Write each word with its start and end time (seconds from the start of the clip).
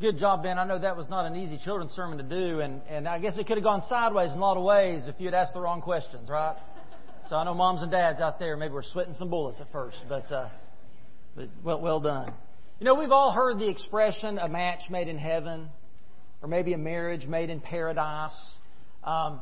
Good 0.00 0.18
job, 0.18 0.44
Ben. 0.44 0.60
I 0.60 0.64
know 0.64 0.78
that 0.78 0.96
was 0.96 1.08
not 1.08 1.26
an 1.26 1.34
easy 1.34 1.58
children's 1.64 1.90
sermon 1.90 2.18
to 2.18 2.22
do, 2.24 2.60
and, 2.60 2.82
and 2.88 3.08
I 3.08 3.18
guess 3.18 3.36
it 3.36 3.48
could 3.48 3.56
have 3.56 3.64
gone 3.64 3.82
sideways 3.88 4.30
in 4.30 4.38
a 4.38 4.40
lot 4.40 4.56
of 4.56 4.62
ways 4.62 5.02
if 5.08 5.16
you 5.18 5.26
had 5.26 5.34
asked 5.34 5.54
the 5.54 5.60
wrong 5.60 5.80
questions, 5.80 6.28
right? 6.28 6.54
So 7.28 7.34
I 7.34 7.42
know 7.42 7.52
moms 7.52 7.82
and 7.82 7.90
dads 7.90 8.20
out 8.20 8.38
there 8.38 8.56
maybe 8.56 8.74
were 8.74 8.84
sweating 8.84 9.14
some 9.14 9.28
bullets 9.28 9.60
at 9.60 9.72
first, 9.72 9.96
but, 10.08 10.30
uh, 10.30 10.50
but 11.34 11.48
well, 11.64 11.80
well 11.80 11.98
done. 11.98 12.32
You 12.78 12.84
know, 12.84 12.94
we've 12.94 13.10
all 13.10 13.32
heard 13.32 13.58
the 13.58 13.68
expression 13.68 14.38
a 14.38 14.48
match 14.48 14.82
made 14.88 15.08
in 15.08 15.18
heaven, 15.18 15.68
or 16.42 16.48
maybe 16.48 16.74
a 16.74 16.78
marriage 16.78 17.26
made 17.26 17.50
in 17.50 17.60
paradise. 17.60 18.30
Um, 19.02 19.40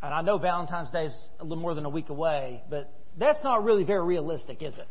and 0.00 0.14
I 0.14 0.22
know 0.22 0.38
Valentine's 0.38 0.90
Day 0.90 1.06
is 1.06 1.18
a 1.40 1.42
little 1.42 1.60
more 1.60 1.74
than 1.74 1.84
a 1.84 1.90
week 1.90 2.10
away, 2.10 2.62
but 2.70 2.92
that's 3.18 3.42
not 3.42 3.64
really 3.64 3.82
very 3.82 4.04
realistic, 4.04 4.62
is 4.62 4.78
it? 4.78 4.86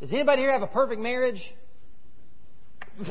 Does 0.00 0.12
anybody 0.12 0.42
here 0.42 0.50
have 0.50 0.62
a 0.62 0.66
perfect 0.66 1.00
marriage? 1.00 1.40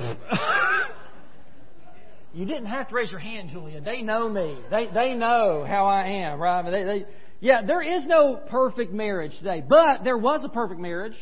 you 2.33 2.45
didn't 2.45 2.67
have 2.67 2.87
to 2.89 2.95
raise 2.95 3.11
your 3.11 3.19
hand, 3.19 3.49
Julia. 3.49 3.81
They 3.81 4.01
know 4.01 4.29
me. 4.29 4.57
They 4.69 4.87
they 4.93 5.13
know 5.13 5.65
how 5.67 5.85
I 5.85 6.07
am, 6.07 6.39
right? 6.39 6.69
They, 6.69 6.83
they, 6.83 7.05
yeah, 7.41 7.63
there 7.65 7.81
is 7.81 8.05
no 8.05 8.39
perfect 8.49 8.93
marriage 8.93 9.37
today, 9.37 9.61
but 9.67 10.03
there 10.03 10.17
was 10.17 10.45
a 10.45 10.49
perfect 10.49 10.79
marriage, 10.79 11.17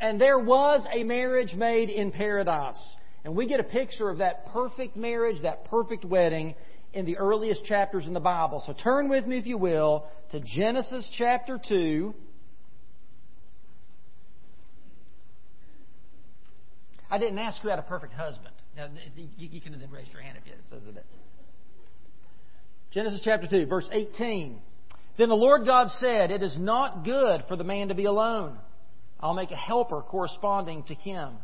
and 0.00 0.18
there 0.20 0.38
was 0.38 0.86
a 0.92 1.04
marriage 1.04 1.52
made 1.54 1.90
in 1.90 2.10
paradise. 2.10 2.80
And 3.24 3.36
we 3.36 3.46
get 3.46 3.60
a 3.60 3.64
picture 3.64 4.08
of 4.08 4.18
that 4.18 4.46
perfect 4.46 4.96
marriage, 4.96 5.42
that 5.42 5.64
perfect 5.66 6.04
wedding, 6.04 6.54
in 6.92 7.04
the 7.04 7.18
earliest 7.18 7.64
chapters 7.66 8.06
in 8.06 8.14
the 8.14 8.20
Bible. 8.20 8.62
So 8.66 8.72
turn 8.72 9.10
with 9.10 9.26
me, 9.26 9.36
if 9.36 9.46
you 9.46 9.58
will, 9.58 10.06
to 10.30 10.40
Genesis 10.40 11.06
chapter 11.18 11.60
2. 11.68 12.14
I 17.10 17.18
didn't 17.18 17.38
ask 17.38 17.60
who 17.60 17.68
had 17.68 17.78
a 17.78 17.82
perfect 17.82 18.12
husband. 18.12 18.54
Now, 18.76 18.88
you, 19.16 19.60
can 19.60 19.78
then 19.78 19.90
raise 19.90 20.08
your 20.12 20.22
hand 20.22 20.36
if 20.38 20.46
you 20.46 20.52
says 20.70 20.96
it. 20.96 21.06
Genesis 22.90 23.20
chapter 23.24 23.46
2, 23.46 23.66
verse 23.66 23.88
18. 23.90 24.60
Then 25.18 25.28
the 25.28 25.34
Lord 25.36 25.66
God 25.66 25.88
said, 26.00 26.30
It 26.30 26.42
is 26.42 26.56
not 26.58 27.04
good 27.04 27.44
for 27.48 27.56
the 27.56 27.64
man 27.64 27.88
to 27.88 27.94
be 27.94 28.04
alone. 28.04 28.58
I'll 29.18 29.34
make 29.34 29.50
a 29.50 29.56
helper 29.56 30.02
corresponding 30.02 30.82
to 30.84 30.94
him. 30.94 31.34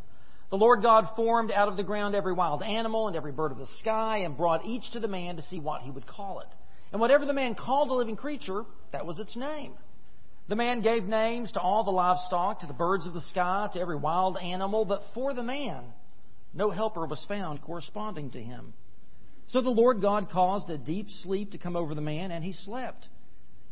The 0.51 0.59
Lord 0.59 0.83
God 0.83 1.09
formed 1.17 1.51
out 1.51 1.69
of 1.69 1.79
the 1.79 1.83
ground 1.83 2.15
every 2.15 2.35
wild 2.35 2.63
animal 2.63 3.09
and 3.09 3.17
every 3.17 3.33
bird 3.33 3.53
of 3.53 3.59
the 3.59 3.67
sky 3.79 4.19
and 4.19 4.37
brought 4.37 4.67
each 4.67 4.91
to 4.93 5.01
the 5.01 5.09
man 5.09 5.37
to 5.37 5.43
see 5.43 5.59
what 5.59 5.81
he 5.81 5.91
would 5.91 6.07
call 6.07 6.41
it. 6.41 6.49
And 6.93 7.01
whatever 7.01 7.25
the 7.25 7.33
man 7.33 7.55
called 7.55 7.89
a 7.89 7.95
living 7.95 8.17
creature, 8.17 8.65
that 8.93 9.07
was 9.07 9.19
its 9.19 9.35
name. 9.35 9.73
The 10.49 10.57
man 10.57 10.83
gave 10.83 11.05
names 11.05 11.53
to 11.53 11.61
all 11.61 11.85
the 11.85 11.91
livestock, 11.91 12.61
to 12.61 12.67
the 12.67 12.73
birds 12.73 13.07
of 13.07 13.15
the 13.15 13.21
sky, 13.23 13.69
to 13.73 13.81
every 13.81 13.97
wild 13.97 14.37
animal, 14.39 14.85
but 14.85 15.03
for 15.15 15.33
the 15.33 15.43
man, 15.43 15.85
no 16.53 16.71
helper 16.71 17.07
was 17.07 17.25
found 17.29 17.63
corresponding 17.63 18.31
to 18.31 18.43
him. 18.43 18.75
So 19.49 19.61
the 19.61 19.71
Lord 19.71 20.01
God 20.01 20.31
caused 20.31 20.69
a 20.71 20.79
deep 20.79 21.09
sleep 21.23 21.53
to 21.53 21.59
come 21.59 21.77
over 21.77 21.95
the 21.95 22.01
man, 22.01 22.31
and 22.31 22.45
he 22.45 22.53
slept. 22.53 23.09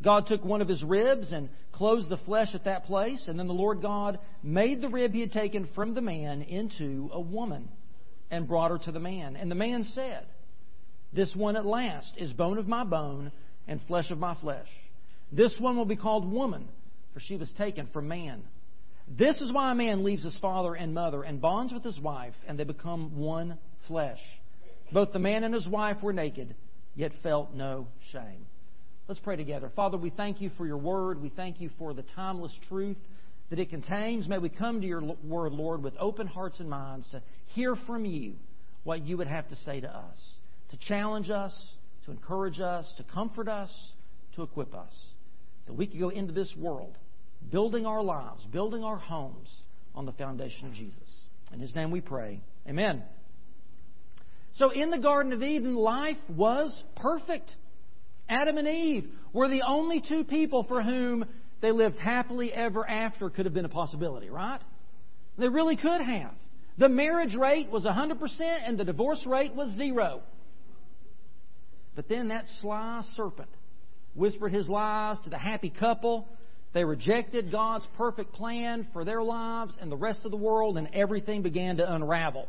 God 0.03 0.27
took 0.27 0.45
one 0.45 0.63
of 0.63 0.69
his 0.69 0.83
ribs 0.83 1.33
and 1.33 1.51
closed 1.73 2.09
the 2.09 2.17
flesh 2.19 2.55
at 2.55 2.65
that 2.65 2.85
place, 2.85 3.25
and 3.27 3.39
then 3.39 3.49
the 3.49 3.55
Lord 3.55 3.83
God 3.83 4.19
made 4.43 4.81
the 4.81 4.89
rib 4.89 5.13
he 5.13 5.21
had 5.21 5.33
taken 5.33 5.69
from 5.75 5.95
the 5.95 6.01
man 6.01 6.43
into 6.43 7.11
a 7.13 7.21
woman 7.21 7.69
and 8.31 8.49
brought 8.49 8.71
her 8.71 8.79
to 8.79 8.93
the 8.93 9.01
man. 9.01 9.37
And 9.37 9.51
the 9.51 9.57
man 9.57 9.85
said, 9.85 10.27
This 11.13 11.35
one 11.35 11.57
at 11.57 11.67
last 11.67 12.15
is 12.17 12.33
bone 12.33 12.57
of 12.59 12.67
my 12.67 12.85
bone 12.85 13.33
and 13.69 13.81
flesh 13.83 14.11
of 14.11 14.19
my 14.19 14.35
flesh. 14.37 14.69
This 15.33 15.57
one 15.59 15.77
will 15.77 15.85
be 15.85 15.97
called 15.97 16.31
woman, 16.31 16.69
for 17.15 17.21
she 17.21 17.37
was 17.37 17.53
taken 17.57 17.89
from 17.93 18.09
man. 18.09 18.43
This 19.09 19.41
is 19.41 19.53
why 19.53 19.73
a 19.73 19.75
man 19.75 20.05
leaves 20.05 20.25
his 20.25 20.37
father 20.39 20.75
and 20.75 20.95
mother 20.95 21.23
and 21.23 21.41
bonds 21.41 21.73
with 21.73 21.85
his 21.85 21.99
wife, 21.99 22.35
and 22.47 22.59
they 22.59 22.65
become 22.65 23.19
one 23.19 23.59
flesh. 23.89 24.21
Both 24.93 25.13
the 25.13 25.19
man 25.19 25.45
and 25.45 25.55
his 25.55 25.67
wife 25.67 26.03
were 26.03 26.13
naked, 26.13 26.55
yet 26.95 27.13
felt 27.23 27.55
no 27.55 27.89
shame. 28.13 28.47
Let's 29.09 29.21
pray 29.21 29.37
together. 29.37 29.71
Father, 29.75 29.97
we 29.97 30.11
thank 30.11 30.41
you 30.41 30.51
for 30.57 30.67
your 30.67 30.77
word. 30.77 31.21
We 31.21 31.31
thank 31.31 31.61
you 31.61 31.71
for 31.79 31.93
the 31.95 32.05
timeless 32.15 32.57
truth 32.69 32.97
that 33.51 33.59
it 33.59 33.71
contains. 33.71 34.29
May 34.29 34.39
we 34.39 34.49
come 34.49 34.81
to 34.81 34.87
your 34.87 35.03
word, 35.25 35.53
Lord, 35.53 35.83
with 35.83 35.95
open 35.99 36.29
hearts 36.29 36.61
and 36.61 36.71
minds 36.71 37.07
to 37.11 37.23
hear 37.47 37.75
from 37.87 38.05
you 38.05 38.35
what 38.85 39.05
you 39.05 39.17
would 39.17 39.27
have 39.27 39.49
to 39.49 39.57
say 39.57 39.81
to 39.81 39.89
us, 39.89 40.17
to 40.71 40.77
challenge 40.77 41.31
us, 41.31 41.53
to 42.05 42.13
encourage 42.13 42.61
us, 42.61 42.89
to 42.97 43.03
comfort 43.03 43.49
us, 43.49 43.71
to 44.37 44.43
equip 44.43 44.75
us. 44.75 44.95
That 45.71 45.77
we 45.77 45.87
could 45.87 46.01
go 46.01 46.09
into 46.09 46.33
this 46.33 46.53
world 46.57 46.99
building 47.49 47.87
our 47.87 48.03
lives, 48.03 48.45
building 48.51 48.83
our 48.83 48.97
homes 48.97 49.49
on 49.95 50.05
the 50.05 50.11
foundation 50.11 50.67
of 50.67 50.75
Jesus. 50.75 51.09
In 51.53 51.61
his 51.61 51.73
name 51.77 51.93
we 51.93 52.01
pray. 52.01 52.41
Amen. 52.69 53.05
So 54.55 54.71
in 54.71 54.91
the 54.91 54.99
Garden 54.99 55.33
of 55.33 55.45
Eden, 55.45 55.77
life 55.77 56.17
was 56.29 56.77
perfect. 56.97 57.55
Adam 58.29 58.59
and 58.59 58.67
Eve 58.67 59.13
were 59.33 59.49
the 59.49 59.63
only 59.65 60.01
two 60.01 60.25
people 60.25 60.65
for 60.65 60.83
whom 60.83 61.25
they 61.61 61.71
lived 61.71 62.01
happily 62.01 62.53
ever 62.53 62.85
after 62.85 63.31
could 63.31 63.45
have 63.45 63.55
been 63.55 63.65
a 63.65 63.69
possibility, 63.69 64.29
right? 64.29 64.61
They 65.39 65.49
really 65.49 65.77
could 65.77 66.01
have. 66.01 66.35
The 66.79 66.89
marriage 66.89 67.37
rate 67.37 67.71
was 67.71 67.85
100% 67.85 68.19
and 68.41 68.77
the 68.77 68.85
divorce 68.85 69.25
rate 69.25 69.55
was 69.55 69.73
zero. 69.77 70.23
But 71.95 72.09
then 72.09 72.27
that 72.29 72.47
sly 72.61 73.05
serpent 73.15 73.51
whispered 74.15 74.53
his 74.53 74.69
lies 74.69 75.19
to 75.25 75.31
the 75.31 75.39
happy 75.39 75.71
couple. 75.71 76.29
They 76.73 76.85
rejected 76.85 77.51
God's 77.51 77.87
perfect 77.97 78.33
plan 78.33 78.87
for 78.93 79.05
their 79.05 79.23
lives 79.23 79.75
and 79.81 79.91
the 79.91 79.97
rest 79.97 80.25
of 80.25 80.31
the 80.31 80.37
world, 80.37 80.79
and 80.79 80.89
everything 80.93 81.43
began 81.43 81.79
to 81.79 81.95
unravel. 81.95 82.49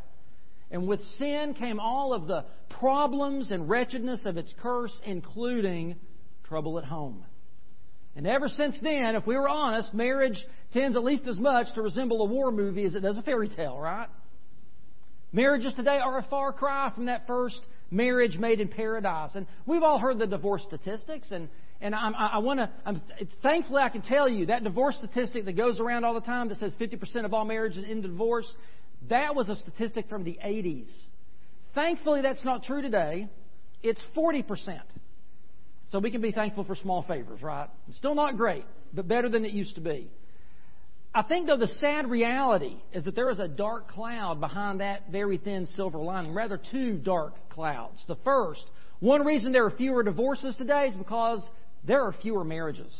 And 0.70 0.86
with 0.86 1.00
sin 1.18 1.54
came 1.54 1.80
all 1.80 2.14
of 2.14 2.26
the 2.26 2.44
problems 2.78 3.50
and 3.50 3.68
wretchedness 3.68 4.24
of 4.24 4.38
its 4.38 4.54
curse, 4.62 4.92
including 5.04 5.96
trouble 6.44 6.78
at 6.78 6.84
home. 6.84 7.24
And 8.14 8.26
ever 8.26 8.48
since 8.48 8.78
then, 8.82 9.16
if 9.16 9.26
we 9.26 9.36
were 9.36 9.48
honest, 9.48 9.94
marriage 9.94 10.38
tends 10.72 10.96
at 10.96 11.04
least 11.04 11.26
as 11.26 11.38
much 11.38 11.66
to 11.74 11.82
resemble 11.82 12.22
a 12.22 12.26
war 12.26 12.50
movie 12.52 12.84
as 12.84 12.94
it 12.94 13.00
does 13.00 13.18
a 13.18 13.22
fairy 13.22 13.48
tale, 13.48 13.78
right? 13.78 14.08
Marriages 15.32 15.72
today 15.74 15.98
are 15.98 16.18
a 16.18 16.26
far 16.28 16.52
cry 16.52 16.92
from 16.94 17.06
that 17.06 17.26
first 17.26 17.60
marriage 17.92 18.38
made 18.38 18.60
in 18.60 18.68
paradise. 18.68 19.30
And 19.34 19.46
we've 19.66 19.82
all 19.82 19.98
heard 19.98 20.18
the 20.18 20.26
divorce 20.26 20.64
statistics, 20.66 21.30
and, 21.30 21.48
and 21.80 21.94
I'm, 21.94 22.14
I, 22.14 22.26
I 22.34 22.38
want 22.38 22.60
to, 22.60 22.70
thankfully 23.42 23.82
I 23.82 23.90
can 23.90 24.02
tell 24.02 24.28
you 24.28 24.46
that 24.46 24.64
divorce 24.64 24.96
statistic 24.96 25.44
that 25.44 25.56
goes 25.56 25.78
around 25.78 26.04
all 26.04 26.14
the 26.14 26.20
time 26.20 26.48
that 26.48 26.58
says 26.58 26.74
50% 26.80 27.24
of 27.24 27.34
all 27.34 27.44
marriages 27.44 27.84
end 27.84 28.04
in 28.04 28.10
divorce, 28.10 28.50
that 29.08 29.34
was 29.34 29.48
a 29.48 29.56
statistic 29.56 30.08
from 30.08 30.24
the 30.24 30.38
80s. 30.44 30.88
Thankfully, 31.74 32.22
that's 32.22 32.44
not 32.44 32.64
true 32.64 32.82
today. 32.82 33.28
It's 33.82 34.00
40%. 34.16 34.80
So 35.90 35.98
we 35.98 36.10
can 36.10 36.22
be 36.22 36.32
thankful 36.32 36.64
for 36.64 36.74
small 36.74 37.02
favors, 37.02 37.42
right? 37.42 37.68
Still 37.96 38.14
not 38.14 38.36
great, 38.36 38.64
but 38.94 39.06
better 39.06 39.28
than 39.28 39.44
it 39.44 39.52
used 39.52 39.74
to 39.74 39.80
be. 39.80 40.10
I 41.14 41.22
think, 41.22 41.46
though, 41.46 41.58
the 41.58 41.66
sad 41.66 42.10
reality 42.10 42.76
is 42.92 43.04
that 43.04 43.14
there 43.14 43.28
is 43.28 43.38
a 43.38 43.48
dark 43.48 43.88
cloud 43.88 44.40
behind 44.40 44.80
that 44.80 45.10
very 45.10 45.36
thin 45.36 45.66
silver 45.66 45.98
lining, 45.98 46.32
rather, 46.32 46.58
two 46.70 46.96
dark 46.96 47.34
clouds. 47.50 48.02
The 48.08 48.16
first, 48.24 48.64
one 49.00 49.24
reason 49.24 49.52
there 49.52 49.66
are 49.66 49.70
fewer 49.70 50.02
divorces 50.02 50.56
today 50.56 50.86
is 50.86 50.94
because 50.94 51.44
there 51.84 52.02
are 52.02 52.14
fewer 52.22 52.44
marriages. 52.44 52.96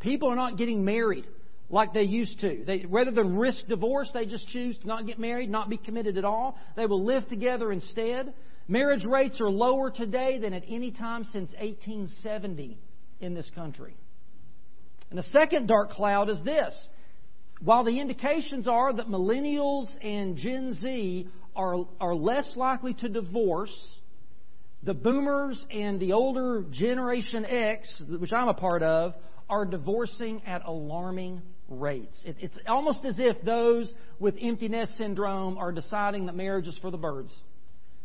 People 0.00 0.28
are 0.28 0.36
not 0.36 0.58
getting 0.58 0.84
married 0.84 1.24
like 1.70 1.94
they 1.94 2.02
used 2.02 2.40
to. 2.40 2.64
They, 2.66 2.84
rather 2.86 3.12
than 3.12 3.36
risk 3.36 3.66
divorce, 3.66 4.10
they 4.12 4.26
just 4.26 4.48
choose 4.48 4.76
to 4.78 4.86
not 4.86 5.06
get 5.06 5.18
married, 5.18 5.48
not 5.48 5.70
be 5.70 5.78
committed 5.78 6.18
at 6.18 6.24
all. 6.26 6.58
They 6.76 6.86
will 6.86 7.04
live 7.04 7.26
together 7.28 7.72
instead. 7.72 8.34
Marriage 8.68 9.04
rates 9.04 9.40
are 9.40 9.48
lower 9.48 9.90
today 9.90 10.38
than 10.38 10.52
at 10.52 10.64
any 10.68 10.90
time 10.90 11.24
since 11.24 11.50
1870 11.52 12.78
in 13.20 13.34
this 13.34 13.50
country. 13.54 13.96
And 15.10 15.18
the 15.18 15.24
second 15.24 15.66
dark 15.66 15.90
cloud 15.90 16.30
is 16.30 16.42
this. 16.44 16.74
While 17.62 17.84
the 17.84 18.00
indications 18.00 18.66
are 18.66 18.92
that 18.92 19.08
millennials 19.08 19.88
and 20.02 20.36
Gen 20.36 20.74
Z 20.80 21.28
are, 21.54 21.84
are 22.00 22.14
less 22.14 22.48
likely 22.56 22.94
to 22.94 23.08
divorce, 23.08 23.74
the 24.82 24.94
boomers 24.94 25.62
and 25.70 26.00
the 26.00 26.12
older 26.12 26.64
Generation 26.70 27.44
X, 27.44 28.02
which 28.08 28.32
I'm 28.32 28.48
a 28.48 28.54
part 28.54 28.82
of, 28.82 29.14
are 29.50 29.66
divorcing 29.66 30.42
at 30.46 30.64
alarming 30.64 31.42
rates. 31.68 32.18
It, 32.24 32.36
it's 32.40 32.56
almost 32.66 33.04
as 33.04 33.18
if 33.18 33.42
those 33.42 33.92
with 34.18 34.36
empty 34.40 34.68
nest 34.68 34.96
syndrome 34.96 35.58
are 35.58 35.72
deciding 35.72 36.26
that 36.26 36.36
marriage 36.36 36.68
is 36.68 36.78
for 36.78 36.90
the 36.90 36.96
birds, 36.96 37.36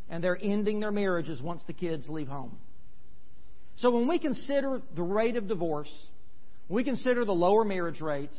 and 0.09 0.23
they're 0.23 0.37
ending 0.41 0.79
their 0.79 0.91
marriages 0.91 1.41
once 1.41 1.63
the 1.65 1.73
kids 1.73 2.09
leave 2.09 2.27
home. 2.27 2.57
So 3.77 3.91
when 3.91 4.07
we 4.07 4.19
consider 4.19 4.81
the 4.95 5.03
rate 5.03 5.35
of 5.35 5.47
divorce, 5.47 5.91
when 6.67 6.77
we 6.77 6.83
consider 6.83 7.25
the 7.25 7.33
lower 7.33 7.63
marriage 7.63 8.01
rates, 8.01 8.37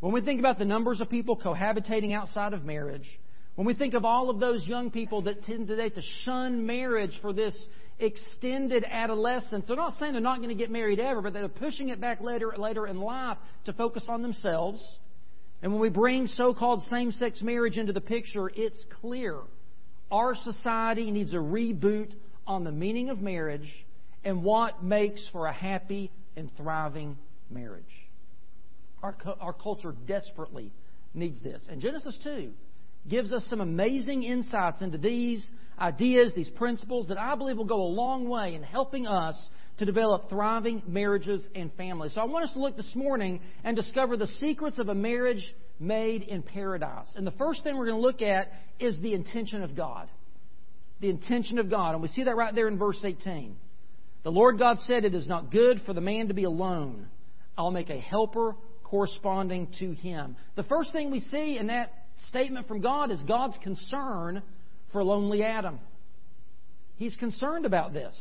when 0.00 0.12
we 0.12 0.20
think 0.20 0.40
about 0.40 0.58
the 0.58 0.64
numbers 0.64 1.00
of 1.00 1.10
people 1.10 1.36
cohabitating 1.36 2.12
outside 2.12 2.52
of 2.52 2.64
marriage, 2.64 3.06
when 3.54 3.66
we 3.66 3.74
think 3.74 3.94
of 3.94 4.04
all 4.04 4.30
of 4.30 4.40
those 4.40 4.66
young 4.66 4.90
people 4.90 5.22
that 5.22 5.44
tend 5.44 5.68
today 5.68 5.90
to 5.90 6.02
shun 6.24 6.66
marriage 6.66 7.18
for 7.20 7.32
this 7.32 7.56
extended 7.98 8.84
adolescence. 8.90 9.66
They're 9.66 9.76
not 9.76 9.98
saying 9.98 10.12
they're 10.12 10.22
not 10.22 10.38
going 10.38 10.48
to 10.48 10.54
get 10.54 10.70
married 10.70 10.98
ever, 10.98 11.20
but 11.20 11.34
they're 11.34 11.48
pushing 11.48 11.90
it 11.90 12.00
back 12.00 12.22
later, 12.22 12.54
later 12.56 12.86
in 12.86 12.98
life 12.98 13.36
to 13.66 13.74
focus 13.74 14.04
on 14.08 14.22
themselves. 14.22 14.82
And 15.62 15.72
when 15.72 15.80
we 15.82 15.90
bring 15.90 16.26
so 16.26 16.54
called 16.54 16.82
same 16.84 17.12
sex 17.12 17.42
marriage 17.42 17.76
into 17.76 17.92
the 17.92 18.00
picture, 18.00 18.48
it's 18.48 18.82
clear 19.00 19.36
our 20.10 20.34
society 20.34 21.10
needs 21.10 21.34
a 21.34 21.36
reboot 21.36 22.14
on 22.46 22.64
the 22.64 22.72
meaning 22.72 23.10
of 23.10 23.20
marriage 23.20 23.68
and 24.24 24.42
what 24.42 24.82
makes 24.82 25.22
for 25.30 25.46
a 25.46 25.52
happy 25.52 26.10
and 26.36 26.50
thriving 26.56 27.16
marriage. 27.50 27.84
Our, 29.02 29.16
our 29.40 29.52
culture 29.52 29.94
desperately 30.06 30.72
needs 31.14 31.42
this. 31.42 31.62
And 31.68 31.80
Genesis 31.80 32.18
2 32.22 32.52
gives 33.08 33.32
us 33.32 33.44
some 33.48 33.60
amazing 33.60 34.22
insights 34.22 34.82
into 34.82 34.98
these 34.98 35.48
ideas, 35.78 36.32
these 36.34 36.50
principles 36.50 37.08
that 37.08 37.18
I 37.18 37.34
believe 37.34 37.56
will 37.56 37.64
go 37.64 37.82
a 37.82 37.94
long 37.94 38.28
way 38.28 38.54
in 38.54 38.62
helping 38.62 39.06
us 39.06 39.36
to 39.78 39.86
develop 39.86 40.28
thriving 40.28 40.82
marriages 40.86 41.46
and 41.54 41.72
families. 41.74 42.14
So 42.14 42.20
I 42.20 42.24
want 42.24 42.44
us 42.44 42.52
to 42.52 42.60
look 42.60 42.76
this 42.76 42.90
morning 42.94 43.40
and 43.64 43.74
discover 43.74 44.18
the 44.18 44.26
secrets 44.38 44.78
of 44.78 44.90
a 44.90 44.94
marriage 44.94 45.42
made 45.78 46.22
in 46.22 46.42
paradise. 46.42 47.08
And 47.16 47.26
the 47.26 47.32
first 47.32 47.64
thing 47.64 47.78
we're 47.78 47.86
going 47.86 48.00
to 48.00 48.06
look 48.06 48.20
at 48.20 48.52
is 48.78 48.98
the 49.00 49.14
intention 49.14 49.62
of 49.62 49.74
God. 49.74 50.10
The 51.00 51.08
intention 51.08 51.58
of 51.58 51.70
God. 51.70 51.94
And 51.94 52.02
we 52.02 52.08
see 52.08 52.24
that 52.24 52.36
right 52.36 52.54
there 52.54 52.68
in 52.68 52.76
verse 52.76 53.02
18. 53.02 53.56
The 54.22 54.30
Lord 54.30 54.58
God 54.58 54.78
said, 54.80 55.06
It 55.06 55.14
is 55.14 55.26
not 55.26 55.50
good 55.50 55.80
for 55.86 55.94
the 55.94 56.02
man 56.02 56.28
to 56.28 56.34
be 56.34 56.44
alone. 56.44 57.08
I'll 57.56 57.70
make 57.70 57.90
a 57.90 57.98
helper 57.98 58.54
corresponding 58.84 59.68
to 59.78 59.92
him. 59.92 60.36
The 60.56 60.64
first 60.64 60.92
thing 60.92 61.10
we 61.10 61.20
see 61.20 61.58
in 61.58 61.68
that 61.68 61.92
statement 62.28 62.68
from 62.68 62.80
God 62.80 63.10
is 63.10 63.22
God's 63.22 63.56
concern 63.62 64.42
for 64.92 65.04
lonely 65.04 65.42
Adam. 65.42 65.78
He's 66.96 67.16
concerned 67.16 67.64
about 67.64 67.92
this. 67.92 68.18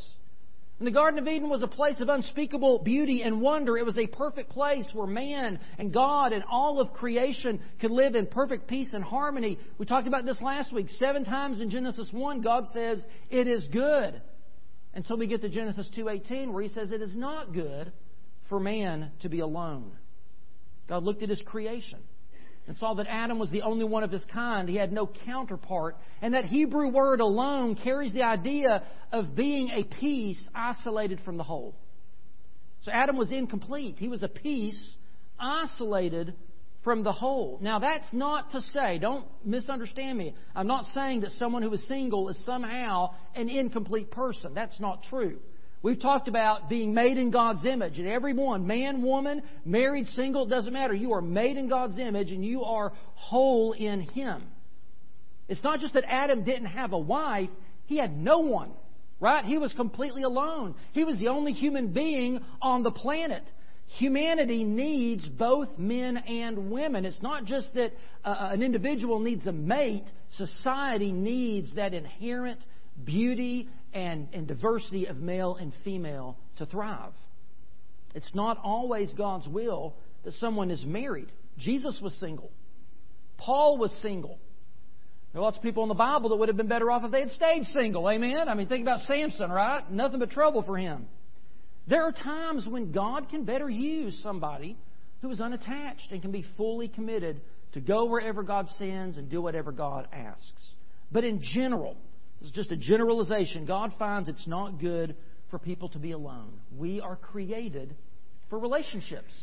And 0.77 0.87
the 0.87 0.91
Garden 0.91 1.19
of 1.19 1.27
Eden 1.27 1.49
was 1.49 1.61
a 1.61 1.67
place 1.67 1.99
of 1.99 2.07
unspeakable 2.07 2.79
beauty 2.79 3.21
and 3.23 3.41
wonder. 3.41 3.77
It 3.77 3.85
was 3.85 3.97
a 3.97 4.07
perfect 4.07 4.51
place 4.51 4.89
where 4.93 5.07
man 5.07 5.59
and 5.77 5.93
God 5.93 6.31
and 6.31 6.41
all 6.49 6.79
of 6.79 6.93
creation 6.93 7.59
could 7.81 7.91
live 7.91 8.15
in 8.15 8.27
perfect 8.27 8.67
peace 8.67 8.93
and 8.93 9.03
harmony. 9.03 9.59
We 9.77 9.85
talked 9.85 10.07
about 10.07 10.23
this 10.23 10.41
last 10.41 10.71
week. 10.71 10.87
Seven 10.97 11.25
times 11.25 11.59
in 11.59 11.69
Genesis 11.69 12.07
1, 12.11 12.39
God 12.39 12.63
says, 12.73 13.03
It 13.29 13.49
is 13.49 13.67
good. 13.73 14.21
Until 14.93 15.17
we 15.17 15.27
get 15.27 15.41
to 15.41 15.49
Genesis 15.49 15.89
2.18, 15.97 16.53
where 16.53 16.63
he 16.63 16.69
says, 16.69 16.93
It 16.93 17.01
is 17.01 17.15
not 17.15 17.53
good 17.53 17.91
for 18.49 18.59
man 18.59 19.11
to 19.21 19.29
be 19.29 19.39
alone. 19.39 19.91
God 20.87 21.03
looked 21.03 21.23
at 21.23 21.29
his 21.29 21.41
creation 21.45 21.99
and 22.67 22.75
saw 22.77 22.95
that 22.95 23.07
Adam 23.07 23.39
was 23.39 23.49
the 23.49 23.61
only 23.61 23.85
one 23.85 24.03
of 24.03 24.11
his 24.11 24.25
kind. 24.31 24.67
He 24.67 24.75
had 24.75 24.91
no 24.91 25.09
counterpart. 25.25 25.97
And 26.21 26.33
that 26.33 26.45
Hebrew 26.45 26.89
word 26.89 27.19
alone 27.19 27.75
carries 27.75 28.13
the 28.13 28.23
idea 28.23 28.83
of 29.11 29.35
being 29.35 29.69
a 29.69 29.83
piece 29.83 30.39
isolated 30.53 31.19
from 31.25 31.37
the 31.37 31.43
whole. 31.43 31.75
So 32.81 32.91
Adam 32.91 33.17
was 33.17 33.31
incomplete. 33.31 33.95
He 33.97 34.07
was 34.07 34.23
a 34.23 34.27
piece 34.27 34.95
isolated 35.39 36.35
from 36.83 37.03
the 37.03 37.11
whole. 37.11 37.59
Now, 37.61 37.79
that's 37.79 38.11
not 38.13 38.51
to 38.51 38.61
say, 38.61 38.99
don't 38.99 39.25
misunderstand 39.43 40.17
me. 40.17 40.35
I'm 40.55 40.67
not 40.67 40.85
saying 40.93 41.21
that 41.21 41.31
someone 41.31 41.61
who 41.61 41.73
is 41.73 41.85
single 41.87 42.29
is 42.29 42.37
somehow 42.45 43.13
an 43.35 43.49
incomplete 43.49 44.11
person. 44.11 44.53
That's 44.53 44.79
not 44.79 45.03
true. 45.09 45.39
We've 45.81 45.99
talked 45.99 46.27
about 46.27 46.69
being 46.69 46.93
made 46.93 47.17
in 47.17 47.31
God's 47.31 47.63
image, 47.63 47.99
and 47.99 48.07
everyone, 48.07 48.67
man, 48.67 49.01
woman, 49.01 49.41
married, 49.63 50.07
single, 50.07 50.45
doesn't 50.45 50.73
matter. 50.73 50.93
You 50.93 51.13
are 51.13 51.21
made 51.21 51.55
in 51.55 51.69
God's 51.69 51.97
image, 51.97 52.31
and 52.31 52.43
you 52.43 52.63
are 52.63 52.91
whole 53.15 53.71
in 53.71 54.01
Him. 54.01 54.43
It's 55.47 55.63
not 55.63 55.79
just 55.79 55.93
that 55.93 56.03
Adam 56.07 56.43
didn't 56.43 56.67
have 56.67 56.91
a 56.91 56.97
wife, 56.97 57.49
he 57.85 57.97
had 57.97 58.15
no 58.15 58.39
one, 58.39 58.71
right? 59.19 59.43
He 59.43 59.57
was 59.57 59.73
completely 59.73 60.23
alone. 60.23 60.75
He 60.91 61.03
was 61.03 61.17
the 61.17 61.29
only 61.29 61.53
human 61.53 61.91
being 61.91 62.43
on 62.61 62.83
the 62.83 62.91
planet. 62.91 63.51
Humanity 63.97 64.63
needs 64.63 65.27
both 65.27 65.69
men 65.79 66.17
and 66.17 66.69
women. 66.69 67.05
It's 67.05 67.21
not 67.23 67.45
just 67.45 67.73
that 67.73 67.93
uh, 68.23 68.49
an 68.51 68.61
individual 68.61 69.19
needs 69.19 69.47
a 69.47 69.51
mate, 69.51 70.05
society 70.37 71.11
needs 71.11 71.73
that 71.75 71.95
inherent 71.95 72.63
beauty 73.03 73.69
and, 73.93 74.27
and 74.33 74.47
diversity 74.47 75.05
of 75.07 75.17
male 75.17 75.55
and 75.55 75.73
female 75.83 76.37
to 76.57 76.65
thrive. 76.65 77.13
It's 78.15 78.33
not 78.33 78.57
always 78.63 79.13
God's 79.13 79.47
will 79.47 79.95
that 80.23 80.33
someone 80.35 80.71
is 80.71 80.83
married. 80.83 81.31
Jesus 81.57 81.99
was 82.01 82.13
single. 82.19 82.51
Paul 83.37 83.77
was 83.77 83.91
single. 84.01 84.39
There 85.31 85.41
are 85.41 85.43
lots 85.43 85.57
of 85.57 85.63
people 85.63 85.83
in 85.83 85.89
the 85.89 85.95
Bible 85.95 86.29
that 86.29 86.37
would 86.37 86.49
have 86.49 86.57
been 86.57 86.67
better 86.67 86.89
off 86.89 87.03
if 87.03 87.11
they 87.11 87.21
had 87.21 87.29
stayed 87.31 87.65
single. 87.65 88.09
Amen? 88.09 88.49
I 88.49 88.55
mean, 88.55 88.67
think 88.67 88.81
about 88.81 89.01
Samson, 89.01 89.51
right? 89.51 89.89
Nothing 89.91 90.19
but 90.19 90.31
trouble 90.31 90.63
for 90.63 90.77
him. 90.77 91.07
There 91.87 92.03
are 92.03 92.11
times 92.11 92.67
when 92.67 92.91
God 92.91 93.29
can 93.29 93.45
better 93.45 93.69
use 93.69 94.19
somebody 94.23 94.77
who 95.21 95.29
is 95.31 95.39
unattached 95.39 96.11
and 96.11 96.21
can 96.21 96.31
be 96.31 96.45
fully 96.57 96.87
committed 96.87 97.41
to 97.73 97.79
go 97.79 98.05
wherever 98.05 98.41
God 98.41 98.67
sends 98.77 99.17
and 99.17 99.29
do 99.29 99.41
whatever 99.41 99.71
God 99.71 100.07
asks. 100.11 100.63
But 101.11 101.23
in 101.23 101.41
general, 101.41 101.97
this 102.39 102.49
is 102.49 102.55
just 102.55 102.71
a 102.71 102.77
generalization. 102.77 103.65
God 103.65 103.93
finds 103.99 104.29
it's 104.29 104.47
not 104.47 104.79
good 104.79 105.15
for 105.51 105.59
people 105.59 105.89
to 105.89 105.99
be 105.99 106.11
alone. 106.11 106.53
We 106.77 107.01
are 107.01 107.15
created 107.15 107.95
for 108.49 108.59
relationships. 108.59 109.33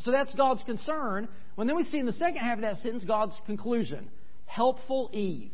So 0.00 0.12
that's 0.12 0.34
God's 0.34 0.62
concern. 0.64 1.28
When 1.56 1.66
then 1.66 1.76
we 1.76 1.84
see 1.84 1.98
in 1.98 2.06
the 2.06 2.12
second 2.12 2.38
half 2.38 2.58
of 2.58 2.62
that 2.62 2.76
sentence 2.78 3.04
God's 3.04 3.34
conclusion 3.46 4.10
helpful 4.46 5.10
Eve. 5.12 5.50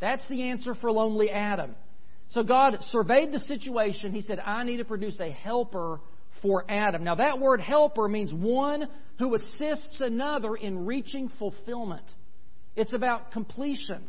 That's 0.00 0.26
the 0.28 0.50
answer 0.50 0.74
for 0.74 0.90
lonely 0.90 1.30
Adam. 1.30 1.76
So 2.30 2.42
God 2.42 2.78
surveyed 2.90 3.30
the 3.30 3.38
situation. 3.38 4.12
He 4.12 4.22
said, 4.22 4.40
I 4.40 4.64
need 4.64 4.78
to 4.78 4.84
produce 4.84 5.20
a 5.20 5.30
helper 5.30 6.00
for 6.42 6.64
Adam. 6.68 7.04
Now, 7.04 7.14
that 7.14 7.38
word 7.38 7.60
helper 7.60 8.08
means 8.08 8.32
one 8.32 8.88
who 9.18 9.34
assists 9.34 10.00
another 10.00 10.56
in 10.56 10.86
reaching 10.86 11.30
fulfillment. 11.38 12.04
It's 12.74 12.92
about 12.92 13.32
completion. 13.32 14.02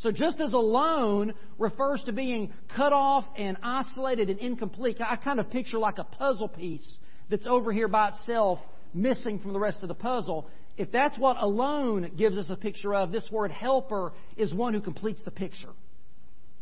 So 0.00 0.10
just 0.10 0.40
as 0.40 0.54
alone 0.54 1.34
refers 1.58 2.02
to 2.04 2.12
being 2.12 2.52
cut 2.74 2.92
off 2.92 3.24
and 3.36 3.58
isolated 3.62 4.30
and 4.30 4.38
incomplete, 4.38 4.96
I 5.06 5.16
kind 5.16 5.38
of 5.38 5.50
picture 5.50 5.78
like 5.78 5.98
a 5.98 6.04
puzzle 6.04 6.48
piece 6.48 6.86
that's 7.28 7.46
over 7.46 7.70
here 7.70 7.86
by 7.86 8.08
itself, 8.08 8.58
missing 8.94 9.38
from 9.38 9.52
the 9.52 9.58
rest 9.58 9.82
of 9.82 9.88
the 9.88 9.94
puzzle. 9.94 10.48
If 10.78 10.90
that's 10.90 11.18
what 11.18 11.36
alone 11.38 12.12
gives 12.16 12.38
us 12.38 12.46
a 12.48 12.56
picture 12.56 12.94
of, 12.94 13.12
this 13.12 13.28
word 13.30 13.50
helper 13.50 14.12
is 14.38 14.54
one 14.54 14.72
who 14.72 14.80
completes 14.80 15.22
the 15.22 15.30
picture. 15.30 15.68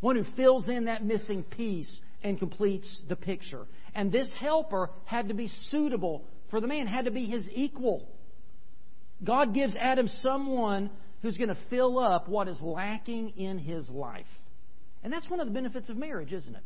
One 0.01 0.17
who 0.17 0.25
fills 0.35 0.67
in 0.67 0.85
that 0.85 1.05
missing 1.05 1.43
piece 1.43 1.93
and 2.21 2.37
completes 2.37 3.01
the 3.07 3.15
picture. 3.15 3.65
And 3.95 4.11
this 4.11 4.29
helper 4.37 4.89
had 5.05 5.29
to 5.29 5.33
be 5.33 5.49
suitable 5.69 6.25
for 6.51 6.59
the 6.59 6.67
man, 6.67 6.87
had 6.87 7.05
to 7.05 7.11
be 7.11 7.25
his 7.25 7.47
equal. 7.53 8.05
God 9.23 9.53
gives 9.53 9.75
Adam 9.77 10.09
someone 10.21 10.89
who's 11.21 11.37
going 11.37 11.49
to 11.49 11.57
fill 11.69 11.99
up 11.99 12.27
what 12.27 12.47
is 12.47 12.59
lacking 12.61 13.29
in 13.37 13.57
his 13.57 13.89
life. 13.89 14.25
And 15.03 15.11
that's 15.11 15.29
one 15.29 15.39
of 15.39 15.47
the 15.47 15.53
benefits 15.53 15.89
of 15.89 15.97
marriage, 15.97 16.33
isn't 16.33 16.55
it? 16.55 16.63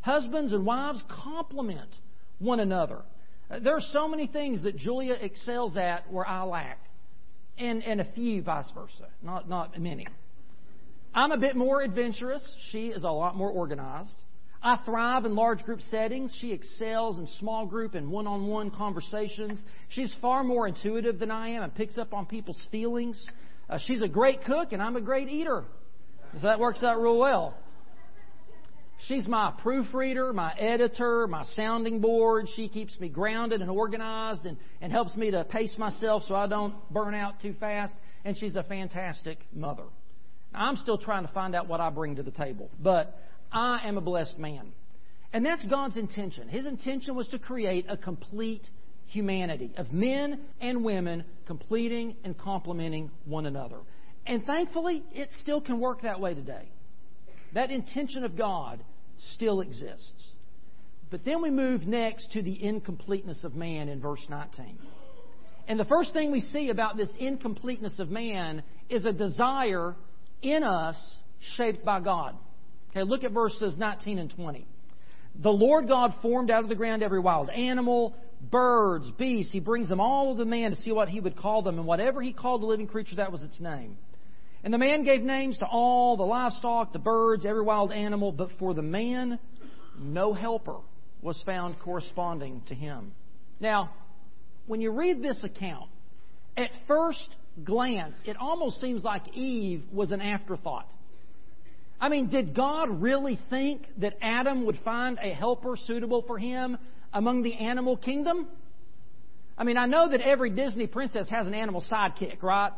Husbands 0.00 0.52
and 0.52 0.64
wives 0.64 1.02
complement 1.24 1.90
one 2.38 2.60
another. 2.60 3.02
Uh, 3.50 3.58
there 3.60 3.76
are 3.76 3.82
so 3.92 4.08
many 4.08 4.26
things 4.26 4.62
that 4.62 4.76
Julia 4.76 5.14
excels 5.14 5.76
at 5.76 6.10
where 6.12 6.26
I 6.26 6.42
lack, 6.42 6.78
and, 7.58 7.82
and 7.82 8.00
a 8.00 8.12
few 8.12 8.42
vice 8.42 8.70
versa, 8.74 9.08
not, 9.22 9.48
not 9.48 9.80
many. 9.80 10.06
I'm 11.14 11.32
a 11.32 11.38
bit 11.38 11.56
more 11.56 11.82
adventurous. 11.82 12.46
She 12.70 12.88
is 12.88 13.02
a 13.02 13.08
lot 13.08 13.36
more 13.36 13.50
organized. 13.50 14.14
I 14.62 14.78
thrive 14.84 15.24
in 15.24 15.34
large 15.34 15.62
group 15.62 15.80
settings. 15.80 16.32
She 16.40 16.52
excels 16.52 17.18
in 17.18 17.26
small 17.38 17.66
group 17.66 17.94
and 17.94 18.10
one 18.10 18.26
on 18.26 18.46
one 18.46 18.70
conversations. 18.70 19.62
She's 19.88 20.12
far 20.20 20.42
more 20.42 20.66
intuitive 20.66 21.18
than 21.18 21.30
I 21.30 21.50
am 21.50 21.62
and 21.62 21.74
picks 21.74 21.96
up 21.98 22.12
on 22.12 22.26
people's 22.26 22.60
feelings. 22.70 23.24
Uh, 23.68 23.78
she's 23.86 24.00
a 24.00 24.08
great 24.08 24.44
cook, 24.44 24.72
and 24.72 24.82
I'm 24.82 24.96
a 24.96 25.00
great 25.00 25.28
eater. 25.28 25.64
So 26.40 26.46
that 26.46 26.60
works 26.60 26.82
out 26.82 27.00
real 27.00 27.18
well. 27.18 27.54
She's 29.08 29.26
my 29.26 29.52
proofreader, 29.62 30.32
my 30.32 30.52
editor, 30.54 31.26
my 31.26 31.44
sounding 31.54 32.00
board. 32.00 32.48
She 32.56 32.68
keeps 32.68 32.98
me 32.98 33.08
grounded 33.08 33.60
and 33.60 33.70
organized 33.70 34.46
and, 34.46 34.56
and 34.80 34.90
helps 34.90 35.14
me 35.16 35.30
to 35.30 35.44
pace 35.44 35.74
myself 35.78 36.22
so 36.26 36.34
I 36.34 36.46
don't 36.46 36.74
burn 36.90 37.14
out 37.14 37.40
too 37.40 37.54
fast. 37.60 37.92
And 38.24 38.36
she's 38.36 38.54
a 38.56 38.62
fantastic 38.62 39.38
mother. 39.52 39.84
Now, 40.52 40.66
I'm 40.66 40.76
still 40.76 40.98
trying 40.98 41.26
to 41.26 41.32
find 41.32 41.54
out 41.54 41.68
what 41.68 41.80
I 41.80 41.90
bring 41.90 42.16
to 42.16 42.22
the 42.22 42.30
table, 42.30 42.70
but 42.82 43.18
I 43.52 43.80
am 43.86 43.98
a 43.98 44.00
blessed 44.00 44.38
man. 44.38 44.72
And 45.32 45.44
that's 45.44 45.64
God's 45.66 45.96
intention. 45.96 46.48
His 46.48 46.64
intention 46.64 47.14
was 47.14 47.28
to 47.28 47.38
create 47.38 47.86
a 47.88 47.96
complete 47.96 48.66
humanity 49.06 49.72
of 49.76 49.92
men 49.92 50.40
and 50.60 50.84
women 50.84 51.24
completing 51.46 52.16
and 52.24 52.36
complementing 52.36 53.10
one 53.24 53.46
another. 53.46 53.78
And 54.26 54.44
thankfully, 54.44 55.04
it 55.12 55.30
still 55.42 55.60
can 55.60 55.78
work 55.80 56.02
that 56.02 56.20
way 56.20 56.34
today. 56.34 56.68
That 57.54 57.70
intention 57.70 58.24
of 58.24 58.36
God 58.36 58.82
still 59.32 59.60
exists. 59.60 60.26
But 61.10 61.24
then 61.24 61.40
we 61.40 61.50
move 61.50 61.86
next 61.86 62.32
to 62.32 62.42
the 62.42 62.62
incompleteness 62.62 63.44
of 63.44 63.54
man 63.54 63.88
in 63.88 64.00
verse 64.00 64.24
19. 64.28 64.78
And 65.68 65.78
the 65.78 65.84
first 65.84 66.12
thing 66.12 66.32
we 66.32 66.40
see 66.40 66.70
about 66.70 66.96
this 66.96 67.08
incompleteness 67.18 67.98
of 67.98 68.10
man 68.10 68.62
is 68.88 69.04
a 69.04 69.12
desire 69.12 69.94
in 70.42 70.62
us 70.62 70.96
shaped 71.56 71.84
by 71.84 72.00
God. 72.00 72.36
Okay, 72.90 73.02
look 73.02 73.24
at 73.24 73.32
verses 73.32 73.76
19 73.76 74.18
and 74.18 74.34
20. 74.34 74.66
The 75.42 75.50
Lord 75.50 75.86
God 75.86 76.14
formed 76.22 76.50
out 76.50 76.62
of 76.62 76.68
the 76.68 76.74
ground 76.74 77.02
every 77.02 77.20
wild 77.20 77.50
animal, 77.50 78.16
birds, 78.50 79.10
beasts. 79.18 79.52
He 79.52 79.60
brings 79.60 79.88
them 79.88 80.00
all 80.00 80.36
to 80.36 80.44
man 80.44 80.70
to 80.70 80.76
see 80.76 80.92
what 80.92 81.08
he 81.08 81.20
would 81.20 81.36
call 81.36 81.62
them. 81.62 81.78
And 81.78 81.86
whatever 81.86 82.20
he 82.22 82.32
called 82.32 82.62
the 82.62 82.66
living 82.66 82.86
creature, 82.86 83.16
that 83.16 83.32
was 83.32 83.42
its 83.42 83.60
name. 83.60 83.96
And 84.64 84.72
the 84.72 84.78
man 84.78 85.04
gave 85.04 85.22
names 85.22 85.58
to 85.58 85.66
all 85.66 86.16
the 86.16 86.24
livestock, 86.24 86.92
the 86.92 86.98
birds, 86.98 87.46
every 87.46 87.62
wild 87.62 87.92
animal, 87.92 88.32
but 88.32 88.50
for 88.58 88.74
the 88.74 88.82
man, 88.82 89.38
no 89.98 90.32
helper 90.32 90.78
was 91.22 91.40
found 91.46 91.78
corresponding 91.80 92.62
to 92.68 92.74
him. 92.74 93.12
Now, 93.60 93.90
when 94.66 94.80
you 94.80 94.90
read 94.90 95.22
this 95.22 95.38
account, 95.42 95.88
at 96.56 96.70
first 96.88 97.28
glance, 97.62 98.16
it 98.24 98.36
almost 98.38 98.80
seems 98.80 99.04
like 99.04 99.28
Eve 99.34 99.84
was 99.92 100.10
an 100.10 100.20
afterthought. 100.20 100.88
I 102.00 102.08
mean, 102.08 102.28
did 102.28 102.54
God 102.54 103.00
really 103.00 103.38
think 103.48 103.82
that 103.98 104.14
Adam 104.20 104.66
would 104.66 104.78
find 104.84 105.18
a 105.22 105.32
helper 105.32 105.76
suitable 105.76 106.22
for 106.26 106.38
him 106.38 106.76
among 107.16 107.42
the 107.42 107.54
animal 107.54 107.96
kingdom? 107.96 108.46
I 109.56 109.64
mean, 109.64 109.78
I 109.78 109.86
know 109.86 110.10
that 110.10 110.20
every 110.20 110.50
Disney 110.50 110.86
princess 110.86 111.28
has 111.30 111.46
an 111.46 111.54
animal 111.54 111.82
sidekick, 111.90 112.42
right? 112.42 112.72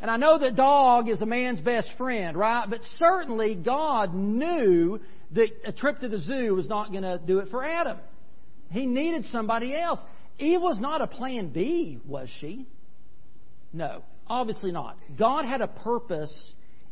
And 0.00 0.10
I 0.10 0.16
know 0.16 0.38
that 0.38 0.56
dog 0.56 1.10
is 1.10 1.20
a 1.20 1.26
man's 1.26 1.60
best 1.60 1.90
friend, 1.98 2.36
right? 2.36 2.68
But 2.68 2.80
certainly 2.98 3.54
God 3.54 4.14
knew 4.14 4.98
that 5.32 5.48
a 5.66 5.72
trip 5.72 6.00
to 6.00 6.08
the 6.08 6.18
zoo 6.18 6.54
was 6.54 6.68
not 6.68 6.90
going 6.90 7.02
to 7.02 7.18
do 7.18 7.38
it 7.40 7.48
for 7.50 7.62
Adam. 7.62 7.98
He 8.70 8.86
needed 8.86 9.26
somebody 9.30 9.76
else. 9.76 10.00
Eve 10.38 10.60
was 10.60 10.80
not 10.80 11.02
a 11.02 11.06
plan 11.06 11.48
B, 11.48 11.98
was 12.06 12.30
she? 12.40 12.66
No, 13.74 14.02
obviously 14.26 14.72
not. 14.72 14.96
God 15.18 15.44
had 15.44 15.60
a 15.60 15.68
purpose 15.68 16.32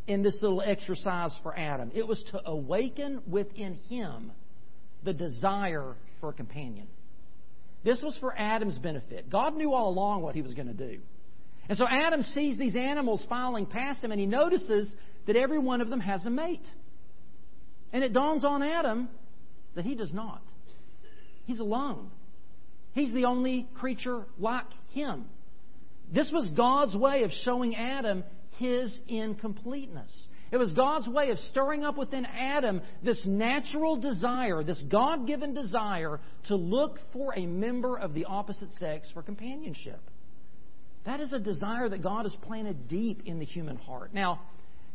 in 0.06 0.22
this 0.22 0.38
little 0.42 0.62
exercise 0.62 1.34
for 1.42 1.58
Adam. 1.58 1.90
It 1.94 2.06
was 2.06 2.22
to 2.32 2.46
awaken 2.46 3.22
within 3.26 3.76
him 3.88 4.32
the 5.02 5.14
desire 5.14 5.94
for 6.24 6.30
a 6.30 6.32
companion. 6.32 6.86
This 7.84 8.00
was 8.02 8.16
for 8.18 8.34
Adam's 8.34 8.78
benefit. 8.78 9.28
God 9.28 9.54
knew 9.54 9.74
all 9.74 9.90
along 9.90 10.22
what 10.22 10.34
he 10.34 10.40
was 10.40 10.54
going 10.54 10.68
to 10.68 10.72
do. 10.72 11.00
And 11.68 11.76
so 11.76 11.84
Adam 11.86 12.22
sees 12.22 12.56
these 12.56 12.74
animals 12.74 13.22
filing 13.28 13.66
past 13.66 14.02
him, 14.02 14.10
and 14.10 14.18
he 14.18 14.24
notices 14.24 14.90
that 15.26 15.36
every 15.36 15.58
one 15.58 15.82
of 15.82 15.90
them 15.90 16.00
has 16.00 16.24
a 16.24 16.30
mate. 16.30 16.66
And 17.92 18.02
it 18.02 18.14
dawns 18.14 18.42
on 18.42 18.62
Adam 18.62 19.10
that 19.74 19.84
he 19.84 19.94
does 19.94 20.14
not. 20.14 20.40
He's 21.44 21.60
alone. 21.60 22.10
He's 22.92 23.12
the 23.12 23.26
only 23.26 23.68
creature 23.74 24.24
like 24.38 24.64
him. 24.92 25.26
This 26.10 26.30
was 26.32 26.46
God's 26.56 26.96
way 26.96 27.24
of 27.24 27.32
showing 27.42 27.76
Adam 27.76 28.24
his 28.56 28.98
incompleteness. 29.08 30.10
It 30.54 30.58
was 30.58 30.72
God's 30.72 31.08
way 31.08 31.30
of 31.30 31.40
stirring 31.50 31.82
up 31.82 31.98
within 31.98 32.24
Adam 32.24 32.80
this 33.02 33.20
natural 33.26 33.96
desire, 33.96 34.62
this 34.62 34.80
God 34.88 35.26
given 35.26 35.52
desire 35.52 36.20
to 36.46 36.54
look 36.54 37.00
for 37.12 37.36
a 37.36 37.44
member 37.44 37.98
of 37.98 38.14
the 38.14 38.26
opposite 38.26 38.70
sex 38.74 39.08
for 39.12 39.20
companionship. 39.20 39.98
That 41.06 41.18
is 41.18 41.32
a 41.32 41.40
desire 41.40 41.88
that 41.88 42.04
God 42.04 42.24
has 42.24 42.36
planted 42.42 42.86
deep 42.86 43.22
in 43.26 43.40
the 43.40 43.44
human 43.44 43.74
heart. 43.78 44.14
Now, 44.14 44.42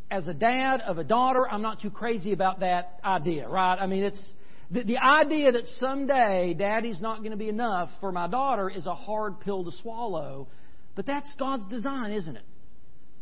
as 0.10 0.30
a 0.30 0.34
dad 0.34 0.80
of 0.80 0.98
a 0.98 1.04
daughter, 1.04 1.46
I'm 1.46 1.62
not 1.62 1.82
too 1.82 1.92
crazy 1.92 2.32
about 2.32 2.62
that 2.62 2.98
idea, 3.04 3.50
right? 3.50 3.76
I 3.78 3.86
mean, 3.86 4.04
it's 4.04 4.24
the, 4.72 4.86
the 4.86 4.98
idea 5.00 5.52
that 5.52 5.68
someday 5.78 6.56
daddy's 6.58 7.02
not 7.02 7.18
going 7.18 7.32
to 7.32 7.38
be 7.38 7.50
enough 7.50 7.90
for 8.00 8.14
my 8.14 8.30
daughter 8.30 8.70
is 8.70 8.86
a 8.86 8.96
hard 8.96 9.42
pill 9.42 9.66
to 9.66 9.72
swallow. 9.82 10.48
But 10.96 11.06
that's 11.06 11.30
God's 11.38 11.68
design, 11.68 12.14
isn't 12.14 12.38
it? 12.38 12.46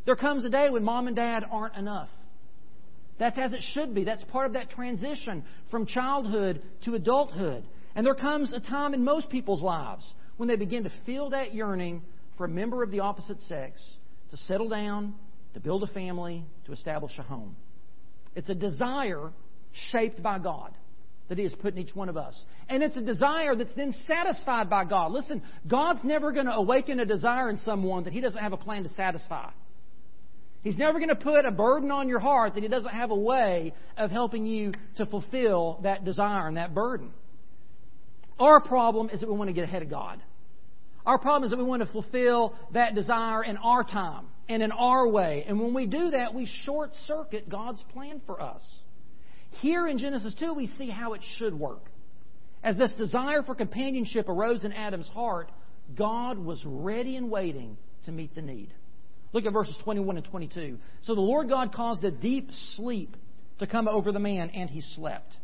There 0.05 0.15
comes 0.15 0.45
a 0.45 0.49
day 0.49 0.69
when 0.69 0.83
mom 0.83 1.07
and 1.07 1.15
dad 1.15 1.43
aren't 1.49 1.75
enough. 1.75 2.09
That's 3.19 3.37
as 3.37 3.53
it 3.53 3.61
should 3.73 3.95
be. 3.95 4.03
That's 4.03 4.23
part 4.25 4.45
of 4.45 4.53
that 4.53 4.69
transition 4.69 5.43
from 5.71 5.85
childhood 5.85 6.61
to 6.85 6.95
adulthood. 6.95 7.63
And 7.95 8.05
there 8.05 8.15
comes 8.15 8.53
a 8.53 8.59
time 8.59 8.93
in 8.93 9.03
most 9.03 9.29
people's 9.29 9.61
lives 9.61 10.05
when 10.37 10.47
they 10.47 10.55
begin 10.55 10.83
to 10.83 10.91
feel 11.05 11.31
that 11.31 11.53
yearning 11.53 12.03
for 12.37 12.45
a 12.45 12.49
member 12.49 12.83
of 12.83 12.91
the 12.91 12.99
opposite 12.99 13.41
sex 13.47 13.81
to 14.29 14.37
settle 14.37 14.69
down, 14.69 15.15
to 15.55 15.59
build 15.59 15.83
a 15.83 15.87
family, 15.87 16.45
to 16.65 16.73
establish 16.73 17.13
a 17.17 17.23
home. 17.23 17.55
It's 18.35 18.49
a 18.49 18.55
desire 18.55 19.31
shaped 19.91 20.21
by 20.21 20.37
God 20.37 20.73
that 21.29 21.37
He 21.37 21.43
has 21.43 21.53
put 21.55 21.73
in 21.73 21.79
each 21.79 21.95
one 21.95 22.09
of 22.09 22.17
us. 22.17 22.39
And 22.69 22.83
it's 22.83 22.95
a 22.95 23.01
desire 23.01 23.55
that's 23.55 23.73
then 23.75 23.93
satisfied 24.05 24.69
by 24.69 24.85
God. 24.85 25.11
Listen, 25.11 25.41
God's 25.67 26.03
never 26.03 26.31
going 26.31 26.45
to 26.45 26.53
awaken 26.53 26.99
a 26.99 27.05
desire 27.05 27.49
in 27.49 27.57
someone 27.59 28.03
that 28.03 28.13
He 28.13 28.21
doesn't 28.21 28.41
have 28.41 28.53
a 28.53 28.57
plan 28.57 28.83
to 28.83 28.89
satisfy. 28.89 29.49
He's 30.67 30.77
never 30.77 30.99
going 30.99 31.07
to 31.07 31.15
put 31.15 31.45
a 31.45 31.51
burden 31.51 31.91
on 31.91 32.09
your 32.09 32.19
heart 32.19 32.55
that 32.55 32.61
He 32.61 32.67
doesn't 32.67 32.91
have 32.91 33.09
a 33.09 33.15
way 33.15 33.73
of 33.95 34.11
helping 34.11 34.45
you 34.45 34.73
to 34.97 35.05
fulfill 35.05 35.79
that 35.83 36.03
desire 36.03 36.45
and 36.45 36.57
that 36.57 36.73
burden. 36.73 37.11
Our 38.37 38.59
problem 38.59 39.09
is 39.09 39.21
that 39.21 39.29
we 39.29 39.37
want 39.37 39.47
to 39.47 39.53
get 39.53 39.63
ahead 39.63 39.81
of 39.81 39.89
God. 39.89 40.21
Our 41.05 41.19
problem 41.19 41.45
is 41.45 41.51
that 41.51 41.57
we 41.57 41.63
want 41.63 41.83
to 41.83 41.91
fulfill 41.93 42.53
that 42.73 42.95
desire 42.95 43.45
in 43.45 43.55
our 43.55 43.85
time 43.85 44.25
and 44.49 44.61
in 44.61 44.73
our 44.73 45.07
way. 45.07 45.45
And 45.47 45.57
when 45.57 45.73
we 45.73 45.85
do 45.85 46.11
that, 46.11 46.33
we 46.33 46.51
short 46.65 46.91
circuit 47.07 47.47
God's 47.47 47.81
plan 47.93 48.21
for 48.25 48.41
us. 48.41 48.61
Here 49.61 49.87
in 49.87 49.97
Genesis 49.99 50.35
2, 50.37 50.53
we 50.53 50.67
see 50.67 50.89
how 50.89 51.13
it 51.13 51.21
should 51.37 51.57
work. 51.57 51.89
As 52.61 52.75
this 52.75 52.93
desire 52.97 53.41
for 53.41 53.55
companionship 53.55 54.27
arose 54.27 54.65
in 54.65 54.73
Adam's 54.73 55.07
heart, 55.07 55.49
God 55.95 56.37
was 56.37 56.61
ready 56.65 57.15
and 57.15 57.31
waiting 57.31 57.77
to 58.03 58.11
meet 58.11 58.35
the 58.35 58.41
need. 58.41 58.73
Look 59.33 59.45
at 59.45 59.53
verses 59.53 59.77
21 59.83 60.17
and 60.17 60.25
22. 60.25 60.77
So 61.01 61.15
the 61.15 61.21
Lord 61.21 61.49
God 61.49 61.73
caused 61.73 62.03
a 62.03 62.11
deep 62.11 62.49
sleep 62.75 63.15
to 63.59 63.67
come 63.67 63.87
over 63.87 64.11
the 64.11 64.19
man, 64.19 64.51
and 64.51 64.69
he 64.69 64.81
slept. 64.95 65.35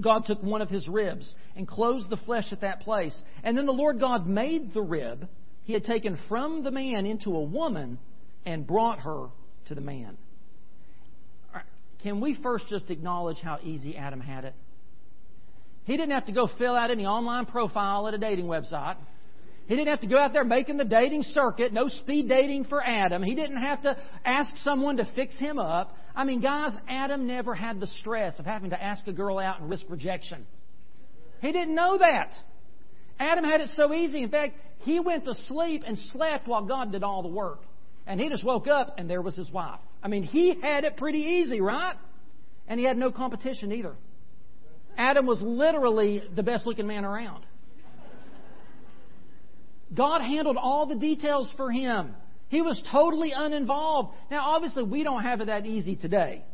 God 0.00 0.24
took 0.26 0.42
one 0.42 0.62
of 0.62 0.68
his 0.68 0.88
ribs 0.88 1.32
and 1.56 1.68
closed 1.68 2.10
the 2.10 2.16
flesh 2.16 2.46
at 2.52 2.62
that 2.62 2.80
place. 2.80 3.16
And 3.44 3.56
then 3.56 3.66
the 3.66 3.72
Lord 3.72 4.00
God 4.00 4.26
made 4.26 4.74
the 4.74 4.82
rib 4.82 5.28
he 5.64 5.72
had 5.72 5.84
taken 5.84 6.18
from 6.28 6.64
the 6.64 6.70
man 6.70 7.06
into 7.06 7.30
a 7.30 7.42
woman 7.42 7.98
and 8.44 8.66
brought 8.66 9.00
her 9.00 9.28
to 9.66 9.74
the 9.74 9.80
man. 9.80 10.16
Can 12.02 12.20
we 12.20 12.36
first 12.42 12.66
just 12.68 12.90
acknowledge 12.90 13.38
how 13.38 13.58
easy 13.62 13.96
Adam 13.96 14.20
had 14.20 14.44
it? 14.44 14.54
He 15.84 15.96
didn't 15.96 16.10
have 16.10 16.26
to 16.26 16.32
go 16.32 16.48
fill 16.58 16.74
out 16.74 16.90
any 16.90 17.06
online 17.06 17.46
profile 17.46 18.08
at 18.08 18.14
a 18.14 18.18
dating 18.18 18.46
website. 18.46 18.96
He 19.66 19.76
didn't 19.76 19.88
have 19.88 20.00
to 20.00 20.06
go 20.06 20.18
out 20.18 20.32
there 20.32 20.44
making 20.44 20.76
the 20.76 20.84
dating 20.84 21.22
circuit. 21.22 21.72
No 21.72 21.88
speed 21.88 22.28
dating 22.28 22.64
for 22.64 22.82
Adam. 22.82 23.22
He 23.22 23.34
didn't 23.34 23.62
have 23.62 23.82
to 23.82 23.96
ask 24.24 24.56
someone 24.58 24.96
to 24.96 25.08
fix 25.14 25.38
him 25.38 25.58
up. 25.58 25.96
I 26.14 26.24
mean, 26.24 26.40
guys, 26.40 26.72
Adam 26.88 27.26
never 27.26 27.54
had 27.54 27.80
the 27.80 27.86
stress 27.86 28.38
of 28.38 28.44
having 28.44 28.70
to 28.70 28.82
ask 28.82 29.06
a 29.06 29.12
girl 29.12 29.38
out 29.38 29.60
and 29.60 29.70
risk 29.70 29.84
rejection. 29.88 30.46
He 31.40 31.52
didn't 31.52 31.74
know 31.74 31.98
that. 31.98 32.32
Adam 33.18 33.44
had 33.44 33.60
it 33.60 33.70
so 33.74 33.92
easy. 33.92 34.22
In 34.22 34.30
fact, 34.30 34.56
he 34.80 35.00
went 35.00 35.24
to 35.24 35.34
sleep 35.46 35.84
and 35.86 35.96
slept 36.12 36.48
while 36.48 36.64
God 36.64 36.92
did 36.92 37.02
all 37.02 37.22
the 37.22 37.28
work. 37.28 37.60
And 38.06 38.20
he 38.20 38.28
just 38.28 38.44
woke 38.44 38.66
up 38.66 38.96
and 38.98 39.08
there 39.08 39.22
was 39.22 39.36
his 39.36 39.50
wife. 39.50 39.80
I 40.02 40.08
mean, 40.08 40.24
he 40.24 40.60
had 40.60 40.84
it 40.84 40.96
pretty 40.96 41.20
easy, 41.20 41.60
right? 41.60 41.94
And 42.66 42.80
he 42.80 42.86
had 42.86 42.96
no 42.96 43.12
competition 43.12 43.72
either. 43.72 43.94
Adam 44.98 45.24
was 45.24 45.40
literally 45.40 46.22
the 46.34 46.42
best 46.42 46.66
looking 46.66 46.86
man 46.86 47.04
around. 47.04 47.46
God 49.94 50.20
handled 50.22 50.56
all 50.56 50.86
the 50.86 50.94
details 50.94 51.50
for 51.56 51.70
him. 51.70 52.14
He 52.48 52.62
was 52.62 52.80
totally 52.90 53.32
uninvolved. 53.34 54.14
Now, 54.30 54.50
obviously, 54.54 54.82
we 54.82 55.02
don't 55.02 55.22
have 55.22 55.40
it 55.40 55.46
that 55.46 55.66
easy 55.66 55.96
today. 55.96 56.44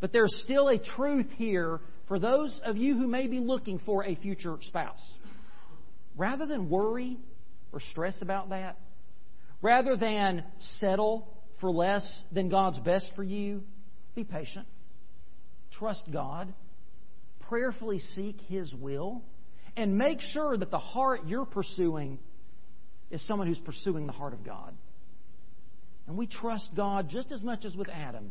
But 0.00 0.12
there's 0.12 0.34
still 0.44 0.68
a 0.68 0.78
truth 0.78 1.28
here 1.36 1.80
for 2.08 2.18
those 2.18 2.58
of 2.64 2.76
you 2.76 2.98
who 2.98 3.06
may 3.06 3.26
be 3.26 3.38
looking 3.40 3.80
for 3.84 4.04
a 4.04 4.14
future 4.16 4.56
spouse. 4.68 5.14
Rather 6.16 6.46
than 6.46 6.68
worry 6.68 7.18
or 7.72 7.80
stress 7.80 8.20
about 8.22 8.50
that, 8.50 8.78
rather 9.62 9.96
than 9.96 10.44
settle 10.80 11.28
for 11.60 11.70
less 11.70 12.06
than 12.32 12.48
God's 12.48 12.78
best 12.80 13.08
for 13.16 13.24
you, 13.24 13.62
be 14.14 14.24
patient. 14.24 14.66
Trust 15.78 16.02
God. 16.12 16.52
Prayerfully 17.48 18.00
seek 18.14 18.40
His 18.48 18.72
will. 18.74 19.22
And 19.76 19.98
make 19.98 20.20
sure 20.20 20.56
that 20.56 20.70
the 20.70 20.78
heart 20.78 21.22
you're 21.26 21.44
pursuing 21.46 22.18
is 23.10 23.24
someone 23.26 23.46
who's 23.46 23.58
pursuing 23.58 24.06
the 24.06 24.12
heart 24.12 24.32
of 24.32 24.44
God. 24.44 24.74
And 26.06 26.16
we 26.16 26.26
trust 26.26 26.68
God 26.76 27.08
just 27.08 27.32
as 27.32 27.42
much 27.42 27.64
as 27.64 27.74
with 27.74 27.88
Adam 27.88 28.30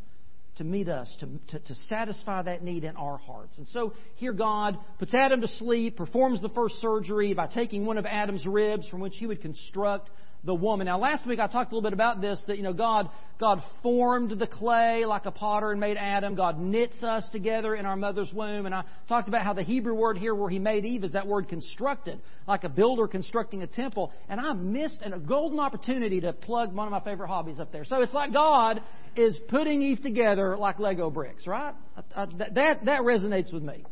to 0.58 0.64
meet 0.64 0.88
us, 0.88 1.14
to, 1.20 1.28
to, 1.48 1.60
to, 1.60 1.76
satisfy 1.90 2.42
that 2.42 2.64
need 2.64 2.86
in 2.86 2.96
our 2.96 3.18
hearts. 3.18 3.58
And 3.58 3.68
so 3.70 3.94
here 4.16 4.32
God 4.32 4.78
puts 5.00 5.14
Adam 5.14 5.42
to 5.42 5.48
sleep, 5.48 5.98
performs 5.98 6.42
the 6.42 6.50
first 6.50 6.76
surgery 6.76 7.34
by 7.34 7.48
taking 7.48 7.86
one 7.86 7.98
of 7.98 8.06
Adam's 8.06 8.46
ribs 8.46 8.88
from 8.88 9.02
which 9.02 9.16
he 9.18 9.28
would 9.28 9.42
construct 9.42 10.10
the 10.46 10.54
woman. 10.54 10.86
Now, 10.86 11.00
last 11.00 11.26
week 11.26 11.40
I 11.40 11.48
talked 11.48 11.72
a 11.72 11.76
little 11.76 11.90
bit 11.90 11.94
about 11.94 12.22
this 12.22 12.42
that, 12.48 12.58
you 12.58 12.64
know, 12.64 12.74
God, 12.74 13.10
God 13.40 13.64
formed 13.82 14.38
the 14.38 14.46
clay 14.46 15.04
like 15.06 15.26
a 15.26 15.32
potter 15.32 15.72
and 15.72 15.80
made 15.80 15.98
Adam. 15.98 16.36
God 16.36 16.60
knits 16.60 17.02
us 17.04 17.28
together 17.32 17.76
in 17.76 17.86
our 17.86 17.96
mother's 17.96 18.32
womb. 18.32 18.66
And 18.66 18.76
I 18.76 18.84
talked 19.10 19.28
about 19.28 19.44
how 19.44 19.54
the 19.54 19.64
Hebrew 19.64 19.96
word 19.96 20.18
here 20.18 20.36
where 20.36 20.50
he 20.50 20.60
made 20.60 20.86
Eve 20.86 21.04
is 21.04 21.14
that 21.14 21.26
word 21.28 21.50
constructed, 21.50 22.22
like 22.48 22.64
a 22.64 22.70
builder 22.70 23.08
constructing 23.08 23.64
a 23.64 23.68
temple. 23.68 24.14
And 24.30 24.40
I 24.40 24.54
missed 24.54 25.00
a 25.02 25.18
golden 25.18 25.60
opportunity 25.60 26.22
to 26.22 26.32
plug 26.32 26.74
one 26.74 26.88
of 26.88 26.92
my 26.92 27.02
favorite 27.02 27.28
hobbies 27.28 27.60
up 27.60 27.72
there. 27.72 27.84
So 27.84 28.02
it's 28.02 28.14
like 28.14 28.32
God 28.32 28.84
is 29.16 29.38
putting 29.48 29.82
Eve 29.82 30.02
together 30.02 30.56
like 30.58 30.78
Lego 30.78 31.10
bricks, 31.10 31.48
right? 31.48 31.74
That, 32.16 32.86
that 32.86 33.02
resonates 33.02 33.52
with 33.52 33.64
me. 33.64 33.84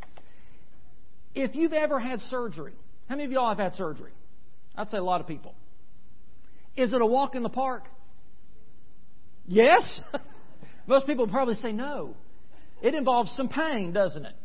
If 1.33 1.55
you've 1.55 1.73
ever 1.73 1.99
had 1.99 2.21
surgery, 2.29 2.73
how 3.09 3.15
many 3.15 3.25
of 3.25 3.31
y'all 3.31 3.49
have 3.49 3.57
had 3.57 3.75
surgery? 3.75 4.11
I'd 4.75 4.89
say 4.89 4.97
a 4.97 5.03
lot 5.03 5.19
of 5.19 5.27
people. 5.27 5.55
Is 6.75 6.93
it 6.93 7.01
a 7.01 7.05
walk 7.05 7.35
in 7.35 7.43
the 7.43 7.49
park? 7.49 7.83
Yes. 9.45 10.01
Most 10.87 11.07
people 11.07 11.27
probably 11.27 11.55
say 11.55 11.71
no. 11.71 12.15
It 12.81 12.95
involves 12.95 13.31
some 13.35 13.49
pain, 13.49 13.93
doesn't 13.93 14.25
it? 14.25 14.35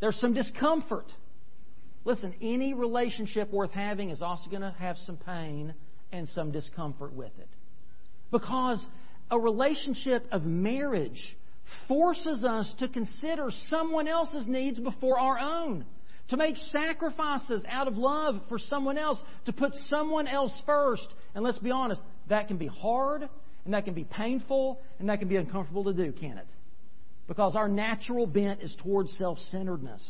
There's 0.00 0.18
some 0.20 0.32
discomfort. 0.32 1.12
Listen, 2.04 2.34
any 2.40 2.72
relationship 2.72 3.52
worth 3.52 3.72
having 3.72 4.10
is 4.10 4.22
also 4.22 4.48
going 4.48 4.62
to 4.62 4.74
have 4.78 4.96
some 5.04 5.18
pain 5.18 5.74
and 6.12 6.28
some 6.30 6.50
discomfort 6.50 7.12
with 7.12 7.32
it. 7.38 7.48
Because 8.30 8.84
a 9.30 9.38
relationship 9.38 10.26
of 10.32 10.44
marriage 10.44 11.22
forces 11.86 12.44
us 12.44 12.72
to 12.78 12.88
consider 12.88 13.50
someone 13.68 14.08
else's 14.08 14.46
needs 14.46 14.80
before 14.80 15.18
our 15.18 15.38
own, 15.38 15.84
to 16.28 16.36
make 16.36 16.56
sacrifices 16.70 17.64
out 17.68 17.86
of 17.86 17.96
love 17.96 18.40
for 18.48 18.58
someone 18.58 18.96
else, 18.96 19.18
to 19.44 19.52
put 19.52 19.74
someone 19.88 20.26
else 20.26 20.52
first. 20.64 21.06
And 21.34 21.44
let's 21.44 21.58
be 21.58 21.70
honest, 21.70 22.02
that 22.28 22.48
can 22.48 22.56
be 22.56 22.66
hard, 22.66 23.28
and 23.64 23.74
that 23.74 23.84
can 23.84 23.94
be 23.94 24.04
painful, 24.04 24.80
and 24.98 25.08
that 25.08 25.18
can 25.18 25.28
be 25.28 25.36
uncomfortable 25.36 25.84
to 25.84 25.92
do, 25.92 26.12
can 26.12 26.38
it? 26.38 26.46
Because 27.28 27.54
our 27.54 27.68
natural 27.68 28.26
bent 28.26 28.60
is 28.60 28.74
towards 28.82 29.16
self 29.16 29.38
centeredness. 29.50 30.02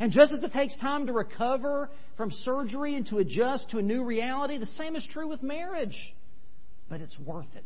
And 0.00 0.12
just 0.12 0.32
as 0.32 0.44
it 0.44 0.52
takes 0.52 0.76
time 0.76 1.06
to 1.06 1.12
recover 1.12 1.90
from 2.16 2.30
surgery 2.30 2.94
and 2.94 3.06
to 3.08 3.18
adjust 3.18 3.70
to 3.70 3.78
a 3.78 3.82
new 3.82 4.04
reality, 4.04 4.58
the 4.58 4.66
same 4.66 4.94
is 4.94 5.06
true 5.10 5.26
with 5.26 5.42
marriage. 5.42 5.96
But 6.88 7.00
it's 7.00 7.18
worth 7.18 7.52
it. 7.56 7.64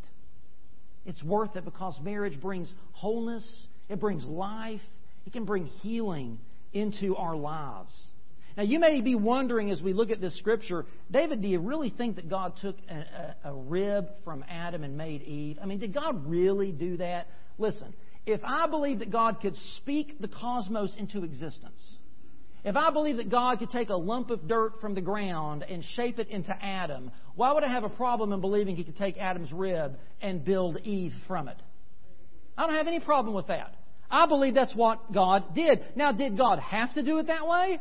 It's 1.05 1.23
worth 1.23 1.57
it 1.57 1.65
because 1.65 1.99
marriage 2.03 2.41
brings 2.41 2.73
wholeness, 2.93 3.47
it 3.89 4.01
brings 4.01 4.25
life, 4.25 4.81
it 5.27 5.33
can 5.33 5.45
bring 5.45 5.67
healing 5.67 6.39
into 6.73 7.17
our 7.17 7.37
lives. 7.37 7.93
Now, 8.57 8.65
you 8.65 8.79
may 8.79 9.01
be 9.01 9.15
wondering 9.15 9.71
as 9.71 9.81
we 9.81 9.93
look 9.93 10.11
at 10.11 10.21
this 10.21 10.37
scripture, 10.39 10.85
David, 11.11 11.41
do 11.41 11.49
you 11.49 11.61
really 11.61 11.91
think 11.91 12.17
that 12.17 12.29
God 12.29 12.55
took 12.61 12.77
a, 12.89 12.95
a, 13.49 13.51
a, 13.51 13.55
rib 13.55 14.09
from 14.25 14.45
Adam 14.49 14.85
and 14.85 14.97
made 14.97 15.23
Eve? 15.23 15.59
I 15.63 15.67
mean, 15.67 15.79
did 15.79 15.95
God 15.95 16.27
really 16.27 16.71
do 16.71 16.99
that? 16.99 17.29
Listen, 17.59 17.95
if 18.27 18.41
I 18.45 18.67
believe 18.67 18.99
that 18.99 19.11
God 19.11 19.41
could 19.41 19.57
speak 19.79 20.21
the 20.21 20.29
cosmos 20.29 20.95
into 20.99 21.25
existence, 21.25 21.81
if 22.65 22.77
I 22.77 22.91
believe 22.91 23.17
that 23.17 23.31
God 23.31 23.59
could 23.59 23.71
take 23.71 23.89
a 23.89 23.97
lump 23.97 24.31
of 24.31 24.47
dirt 24.47 24.81
from 24.81 24.95
the 24.95 25.01
ground 25.01 25.65
and 25.69 25.83
shape 25.97 26.19
it 26.19 26.29
into 26.29 26.53
Adam, 26.63 27.11
why 27.35 27.53
would 27.53 27.65
I 27.65 27.69
have 27.73 27.85
a 27.85 27.89
problem 27.89 28.33
in 28.33 28.41
believing 28.41 28.77
He 28.77 28.85
could 28.85 28.97
take 28.97 29.17
Adam's 29.19 29.51
rib 29.51 29.99
and 30.21 30.45
build 30.45 30.79
Eve 30.85 31.13
from 31.27 31.49
it? 31.49 31.57
I 32.57 32.67
don't 32.67 32.77
have 32.77 32.87
any 32.87 33.01
problem 33.01 33.35
with 33.35 33.49
that. 33.49 33.75
I 34.11 34.27
believe 34.27 34.55
that's 34.55 34.77
what 34.77 35.13
God 35.13 35.55
did. 35.55 35.83
Now, 35.97 36.13
did 36.13 36.37
God 36.37 36.59
have 36.59 36.95
to 36.95 37.03
do 37.03 37.19
it 37.19 37.29
that 37.29 37.49
way? 37.49 37.81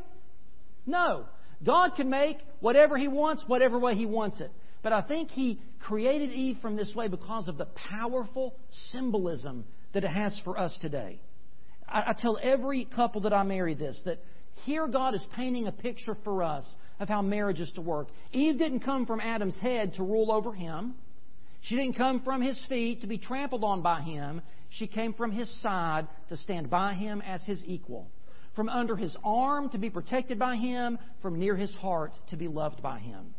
No. 0.85 1.25
God 1.63 1.91
can 1.95 2.09
make 2.09 2.37
whatever 2.59 2.97
He 2.97 3.07
wants, 3.07 3.43
whatever 3.47 3.77
way 3.77 3.95
He 3.95 4.05
wants 4.05 4.39
it. 4.39 4.51
But 4.81 4.93
I 4.93 5.01
think 5.01 5.29
He 5.29 5.61
created 5.79 6.31
Eve 6.31 6.57
from 6.61 6.75
this 6.75 6.93
way 6.95 7.07
because 7.07 7.47
of 7.47 7.57
the 7.57 7.67
powerful 7.89 8.55
symbolism 8.91 9.65
that 9.93 10.03
it 10.03 10.09
has 10.09 10.39
for 10.43 10.57
us 10.57 10.75
today. 10.81 11.19
I, 11.87 12.03
I 12.07 12.15
tell 12.17 12.39
every 12.41 12.85
couple 12.85 13.21
that 13.21 13.33
I 13.33 13.43
marry 13.43 13.75
this 13.75 13.99
that 14.05 14.19
here, 14.63 14.87
God 14.87 15.15
is 15.15 15.21
painting 15.35 15.67
a 15.67 15.71
picture 15.71 16.15
for 16.23 16.43
us 16.43 16.63
of 16.99 17.09
how 17.09 17.21
marriage 17.21 17.59
is 17.59 17.71
to 17.73 17.81
work. 17.81 18.09
Eve 18.31 18.57
didn't 18.57 18.81
come 18.81 19.05
from 19.05 19.19
Adam's 19.19 19.57
head 19.59 19.95
to 19.95 20.03
rule 20.03 20.31
over 20.31 20.53
him. 20.53 20.93
She 21.61 21.75
didn't 21.75 21.93
come 21.93 22.21
from 22.21 22.41
his 22.41 22.59
feet 22.69 23.01
to 23.01 23.07
be 23.07 23.17
trampled 23.17 23.63
on 23.63 23.81
by 23.81 24.01
him. 24.01 24.41
She 24.69 24.87
came 24.87 25.13
from 25.13 25.31
his 25.31 25.49
side 25.61 26.07
to 26.29 26.37
stand 26.37 26.69
by 26.69 26.93
him 26.93 27.21
as 27.21 27.41
his 27.43 27.63
equal. 27.65 28.07
From 28.55 28.69
under 28.69 28.95
his 28.95 29.15
arm 29.23 29.69
to 29.69 29.77
be 29.77 29.89
protected 29.89 30.37
by 30.37 30.55
him. 30.55 30.97
From 31.21 31.39
near 31.39 31.55
his 31.55 31.73
heart 31.75 32.13
to 32.29 32.37
be 32.37 32.47
loved 32.47 32.81
by 32.81 32.99
him. 32.99 33.33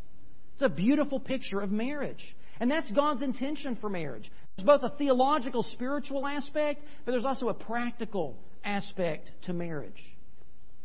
It's 0.53 0.61
a 0.63 0.69
beautiful 0.69 1.19
picture 1.19 1.61
of 1.61 1.71
marriage. 1.71 2.35
And 2.59 2.69
that's 2.69 2.91
God's 2.91 3.21
intention 3.21 3.77
for 3.81 3.89
marriage. 3.89 4.31
There's 4.55 4.65
both 4.65 4.83
a 4.83 4.95
theological, 4.97 5.63
spiritual 5.63 6.27
aspect, 6.27 6.81
but 7.05 7.11
there's 7.11 7.25
also 7.25 7.49
a 7.49 7.53
practical 7.53 8.37
aspect 8.63 9.29
to 9.43 9.53
marriage. 9.53 10.01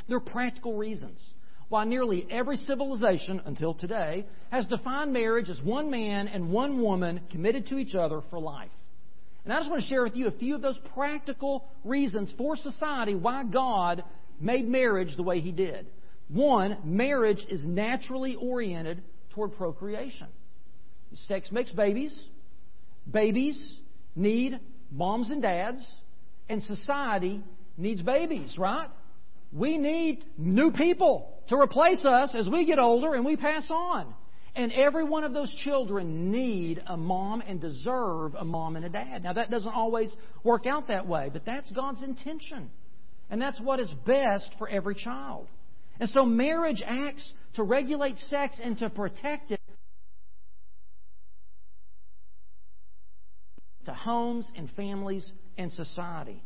There 0.08 0.16
are 0.16 0.20
practical 0.20 0.76
reasons 0.76 1.20
why 1.68 1.84
nearly 1.84 2.26
every 2.30 2.56
civilization 2.56 3.42
until 3.44 3.74
today 3.74 4.24
has 4.50 4.66
defined 4.66 5.12
marriage 5.12 5.50
as 5.50 5.60
one 5.60 5.90
man 5.90 6.28
and 6.28 6.50
one 6.50 6.80
woman 6.80 7.20
committed 7.30 7.66
to 7.66 7.78
each 7.78 7.94
other 7.94 8.22
for 8.30 8.38
life. 8.38 8.70
And 9.48 9.54
I 9.56 9.61
just 9.61 9.70
want 9.70 9.80
to 9.80 9.88
share 9.88 10.02
with 10.02 10.14
you 10.14 10.26
a 10.26 10.32
few 10.32 10.54
of 10.54 10.61
those 10.61 10.78
practical 10.92 11.64
reasons 11.82 12.30
for 12.37 12.54
society 12.54 13.14
why 13.14 13.44
God 13.44 14.04
made 14.38 14.68
marriage 14.68 15.16
the 15.16 15.22
way 15.22 15.40
He 15.40 15.52
did. 15.52 15.87
One, 16.28 16.76
marriage 16.84 17.46
is 17.48 17.64
naturally 17.64 18.37
oriented 18.37 19.02
toward 19.30 19.56
procreation. 19.56 20.26
Sex 21.14 21.50
makes 21.50 21.70
babies. 21.70 22.14
Babies 23.11 23.78
need 24.14 24.61
moms 24.92 25.30
and 25.30 25.40
dads. 25.40 25.80
And 26.50 26.62
society 26.64 27.42
needs 27.78 28.02
babies, 28.02 28.58
right? 28.58 28.90
We 29.50 29.78
need 29.78 30.26
new 30.37 30.72
people 30.72 31.40
to 31.48 31.56
replace 31.56 32.04
us 32.04 32.34
as 32.38 32.50
we 32.50 32.66
get 32.66 32.78
older 32.78 33.14
and 33.14 33.24
we 33.24 33.38
pass 33.38 33.66
on. 33.70 34.14
And 34.54 34.72
every 34.72 35.04
one 35.04 35.24
of 35.24 35.32
those 35.32 35.52
children 35.64 36.30
need 36.30 36.82
a 36.87 36.96
mom 36.96 37.42
and 37.46 37.61
deserve 37.61 38.34
a 38.34 38.44
mom 38.44 38.76
and 38.76 38.84
a 38.84 38.88
dad. 38.88 39.22
Now, 39.22 39.34
that 39.34 39.50
doesn't 39.50 39.72
always 39.72 40.14
work 40.42 40.66
out 40.66 40.88
that 40.88 41.06
way, 41.06 41.30
but 41.32 41.44
that's 41.44 41.70
God's 41.72 42.02
intention. 42.02 42.70
And 43.30 43.40
that's 43.40 43.61
what 43.61 43.78
is 43.78 43.90
best 44.06 44.50
for 44.58 44.68
every 44.68 44.94
child. 44.94 45.48
And 46.00 46.08
so 46.08 46.24
marriage 46.24 46.82
acts 46.84 47.32
to 47.54 47.62
regulate 47.62 48.18
sex 48.30 48.61
and 48.62 48.78
to 48.78 48.88
protect 48.88 49.52
it 49.52 49.61
to 53.88 53.94
homes 53.94 54.46
and 54.54 54.70
families 54.72 55.28
and 55.56 55.72
society. 55.72 56.42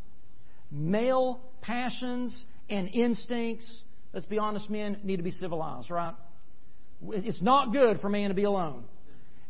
Male 0.71 1.41
passions 1.61 2.37
and 2.71 2.88
instincts, 2.88 3.69
let's 4.12 4.27
be 4.27 4.38
honest, 4.38 4.71
men 4.71 4.99
need 5.03 5.17
to 5.17 5.25
be 5.25 5.33
civilized, 5.33 5.91
right? 5.91 6.15
It's 7.09 7.43
not 7.43 7.73
good 7.73 8.01
for 8.01 8.09
man 8.09 8.29
to 8.29 8.35
be 8.35 8.45
alone. 8.45 8.85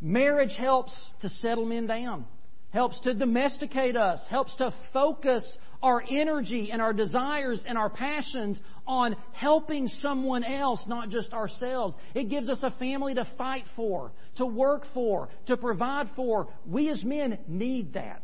Marriage 0.01 0.55
helps 0.59 0.93
to 1.21 1.29
settle 1.29 1.65
men 1.65 1.87
down, 1.87 2.25
helps 2.71 2.99
to 3.01 3.15
domesticate 3.15 3.97
us, 3.97 4.21
helps 4.29 4.55
to 4.57 4.75
focus 4.93 5.45
our 5.83 6.03
energy 6.09 6.71
and 6.73 6.81
our 6.81 6.93
desires 6.93 7.63
and 7.67 7.77
our 7.77 7.91
passions 7.91 8.61
on 8.87 9.17
helping 9.33 9.89
someone 10.01 10.45
else, 10.45 10.81
not 10.87 11.11
just 11.11 11.33
ourselves. 11.33 11.97
It 12.15 12.29
gives 12.31 12.49
us 12.49 12.61
a 12.63 12.71
family 12.79 13.15
to 13.15 13.27
fight 13.37 13.65
for, 13.75 14.13
to 14.37 14.47
work 14.47 14.85
for, 14.95 15.29
to 15.47 15.57
provide 15.57 16.11
for. 16.15 16.49
We 16.67 16.89
as 16.89 17.03
men 17.03 17.39
need 17.49 17.95
that. 17.95 18.23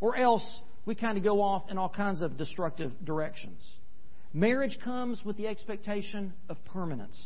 Or 0.00 0.16
else 0.16 0.44
we 0.84 0.94
kind 0.94 1.16
of 1.16 1.24
go 1.24 1.40
off 1.40 1.70
in 1.70 1.78
all 1.78 1.88
kinds 1.88 2.20
of 2.20 2.36
destructive 2.36 2.92
directions. 3.04 3.62
Marriage 4.34 4.78
comes 4.82 5.22
with 5.24 5.36
the 5.36 5.46
expectation 5.46 6.32
of 6.48 6.62
permanence. 6.66 7.16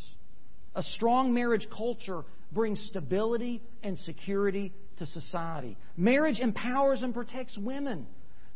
A 0.76 0.82
strong 0.82 1.32
marriage 1.32 1.66
culture 1.74 2.22
brings 2.52 2.78
stability 2.86 3.62
and 3.82 3.98
security 3.98 4.72
to 4.98 5.06
society. 5.06 5.76
Marriage 5.96 6.38
empowers 6.38 7.00
and 7.02 7.14
protects 7.14 7.56
women 7.58 8.06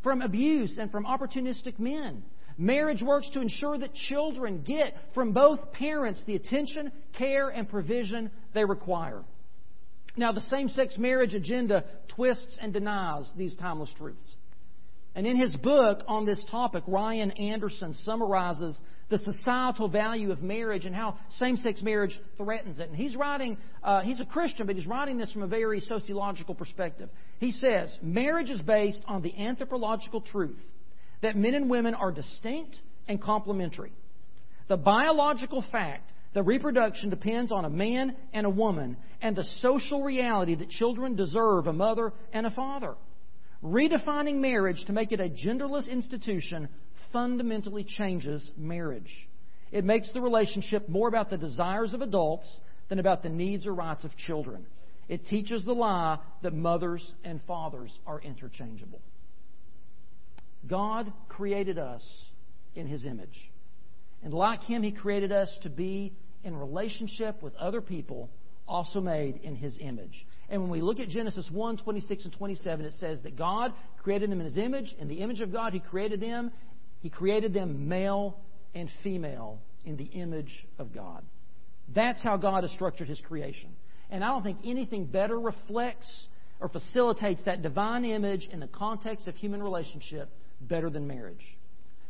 from 0.02 0.20
abuse 0.20 0.78
and 0.78 0.90
from 0.90 1.06
opportunistic 1.06 1.78
men. 1.78 2.22
Marriage 2.58 3.00
works 3.02 3.28
to 3.30 3.40
ensure 3.40 3.78
that 3.78 3.94
children 3.94 4.62
get 4.62 4.94
from 5.14 5.32
both 5.32 5.72
parents 5.72 6.22
the 6.26 6.36
attention, 6.36 6.92
care, 7.16 7.48
and 7.48 7.66
provision 7.68 8.30
they 8.52 8.66
require. 8.66 9.24
Now, 10.14 10.32
the 10.32 10.42
same 10.42 10.68
sex 10.68 10.98
marriage 10.98 11.32
agenda 11.32 11.84
twists 12.14 12.58
and 12.60 12.72
denies 12.72 13.30
these 13.34 13.56
timeless 13.56 13.92
truths. 13.96 14.34
And 15.14 15.26
in 15.26 15.36
his 15.36 15.52
book 15.56 16.02
on 16.06 16.26
this 16.26 16.44
topic, 16.50 16.84
Ryan 16.86 17.30
Anderson 17.32 17.94
summarizes 17.94 18.76
the 19.10 19.18
societal 19.18 19.88
value 19.88 20.30
of 20.30 20.40
marriage 20.40 20.86
and 20.86 20.94
how 20.94 21.18
same 21.30 21.56
sex 21.56 21.82
marriage 21.82 22.18
threatens 22.36 22.78
it. 22.78 22.88
And 22.88 22.96
he's 22.96 23.16
writing, 23.16 23.58
uh, 23.82 24.00
he's 24.02 24.20
a 24.20 24.24
Christian, 24.24 24.66
but 24.66 24.76
he's 24.76 24.86
writing 24.86 25.18
this 25.18 25.30
from 25.32 25.42
a 25.42 25.48
very 25.48 25.80
sociological 25.80 26.54
perspective. 26.54 27.10
He 27.38 27.50
says, 27.50 27.94
Marriage 28.00 28.50
is 28.50 28.60
based 28.62 29.00
on 29.06 29.22
the 29.22 29.36
anthropological 29.36 30.20
truth 30.20 30.58
that 31.22 31.36
men 31.36 31.54
and 31.54 31.68
women 31.68 31.94
are 31.94 32.12
distinct 32.12 32.76
and 33.08 33.20
complementary. 33.20 33.92
The 34.68 34.76
biological 34.76 35.64
fact 35.72 36.12
that 36.32 36.44
reproduction 36.44 37.10
depends 37.10 37.50
on 37.50 37.64
a 37.64 37.70
man 37.70 38.16
and 38.32 38.46
a 38.46 38.50
woman, 38.50 38.96
and 39.20 39.34
the 39.34 39.44
social 39.60 40.02
reality 40.04 40.54
that 40.54 40.70
children 40.70 41.16
deserve 41.16 41.66
a 41.66 41.72
mother 41.72 42.12
and 42.32 42.46
a 42.46 42.50
father. 42.50 42.94
Redefining 43.62 44.36
marriage 44.36 44.84
to 44.86 44.92
make 44.92 45.12
it 45.12 45.20
a 45.20 45.28
genderless 45.28 45.90
institution 45.90 46.68
fundamentally 47.12 47.84
changes 47.84 48.46
marriage. 48.56 49.10
It 49.72 49.84
makes 49.84 50.10
the 50.12 50.20
relationship 50.20 50.88
more 50.88 51.08
about 51.08 51.30
the 51.30 51.36
desires 51.36 51.94
of 51.94 52.02
adults 52.02 52.46
than 52.88 52.98
about 52.98 53.22
the 53.22 53.28
needs 53.28 53.66
or 53.66 53.74
rights 53.74 54.04
of 54.04 54.16
children. 54.16 54.66
It 55.08 55.26
teaches 55.26 55.64
the 55.64 55.72
lie 55.72 56.18
that 56.42 56.52
mothers 56.52 57.04
and 57.24 57.40
fathers 57.46 57.96
are 58.06 58.20
interchangeable. 58.20 59.00
God 60.68 61.12
created 61.28 61.78
us 61.78 62.02
in 62.74 62.86
His 62.86 63.04
image. 63.04 63.50
And 64.22 64.34
like 64.34 64.62
Him, 64.62 64.82
He 64.82 64.92
created 64.92 65.32
us 65.32 65.50
to 65.62 65.70
be 65.70 66.12
in 66.44 66.54
relationship 66.54 67.42
with 67.42 67.54
other 67.56 67.80
people 67.80 68.30
also 68.68 69.00
made 69.00 69.40
in 69.42 69.56
His 69.56 69.76
image. 69.80 70.26
And 70.48 70.62
when 70.62 70.70
we 70.70 70.80
look 70.80 71.00
at 71.00 71.08
Genesis 71.08 71.48
1 71.50 71.78
26 71.78 72.24
and 72.24 72.32
27, 72.32 72.84
it 72.84 72.94
says 73.00 73.22
that 73.22 73.36
God 73.36 73.72
created 74.02 74.30
them 74.30 74.40
in 74.40 74.46
His 74.46 74.58
image. 74.58 74.94
In 74.98 75.08
the 75.08 75.20
image 75.20 75.40
of 75.40 75.52
God, 75.52 75.72
He 75.72 75.80
created 75.80 76.20
them. 76.20 76.52
He 77.00 77.10
created 77.10 77.52
them 77.52 77.88
male 77.88 78.38
and 78.74 78.88
female 79.02 79.58
in 79.84 79.96
the 79.96 80.04
image 80.04 80.66
of 80.78 80.94
God. 80.94 81.24
That's 81.94 82.22
how 82.22 82.36
God 82.36 82.64
has 82.64 82.72
structured 82.72 83.08
His 83.08 83.20
creation. 83.20 83.70
And 84.10 84.22
I 84.22 84.28
don't 84.28 84.42
think 84.42 84.58
anything 84.64 85.06
better 85.06 85.38
reflects 85.38 86.08
or 86.60 86.68
facilitates 86.68 87.42
that 87.44 87.62
divine 87.62 88.04
image 88.04 88.48
in 88.52 88.60
the 88.60 88.66
context 88.66 89.26
of 89.26 89.34
human 89.36 89.62
relationship 89.62 90.28
better 90.60 90.90
than 90.90 91.06
marriage. 91.06 91.44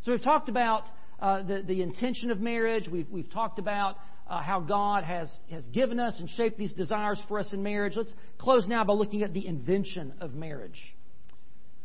So 0.02 0.12
we've 0.12 0.22
talked 0.22 0.48
about 0.48 0.84
uh, 1.20 1.42
the, 1.42 1.62
the 1.62 1.82
intention 1.82 2.30
of 2.30 2.40
marriage. 2.40 2.88
We've, 2.90 3.08
we've 3.10 3.30
talked 3.30 3.58
about 3.58 3.96
uh, 4.28 4.42
how 4.42 4.60
God 4.60 5.04
has, 5.04 5.30
has 5.50 5.66
given 5.66 6.00
us 6.00 6.16
and 6.18 6.28
shaped 6.30 6.58
these 6.58 6.72
desires 6.72 7.20
for 7.28 7.38
us 7.38 7.52
in 7.52 7.62
marriage. 7.62 7.94
Let's 7.96 8.14
close 8.38 8.66
now 8.66 8.84
by 8.84 8.94
looking 8.94 9.22
at 9.22 9.34
the 9.34 9.46
invention 9.46 10.14
of 10.20 10.34
marriage. 10.34 10.80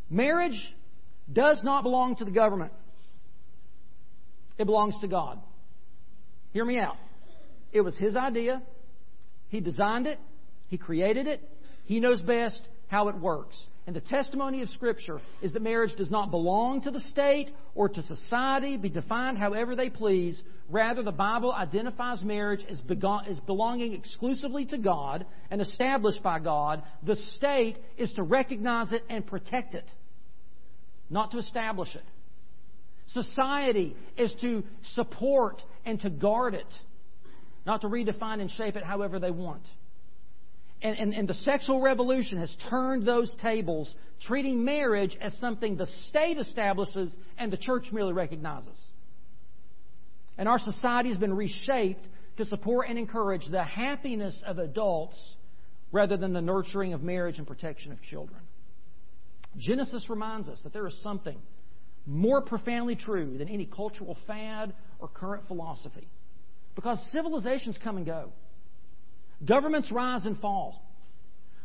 Marriage 0.10 0.60
does 1.32 1.62
not 1.63 1.84
belong 1.84 2.15
to 2.18 2.26
the 2.26 2.32
government, 2.32 2.72
it 4.58 4.65
belongs 4.65 4.96
to 5.02 5.08
God. 5.08 5.39
Hear 6.52 6.65
me 6.65 6.80
out. 6.80 6.98
It 7.72 7.82
was 7.82 7.96
His 7.98 8.15
idea, 8.15 8.62
He 9.50 9.60
designed 9.60 10.08
it, 10.08 10.20
He 10.68 10.78
created 10.78 11.28
it, 11.28 11.41
He 11.84 12.00
knows 12.00 12.22
best 12.22 12.62
how 12.88 13.10
it 13.10 13.15
works. 13.15 13.58
And 13.88 13.96
the 13.96 14.02
testimony 14.02 14.63
of 14.63 14.70
Scripture 14.70 15.22
is 15.44 15.54
that 15.54 15.62
marriage 15.62 15.96
does 15.96 16.10
not 16.10 16.32
belong 16.32 16.82
to 16.82 16.91
the 16.91 17.00
state 17.00 17.52
or 17.76 17.88
to 17.88 18.02
society, 18.02 18.78
be 18.78 18.89
defined 18.89 19.38
however 19.38 19.76
they 19.76 19.91
please. 19.91 20.41
Rather, 20.70 21.04
the 21.04 21.12
Bible 21.12 21.54
identifies 21.54 22.24
marriage 22.24 22.65
as, 22.68 22.82
as 23.28 23.39
belonging 23.41 23.94
exclusively 23.94 24.65
to 24.65 24.80
God 24.80 25.26
and 25.52 25.62
established 25.62 26.24
by 26.24 26.39
God. 26.39 26.82
The 27.04 27.15
state 27.36 27.78
is 27.98 28.12
to 28.13 28.24
recognize 28.24 28.91
it 28.91 29.04
and 29.08 29.26
protect 29.28 29.76
it, 29.76 29.86
not 31.12 31.32
to 31.32 31.38
establish 31.38 31.94
it. 31.96 32.04
Society 33.08 33.96
is 34.18 34.36
to 34.41 34.63
support 34.94 35.62
and 35.86 36.00
to 36.02 36.10
guard 36.10 36.54
it, 36.54 36.74
not 37.65 37.82
to 37.82 37.88
redefine 37.88 38.41
and 38.41 38.50
shape 38.52 38.76
it 38.76 38.84
however 38.84 39.20
they 39.20 39.32
want. 39.32 39.63
And, 40.82 40.98
and, 40.98 41.13
and, 41.13 41.28
the 41.28 41.34
sexual 41.34 41.82
revolution 41.82 42.38
has 42.38 42.56
turned 42.70 43.08
those 43.08 43.32
tables, 43.41 43.91
treating 44.28 44.65
marriage 44.65 45.18
as 45.22 45.34
something 45.39 45.78
the 45.78 45.88
state 46.10 46.38
establishes 46.38 47.15
and 47.38 47.52
the 47.52 47.58
church 47.58 47.86
merely 47.91 48.13
recognizes. 48.13 48.78
And 50.38 50.50
our 50.50 50.60
society 50.60 51.10
has 51.10 51.18
been 51.18 51.34
reshaped 51.34 52.06
to 52.38 52.46
support 52.46 52.88
and 52.89 53.00
encourage 53.00 53.48
the 53.50 53.63
happiness 53.63 54.38
of 54.46 54.60
adults 54.60 55.18
rather 55.91 56.18
than 56.18 56.34
the 56.34 56.41
nurturing 56.41 56.94
of 56.94 57.02
marriage 57.02 57.38
and 57.38 57.48
protection 57.48 57.91
of 57.91 58.02
children. 58.02 58.41
Genesis 59.58 60.10
reminds 60.10 60.50
us 60.50 60.60
that 60.63 60.74
there 60.74 60.88
is 60.88 61.02
something 61.02 61.38
more 62.06 62.41
profoundly 62.41 62.96
true 62.96 63.38
than 63.38 63.48
any 63.48 63.65
cultural 63.65 64.18
fad 64.28 64.74
or 65.00 65.08
current 65.08 65.48
philosophy. 65.48 66.08
Because 66.76 67.00
civilizations 67.12 67.78
come 67.84 67.98
and 67.98 68.06
go. 68.06 68.32
Governments 69.46 69.91
rise 69.91 70.26
and 70.26 70.39
fall. 70.39 70.82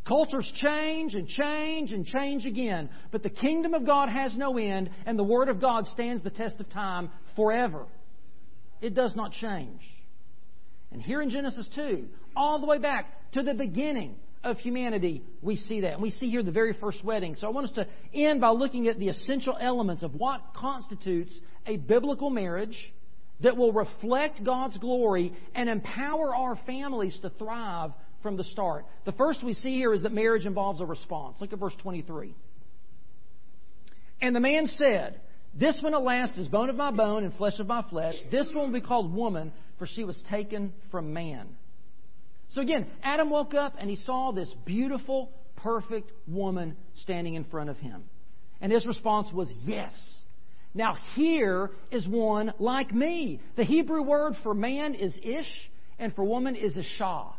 Cultures 0.07 0.51
change 0.57 1.15
and 1.15 1.29
change 1.29 1.93
and 1.93 2.07
change 2.07 2.47
again. 2.47 2.89
But 3.11 3.23
the 3.23 3.31
kingdom 3.31 3.75
of 3.75 3.87
God 3.87 4.09
has 4.09 4.37
no 4.37 4.57
end, 4.57 4.91
and 5.07 5.19
the 5.19 5.25
Word 5.25 5.49
of 5.49 5.61
God 5.61 5.87
stands 5.89 6.23
the 6.23 6.31
test 6.31 6.59
of 6.59 6.71
time 6.71 7.11
forever. 7.37 7.87
It 8.81 8.95
does 8.95 9.15
not 9.15 9.33
change. 9.33 9.83
And 10.91 11.03
here 11.03 11.21
in 11.23 11.31
Genesis 11.31 11.69
2, 11.75 12.09
all 12.35 12.61
the 12.61 12.67
way 12.67 12.79
back 12.79 13.31
to 13.33 13.43
the 13.43 13.55
beginning 13.55 14.17
of 14.43 14.59
humanity, 14.59 15.23
we 15.43 15.57
see 15.57 15.81
that. 15.83 15.95
And 15.95 16.03
we 16.03 16.11
see 16.11 16.31
here 16.31 16.43
the 16.43 16.51
very 16.51 16.73
first 16.73 17.05
wedding. 17.05 17.37
So 17.37 17.47
I 17.47 17.51
want 17.51 17.67
us 17.67 17.73
to 17.75 17.87
end 18.15 18.41
by 18.41 18.51
looking 18.51 18.89
at 18.89 18.99
the 18.99 19.09
essential 19.09 19.57
elements 19.61 20.03
of 20.03 20.15
what 20.15 20.41
constitutes 20.55 21.39
a 21.67 21.77
biblical 21.77 22.31
marriage 22.31 22.93
that 23.43 23.57
will 23.57 23.73
reflect 23.73 24.43
God's 24.45 24.79
glory 24.79 25.35
and 25.55 25.69
empower 25.69 26.35
our 26.35 26.59
families 26.67 27.19
to 27.23 27.31
thrive 27.31 27.91
from 28.23 28.37
the 28.37 28.45
start. 28.45 28.85
The 29.05 29.13
first 29.13 29.43
we 29.45 29.55
see 29.55 29.77
here 29.77 29.93
is 29.93 30.03
that 30.03 30.13
marriage 30.13 30.47
involves 30.47 30.81
a 30.81 30.87
response. 30.87 31.39
Look 31.41 31.53
at 31.53 31.59
verse 31.59 31.75
23. 31.83 32.35
And 34.23 34.37
the 34.37 34.41
man 34.41 34.67
said, 34.67 35.21
This 35.59 35.81
one 35.83 35.95
at 35.95 36.03
last 36.03 36.39
is 36.39 36.49
bone 36.49 36.69
of 36.69 36.77
my 36.77 36.91
bone 36.91 37.25
and 37.25 37.35
flesh 37.35 37.59
of 37.59 37.67
my 37.67 37.83
flesh. 37.89 38.15
This 38.31 38.49
one 38.53 38.73
will 38.73 38.81
be 38.81 38.87
called 38.87 39.15
woman, 39.15 39.53
for 39.79 39.87
she 39.87 40.05
was 40.05 40.23
taken 40.29 40.73
from 40.91 41.13
man. 41.13 41.49
So 42.51 42.61
again, 42.61 42.87
Adam 43.03 43.31
woke 43.31 43.55
up 43.55 43.75
and 43.79 43.89
he 43.89 43.97
saw 43.97 44.33
this 44.33 44.53
beautiful, 44.65 45.31
perfect 45.57 46.11
woman 46.27 46.77
standing 46.97 47.35
in 47.35 47.45
front 47.45 47.71
of 47.71 47.77
him. 47.79 48.05
And 48.61 48.73
his 48.73 48.87
response 48.87 49.33
was, 49.33 49.51
Yes. 49.65 49.93
Now, 50.73 50.97
here 51.15 51.71
is 51.91 52.07
one 52.07 52.53
like 52.61 52.95
me. 52.95 53.41
The 53.57 53.65
Hebrew 53.65 54.03
word 54.03 54.35
for 54.45 54.55
man 54.55 54.95
is 54.95 55.19
ish, 55.21 55.71
and 55.99 56.15
for 56.15 56.25
woman 56.25 56.55
is 56.55 56.75
ishah. 56.75 57.33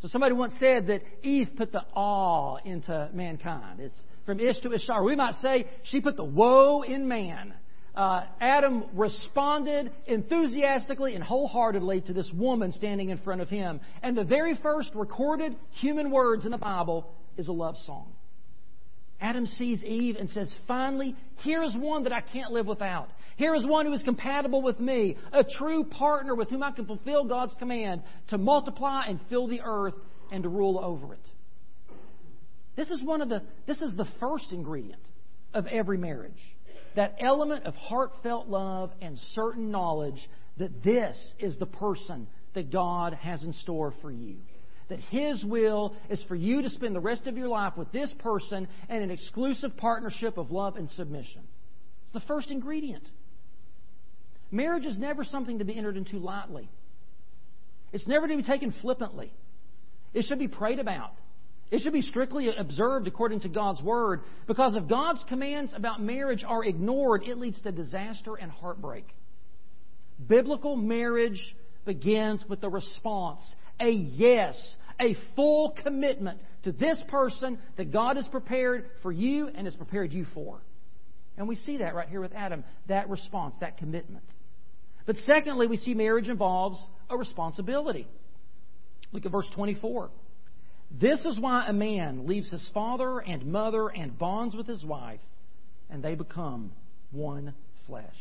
So 0.00 0.08
somebody 0.08 0.32
once 0.34 0.54
said 0.58 0.86
that 0.86 1.02
Eve 1.22 1.50
put 1.56 1.72
the 1.72 1.82
awe 1.94 2.56
into 2.64 3.10
mankind. 3.12 3.80
It's 3.80 3.98
from 4.24 4.40
ish 4.40 4.58
to 4.60 4.70
ishah. 4.70 5.04
We 5.04 5.16
might 5.16 5.34
say 5.42 5.66
she 5.82 6.00
put 6.00 6.16
the 6.16 6.24
woe 6.24 6.82
in 6.82 7.08
man. 7.08 7.52
Uh, 7.98 8.22
Adam 8.40 8.84
responded 8.92 9.90
enthusiastically 10.06 11.16
and 11.16 11.24
wholeheartedly 11.24 12.00
to 12.02 12.12
this 12.12 12.30
woman 12.32 12.70
standing 12.70 13.08
in 13.10 13.18
front 13.18 13.40
of 13.40 13.48
him. 13.48 13.80
And 14.04 14.16
the 14.16 14.22
very 14.22 14.56
first 14.62 14.92
recorded 14.94 15.56
human 15.72 16.12
words 16.12 16.44
in 16.44 16.52
the 16.52 16.58
Bible 16.58 17.12
is 17.36 17.48
a 17.48 17.52
love 17.52 17.74
song. 17.86 18.12
Adam 19.20 19.46
sees 19.46 19.82
Eve 19.82 20.14
and 20.14 20.30
says, 20.30 20.54
Finally, 20.68 21.16
here 21.38 21.64
is 21.64 21.74
one 21.74 22.04
that 22.04 22.12
I 22.12 22.20
can't 22.20 22.52
live 22.52 22.66
without. 22.66 23.08
Here 23.36 23.52
is 23.56 23.66
one 23.66 23.84
who 23.84 23.92
is 23.92 24.02
compatible 24.02 24.62
with 24.62 24.78
me, 24.78 25.16
a 25.32 25.42
true 25.42 25.82
partner 25.82 26.36
with 26.36 26.50
whom 26.50 26.62
I 26.62 26.70
can 26.70 26.86
fulfill 26.86 27.24
God's 27.24 27.54
command 27.58 28.04
to 28.28 28.38
multiply 28.38 29.06
and 29.08 29.18
fill 29.28 29.48
the 29.48 29.62
earth 29.64 29.94
and 30.30 30.44
to 30.44 30.48
rule 30.48 30.78
over 30.78 31.14
it. 31.14 31.28
This 32.76 32.90
is 32.90 33.02
one 33.02 33.22
of 33.22 33.28
the 33.28 33.42
this 33.66 33.78
is 33.78 33.96
the 33.96 34.06
first 34.20 34.52
ingredient 34.52 35.02
of 35.52 35.66
every 35.66 35.98
marriage. 35.98 36.38
That 36.98 37.14
element 37.20 37.64
of 37.64 37.76
heartfelt 37.76 38.48
love 38.48 38.90
and 39.00 39.16
certain 39.32 39.70
knowledge 39.70 40.18
that 40.56 40.82
this 40.82 41.16
is 41.38 41.56
the 41.56 41.66
person 41.66 42.26
that 42.54 42.72
God 42.72 43.14
has 43.14 43.40
in 43.44 43.52
store 43.52 43.94
for 44.02 44.10
you 44.10 44.38
that 44.88 44.98
His 44.98 45.44
will 45.44 45.94
is 46.10 46.20
for 46.26 46.34
you 46.34 46.62
to 46.62 46.70
spend 46.70 46.96
the 46.96 47.00
rest 47.00 47.28
of 47.28 47.36
your 47.36 47.46
life 47.46 47.76
with 47.76 47.92
this 47.92 48.12
person 48.18 48.66
in 48.88 49.02
an 49.02 49.12
exclusive 49.12 49.76
partnership 49.76 50.38
of 50.38 50.50
love 50.50 50.74
and 50.74 50.90
submission. 50.90 51.42
It's 52.04 52.14
the 52.14 52.26
first 52.26 52.50
ingredient. 52.50 53.04
Marriage 54.50 54.86
is 54.86 54.98
never 54.98 55.22
something 55.22 55.60
to 55.60 55.64
be 55.64 55.76
entered 55.76 55.96
into 55.96 56.18
lightly. 56.18 56.68
It's 57.92 58.08
never 58.08 58.26
to 58.26 58.36
be 58.36 58.42
taken 58.42 58.74
flippantly. 58.80 59.32
It 60.14 60.24
should 60.24 60.38
be 60.40 60.48
prayed 60.48 60.80
about. 60.80 61.12
It 61.70 61.80
should 61.80 61.92
be 61.92 62.02
strictly 62.02 62.48
observed 62.56 63.06
according 63.06 63.40
to 63.40 63.48
God's 63.48 63.82
Word, 63.82 64.22
because 64.46 64.74
if 64.74 64.88
God's 64.88 65.22
commands 65.28 65.72
about 65.76 66.00
marriage 66.00 66.44
are 66.46 66.64
ignored, 66.64 67.24
it 67.24 67.36
leads 67.38 67.60
to 67.62 67.72
disaster 67.72 68.36
and 68.36 68.50
heartbreak. 68.50 69.06
Biblical 70.26 70.76
marriage 70.76 71.54
begins 71.84 72.44
with 72.48 72.64
a 72.64 72.68
response, 72.68 73.42
a 73.80 73.90
yes, 73.90 74.56
a 75.00 75.16
full 75.36 75.76
commitment 75.82 76.40
to 76.64 76.72
this 76.72 76.98
person 77.08 77.58
that 77.76 77.92
God 77.92 78.16
has 78.16 78.26
prepared 78.28 78.90
for 79.02 79.12
you 79.12 79.48
and 79.48 79.66
has 79.66 79.76
prepared 79.76 80.12
you 80.12 80.26
for. 80.34 80.60
And 81.36 81.46
we 81.46 81.54
see 81.54 81.78
that 81.78 81.94
right 81.94 82.08
here 82.08 82.20
with 82.20 82.32
Adam, 82.34 82.64
that 82.88 83.08
response, 83.08 83.54
that 83.60 83.78
commitment. 83.78 84.24
But 85.06 85.16
secondly, 85.18 85.66
we 85.66 85.76
see 85.76 85.94
marriage 85.94 86.28
involves 86.28 86.78
a 87.08 87.16
responsibility. 87.16 88.08
Look 89.12 89.24
at 89.24 89.32
verse 89.32 89.48
24. 89.54 90.10
This 90.90 91.20
is 91.24 91.38
why 91.38 91.66
a 91.66 91.72
man 91.72 92.26
leaves 92.26 92.50
his 92.50 92.66
father 92.72 93.18
and 93.18 93.46
mother 93.46 93.88
and 93.88 94.18
bonds 94.18 94.54
with 94.54 94.66
his 94.66 94.82
wife, 94.84 95.20
and 95.90 96.02
they 96.02 96.14
become 96.14 96.72
one 97.10 97.54
flesh. 97.86 98.16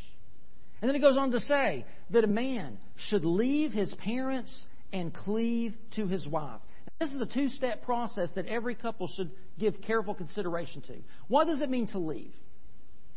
And 0.81 0.89
then 0.89 0.95
it 0.95 0.99
goes 0.99 1.17
on 1.17 1.31
to 1.31 1.39
say 1.39 1.85
that 2.11 2.23
a 2.23 2.27
man 2.27 2.77
should 3.09 3.25
leave 3.25 3.71
his 3.71 3.93
parents 3.95 4.53
and 4.93 5.13
cleave 5.13 5.73
to 5.95 6.07
his 6.07 6.27
wife. 6.27 6.61
This 6.99 7.11
is 7.11 7.21
a 7.21 7.25
two 7.25 7.49
step 7.49 7.83
process 7.83 8.29
that 8.35 8.47
every 8.47 8.75
couple 8.75 9.07
should 9.07 9.31
give 9.59 9.81
careful 9.81 10.13
consideration 10.13 10.81
to. 10.83 10.95
What 11.27 11.45
does 11.45 11.61
it 11.61 11.69
mean 11.69 11.87
to 11.87 11.99
leave? 11.99 12.33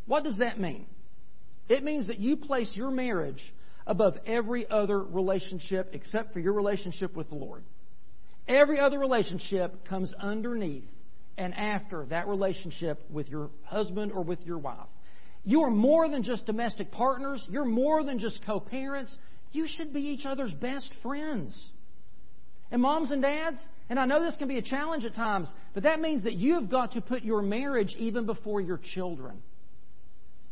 What 0.06 0.24
does 0.24 0.38
that 0.38 0.58
mean? 0.60 0.86
It 1.68 1.84
means 1.84 2.08
that 2.08 2.18
you 2.18 2.36
place 2.36 2.72
your 2.74 2.90
marriage 2.90 3.40
above 3.86 4.16
every 4.26 4.68
other 4.68 5.02
relationship 5.02 5.90
except 5.92 6.32
for 6.32 6.40
your 6.40 6.52
relationship 6.52 7.14
with 7.16 7.28
the 7.28 7.36
Lord. 7.36 7.62
Every 8.50 8.80
other 8.80 8.98
relationship 8.98 9.86
comes 9.86 10.12
underneath 10.20 10.88
and 11.38 11.54
after 11.54 12.04
that 12.06 12.26
relationship 12.26 13.00
with 13.08 13.28
your 13.28 13.50
husband 13.62 14.10
or 14.10 14.24
with 14.24 14.44
your 14.44 14.58
wife. 14.58 14.88
You 15.44 15.62
are 15.62 15.70
more 15.70 16.08
than 16.08 16.24
just 16.24 16.46
domestic 16.46 16.90
partners. 16.90 17.46
You're 17.48 17.64
more 17.64 18.02
than 18.02 18.18
just 18.18 18.44
co 18.44 18.58
parents. 18.58 19.14
You 19.52 19.68
should 19.68 19.94
be 19.94 20.00
each 20.00 20.26
other's 20.26 20.52
best 20.52 20.90
friends. 21.00 21.56
And 22.72 22.82
moms 22.82 23.12
and 23.12 23.22
dads, 23.22 23.58
and 23.88 24.00
I 24.00 24.04
know 24.04 24.20
this 24.20 24.36
can 24.36 24.48
be 24.48 24.58
a 24.58 24.62
challenge 24.62 25.04
at 25.04 25.14
times, 25.14 25.48
but 25.72 25.84
that 25.84 26.00
means 26.00 26.24
that 26.24 26.34
you 26.34 26.54
have 26.54 26.68
got 26.68 26.92
to 26.92 27.00
put 27.00 27.22
your 27.22 27.42
marriage 27.42 27.94
even 27.98 28.26
before 28.26 28.60
your 28.60 28.80
children. 28.94 29.42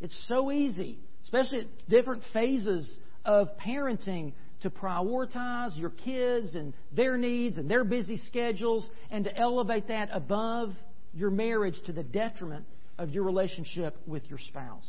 It's 0.00 0.16
so 0.28 0.52
easy, 0.52 0.98
especially 1.24 1.60
at 1.60 1.88
different 1.88 2.22
phases 2.32 2.92
of 3.24 3.48
parenting, 3.58 4.34
to 4.62 4.70
prioritize 4.70 5.76
your 5.78 5.90
kids 5.90 6.54
and 6.54 6.74
their 6.92 7.16
needs 7.16 7.58
and 7.58 7.70
their 7.70 7.84
busy 7.84 8.16
schedules 8.26 8.88
and 9.10 9.24
to 9.24 9.36
elevate 9.36 9.88
that 9.88 10.08
above 10.12 10.70
your 11.14 11.30
marriage 11.30 11.76
to 11.86 11.92
the 11.92 12.02
detriment 12.02 12.64
of 12.98 13.10
your 13.10 13.24
relationship 13.24 13.96
with 14.06 14.28
your 14.28 14.38
spouse. 14.38 14.86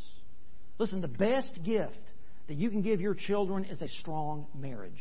Listen, 0.79 1.01
the 1.01 1.07
best 1.07 1.59
gift 1.63 2.13
that 2.47 2.55
you 2.55 2.69
can 2.69 2.81
give 2.81 2.99
your 2.99 3.13
children 3.13 3.65
is 3.65 3.81
a 3.81 3.87
strong 3.87 4.47
marriage. 4.57 4.91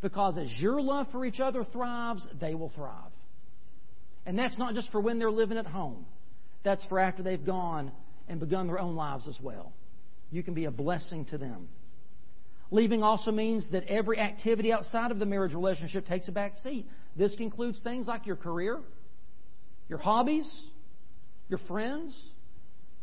Because 0.00 0.38
as 0.38 0.50
your 0.58 0.80
love 0.80 1.06
for 1.12 1.24
each 1.24 1.38
other 1.38 1.64
thrives, 1.64 2.26
they 2.40 2.54
will 2.54 2.70
thrive. 2.70 3.12
And 4.24 4.38
that's 4.38 4.58
not 4.58 4.74
just 4.74 4.90
for 4.90 5.00
when 5.00 5.18
they're 5.18 5.30
living 5.30 5.58
at 5.58 5.66
home, 5.66 6.06
that's 6.64 6.84
for 6.86 6.98
after 6.98 7.22
they've 7.22 7.44
gone 7.44 7.92
and 8.28 8.40
begun 8.40 8.66
their 8.66 8.78
own 8.78 8.96
lives 8.96 9.26
as 9.28 9.38
well. 9.40 9.72
You 10.30 10.42
can 10.42 10.54
be 10.54 10.64
a 10.64 10.70
blessing 10.70 11.26
to 11.26 11.38
them. 11.38 11.68
Leaving 12.72 13.02
also 13.02 13.30
means 13.30 13.68
that 13.72 13.84
every 13.84 14.18
activity 14.18 14.72
outside 14.72 15.10
of 15.10 15.18
the 15.18 15.26
marriage 15.26 15.52
relationship 15.52 16.06
takes 16.06 16.26
a 16.28 16.32
back 16.32 16.56
seat. 16.62 16.88
This 17.14 17.36
includes 17.38 17.78
things 17.84 18.06
like 18.06 18.24
your 18.24 18.36
career, 18.36 18.80
your 19.90 19.98
hobbies, 19.98 20.50
your 21.50 21.58
friends, 21.68 22.16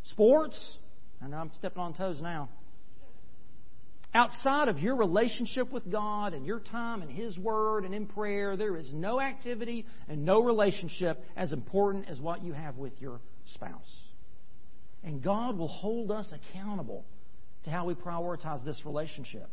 sports. 0.06 0.60
I 1.22 1.28
know 1.28 1.38
I'm 1.38 1.52
stepping 1.60 1.84
on 1.84 1.94
toes 1.94 2.20
now. 2.20 2.50
Outside 4.12 4.70
of 4.70 4.80
your 4.80 4.96
relationship 4.96 5.72
with 5.72 5.92
God 5.92 6.34
and 6.34 6.48
your 6.48 6.62
time 6.62 7.04
in 7.04 7.10
His 7.10 7.38
Word 7.38 7.86
and 7.86 7.94
in 7.94 8.08
prayer, 8.08 8.58
there 8.58 8.76
is 8.76 8.88
no 8.92 9.22
activity 9.22 9.86
and 10.08 10.26
no 10.26 10.42
relationship 10.42 11.24
as 11.38 11.54
important 11.54 12.10
as 12.10 12.20
what 12.20 12.44
you 12.44 12.54
have 12.54 12.78
with 12.78 12.94
your 13.00 13.22
spouse. 13.54 14.02
And 15.04 15.22
God 15.22 15.60
will 15.60 15.68
hold 15.68 16.10
us 16.10 16.28
accountable 16.34 17.06
to 17.66 17.70
how 17.70 17.86
we 17.86 17.94
prioritize 17.94 18.66
this 18.66 18.82
relationship. 18.84 19.48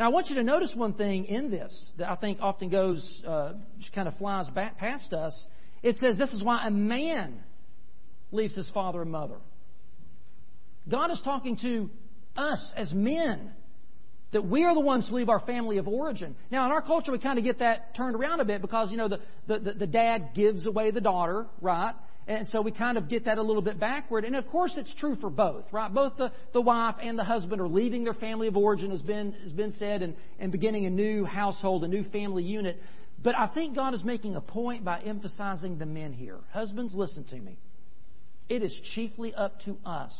Now, 0.00 0.06
I 0.06 0.08
want 0.08 0.30
you 0.30 0.36
to 0.36 0.42
notice 0.42 0.72
one 0.74 0.94
thing 0.94 1.26
in 1.26 1.50
this 1.50 1.78
that 1.98 2.10
I 2.10 2.16
think 2.16 2.38
often 2.40 2.70
goes, 2.70 3.22
uh, 3.28 3.52
just 3.78 3.92
kind 3.92 4.08
of 4.08 4.16
flies 4.16 4.48
back 4.48 4.78
past 4.78 5.12
us. 5.12 5.38
It 5.82 5.98
says 5.98 6.16
this 6.16 6.32
is 6.32 6.42
why 6.42 6.66
a 6.66 6.70
man 6.70 7.38
leaves 8.32 8.54
his 8.54 8.66
father 8.70 9.02
and 9.02 9.10
mother. 9.10 9.36
God 10.88 11.10
is 11.10 11.20
talking 11.22 11.58
to 11.58 11.90
us 12.34 12.64
as 12.78 12.94
men 12.94 13.52
that 14.32 14.46
we 14.46 14.64
are 14.64 14.72
the 14.72 14.80
ones 14.80 15.06
who 15.06 15.16
leave 15.16 15.28
our 15.28 15.40
family 15.40 15.76
of 15.76 15.86
origin. 15.86 16.34
Now, 16.50 16.64
in 16.64 16.72
our 16.72 16.80
culture, 16.80 17.12
we 17.12 17.18
kind 17.18 17.38
of 17.38 17.44
get 17.44 17.58
that 17.58 17.94
turned 17.94 18.16
around 18.16 18.40
a 18.40 18.46
bit 18.46 18.62
because, 18.62 18.90
you 18.90 18.96
know, 18.96 19.08
the, 19.08 19.20
the, 19.46 19.74
the 19.80 19.86
dad 19.86 20.30
gives 20.34 20.64
away 20.64 20.92
the 20.92 21.02
daughter, 21.02 21.44
right? 21.60 21.92
And 22.30 22.46
so 22.46 22.60
we 22.60 22.70
kind 22.70 22.96
of 22.96 23.08
get 23.08 23.24
that 23.24 23.38
a 23.38 23.42
little 23.42 23.60
bit 23.60 23.80
backward. 23.80 24.24
And 24.24 24.36
of 24.36 24.46
course, 24.46 24.74
it's 24.76 24.94
true 24.94 25.16
for 25.16 25.28
both, 25.28 25.64
right? 25.72 25.92
Both 25.92 26.16
the, 26.16 26.30
the 26.52 26.60
wife 26.60 26.94
and 27.02 27.18
the 27.18 27.24
husband 27.24 27.60
are 27.60 27.66
leaving 27.66 28.04
their 28.04 28.14
family 28.14 28.46
of 28.46 28.56
origin, 28.56 28.92
as 28.92 29.02
been, 29.02 29.32
has 29.42 29.50
been 29.50 29.72
said, 29.80 30.00
and, 30.02 30.14
and 30.38 30.52
beginning 30.52 30.86
a 30.86 30.90
new 30.90 31.24
household, 31.24 31.82
a 31.82 31.88
new 31.88 32.04
family 32.04 32.44
unit. 32.44 32.80
But 33.20 33.36
I 33.36 33.48
think 33.48 33.74
God 33.74 33.94
is 33.94 34.04
making 34.04 34.36
a 34.36 34.40
point 34.40 34.84
by 34.84 35.00
emphasizing 35.00 35.76
the 35.78 35.86
men 35.86 36.12
here. 36.12 36.38
Husbands, 36.52 36.94
listen 36.94 37.24
to 37.24 37.36
me. 37.36 37.58
It 38.48 38.62
is 38.62 38.72
chiefly 38.94 39.34
up 39.34 39.60
to 39.62 39.76
us 39.84 40.14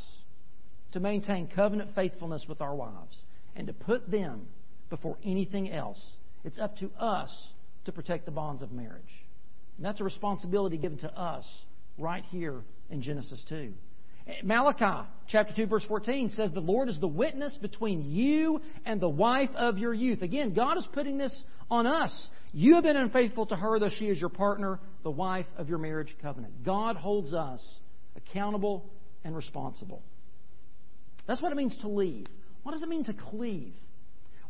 to 0.91 0.99
maintain 0.99 1.47
covenant 1.47 1.95
faithfulness 1.95 2.45
with 2.49 2.61
our 2.61 2.75
wives 2.75 3.17
and 3.55 3.69
to 3.69 3.73
put 3.73 4.11
them 4.11 4.49
before 4.89 5.17
anything 5.25 5.71
else. 5.71 6.01
It's 6.43 6.59
up 6.59 6.77
to 6.79 6.91
us 6.99 7.31
to 7.85 7.93
protect 7.93 8.25
the 8.25 8.33
bonds 8.33 8.63
of 8.63 8.73
marriage. 8.73 9.05
And 9.77 9.87
that's 9.87 10.01
a 10.01 10.05
responsibility 10.05 10.77
given 10.77 10.99
to 10.99 11.17
us 11.17 11.47
right 12.01 12.25
here 12.31 12.63
in 12.89 13.03
Genesis 13.03 13.45
2. 13.49 13.73
Malachi 14.43 15.09
chapter 15.29 15.55
2 15.55 15.67
verse 15.67 15.85
14 15.89 16.31
says 16.31 16.53
the 16.53 16.61
Lord 16.61 16.89
is 16.89 17.01
the 17.01 17.09
witness 17.09 17.57
between 17.61 18.11
you 18.11 18.61
and 18.85 19.01
the 19.01 19.09
wife 19.09 19.51
of 19.55 19.79
your 19.79 19.95
youth. 19.95 20.23
Again, 20.23 20.55
God 20.55 20.79
is 20.79 20.87
putting 20.93 21.19
this 21.19 21.35
on 21.71 21.87
us. 21.87 22.29
You 22.53 22.75
have 22.75 22.85
been 22.85 22.97
unfaithful 22.97 23.47
to 23.47 23.57
her 23.57 23.79
though 23.79 23.91
she 23.91 24.07
is 24.07 24.21
your 24.21 24.29
partner, 24.29 24.79
the 25.03 25.11
wife 25.11 25.47
of 25.57 25.69
your 25.69 25.79
marriage 25.79 26.15
covenant. 26.23 26.65
God 26.65 26.97
holds 26.97 27.35
us 27.35 27.63
accountable 28.17 28.91
and 29.25 29.35
responsible. 29.35 30.03
That's 31.27 31.43
what 31.43 31.53
it 31.53 31.57
means 31.57 31.77
to 31.79 31.89
leave. 31.89 32.27
What 32.63 32.73
does 32.73 32.83
it 32.83 32.89
mean 32.89 33.05
to 33.05 33.15
cleave? 33.15 33.73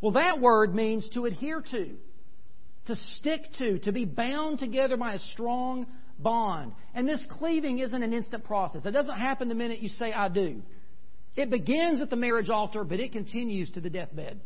Well, 0.00 0.12
that 0.12 0.40
word 0.40 0.74
means 0.74 1.08
to 1.10 1.26
adhere 1.26 1.62
to, 1.70 1.90
to 2.86 2.96
stick 3.18 3.42
to, 3.58 3.78
to 3.80 3.92
be 3.92 4.04
bound 4.04 4.58
together 4.58 4.96
by 4.96 5.14
a 5.14 5.18
strong 5.18 5.86
bond. 6.22 6.72
And 6.94 7.09
this 7.09 7.24
cleaving 7.30 7.78
isn't 7.78 8.02
an 8.02 8.12
instant 8.12 8.44
process. 8.44 8.85
It 8.85 8.92
doesn't 8.92 9.18
happen 9.18 9.48
the 9.48 9.54
minute 9.54 9.80
you 9.80 9.88
say, 9.88 10.12
I 10.12 10.28
do. 10.28 10.62
It 11.37 11.50
begins 11.50 12.00
at 12.00 12.11
the 12.11 12.16
marriage 12.16 12.50
altar, 12.50 12.85
but 12.85 13.00
it 13.00 13.12
continues 13.12 13.70
to 13.72 13.80
the 13.80 13.90
deathbed. 13.90 14.40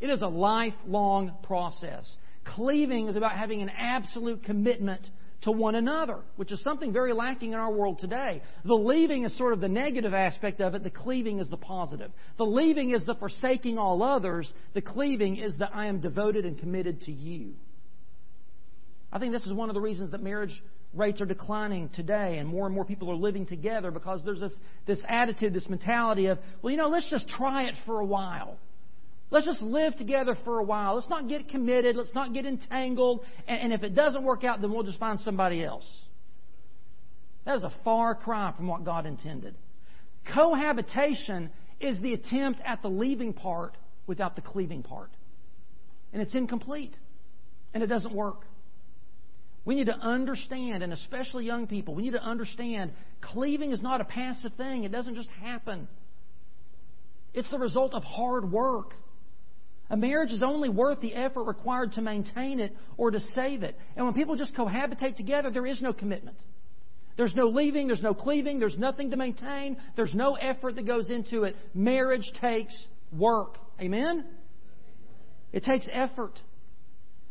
It 0.00 0.10
is 0.10 0.22
a 0.22 0.26
lifelong 0.26 1.34
process. 1.42 2.10
Cleaving 2.44 3.08
is 3.08 3.16
about 3.16 3.32
having 3.32 3.62
an 3.62 3.70
absolute 3.70 4.42
commitment 4.44 5.08
to 5.42 5.50
one 5.50 5.74
another, 5.74 6.18
which 6.36 6.52
is 6.52 6.62
something 6.62 6.92
very 6.92 7.12
lacking 7.14 7.52
in 7.52 7.58
our 7.58 7.72
world 7.72 7.98
today. 7.98 8.42
The 8.64 8.74
leaving 8.74 9.24
is 9.24 9.36
sort 9.38 9.52
of 9.52 9.60
the 9.60 9.68
negative 9.68 10.12
aspect 10.12 10.60
of 10.60 10.74
it, 10.74 10.82
the 10.82 10.90
cleaving 10.90 11.38
is 11.38 11.48
the 11.48 11.56
positive. 11.56 12.10
The 12.36 12.44
leaving 12.44 12.90
is 12.90 13.06
the 13.06 13.14
forsaking 13.14 13.78
all 13.78 14.02
others, 14.02 14.52
the 14.74 14.82
cleaving 14.82 15.36
is 15.36 15.56
that 15.58 15.70
I 15.74 15.86
am 15.86 16.00
devoted 16.00 16.44
and 16.44 16.58
committed 16.58 17.02
to 17.02 17.12
you. 17.12 17.54
I 19.12 19.18
think 19.18 19.32
this 19.32 19.44
is 19.44 19.52
one 19.52 19.70
of 19.70 19.74
the 19.74 19.80
reasons 19.80 20.10
that 20.10 20.22
marriage 20.22 20.62
rates 20.92 21.20
are 21.20 21.26
declining 21.26 21.88
today 21.90 22.38
and 22.38 22.48
more 22.48 22.66
and 22.66 22.74
more 22.74 22.84
people 22.84 23.10
are 23.10 23.16
living 23.16 23.46
together 23.46 23.90
because 23.90 24.22
there's 24.24 24.40
this, 24.40 24.52
this 24.86 25.00
attitude, 25.08 25.54
this 25.54 25.68
mentality 25.68 26.26
of, 26.26 26.38
well, 26.62 26.70
you 26.70 26.76
know, 26.76 26.88
let's 26.88 27.08
just 27.10 27.28
try 27.28 27.64
it 27.64 27.74
for 27.86 28.00
a 28.00 28.04
while. 28.04 28.58
Let's 29.30 29.46
just 29.46 29.62
live 29.62 29.96
together 29.96 30.36
for 30.44 30.58
a 30.58 30.64
while. 30.64 30.96
Let's 30.96 31.08
not 31.08 31.28
get 31.28 31.48
committed. 31.48 31.94
Let's 31.94 32.14
not 32.14 32.34
get 32.34 32.44
entangled. 32.44 33.24
And, 33.46 33.60
and 33.60 33.72
if 33.72 33.84
it 33.84 33.94
doesn't 33.94 34.24
work 34.24 34.42
out, 34.42 34.60
then 34.60 34.72
we'll 34.72 34.82
just 34.82 34.98
find 34.98 35.20
somebody 35.20 35.64
else. 35.64 35.88
That 37.44 37.56
is 37.56 37.62
a 37.62 37.72
far 37.84 38.16
cry 38.16 38.52
from 38.56 38.66
what 38.66 38.84
God 38.84 39.06
intended. 39.06 39.54
Cohabitation 40.34 41.50
is 41.78 42.00
the 42.00 42.12
attempt 42.12 42.60
at 42.64 42.82
the 42.82 42.88
leaving 42.88 43.32
part 43.32 43.76
without 44.06 44.34
the 44.34 44.42
cleaving 44.42 44.82
part. 44.82 45.10
And 46.12 46.20
it's 46.20 46.34
incomplete. 46.34 46.96
And 47.72 47.84
it 47.84 47.86
doesn't 47.86 48.12
work. 48.12 48.44
We 49.64 49.74
need 49.74 49.86
to 49.86 49.96
understand, 49.96 50.82
and 50.82 50.92
especially 50.92 51.44
young 51.44 51.66
people, 51.66 51.94
we 51.94 52.02
need 52.02 52.12
to 52.12 52.22
understand 52.22 52.92
cleaving 53.20 53.72
is 53.72 53.82
not 53.82 54.00
a 54.00 54.04
passive 54.04 54.52
thing. 54.54 54.84
It 54.84 54.92
doesn't 54.92 55.14
just 55.14 55.28
happen. 55.42 55.86
It's 57.34 57.50
the 57.50 57.58
result 57.58 57.94
of 57.94 58.02
hard 58.02 58.50
work. 58.50 58.94
A 59.90 59.96
marriage 59.96 60.32
is 60.32 60.42
only 60.42 60.68
worth 60.68 61.00
the 61.00 61.14
effort 61.14 61.44
required 61.44 61.92
to 61.92 62.00
maintain 62.00 62.60
it 62.60 62.74
or 62.96 63.10
to 63.10 63.20
save 63.34 63.62
it. 63.62 63.76
And 63.96 64.04
when 64.04 64.14
people 64.14 64.36
just 64.36 64.54
cohabitate 64.54 65.16
together, 65.16 65.50
there 65.50 65.66
is 65.66 65.80
no 65.80 65.92
commitment. 65.92 66.36
There's 67.16 67.34
no 67.34 67.48
leaving, 67.48 67.88
there's 67.88 68.02
no 68.02 68.14
cleaving, 68.14 68.60
there's 68.60 68.78
nothing 68.78 69.10
to 69.10 69.16
maintain, 69.16 69.76
there's 69.96 70.14
no 70.14 70.34
effort 70.36 70.76
that 70.76 70.86
goes 70.86 71.10
into 71.10 71.42
it. 71.42 71.56
Marriage 71.74 72.30
takes 72.40 72.74
work. 73.12 73.58
Amen? 73.80 74.24
It 75.52 75.64
takes 75.64 75.86
effort. 75.92 76.40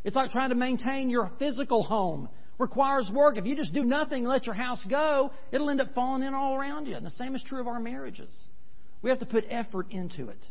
It's 0.04 0.16
like 0.16 0.32
trying 0.32 0.50
to 0.50 0.56
maintain 0.56 1.10
your 1.10 1.32
physical 1.40 1.84
home. 1.84 2.30
Requires 2.58 3.10
work. 3.14 3.38
If 3.38 3.46
you 3.46 3.56
just 3.56 3.74
do 3.74 3.84
nothing 3.84 4.20
and 4.20 4.28
let 4.28 4.46
your 4.46 4.56
house 4.56 4.84
go, 4.90 5.32
it'll 5.52 5.70
end 5.70 5.82
up 5.82 5.94
falling 5.94 6.24
in 6.24 6.34
all 6.34 6.56
around 6.56 6.88
you. 6.88 6.96
And 6.96 7.06
the 7.06 7.12
same 7.12 7.36
is 7.36 7.44
true 7.44 7.62
of 7.62 7.68
our 7.68 7.80
marriages. 7.80 8.34
We 9.02 9.10
have 9.10 9.20
to 9.20 9.26
put 9.26 9.46
effort 9.50 9.88
into 9.92 10.30
it. 10.30 10.46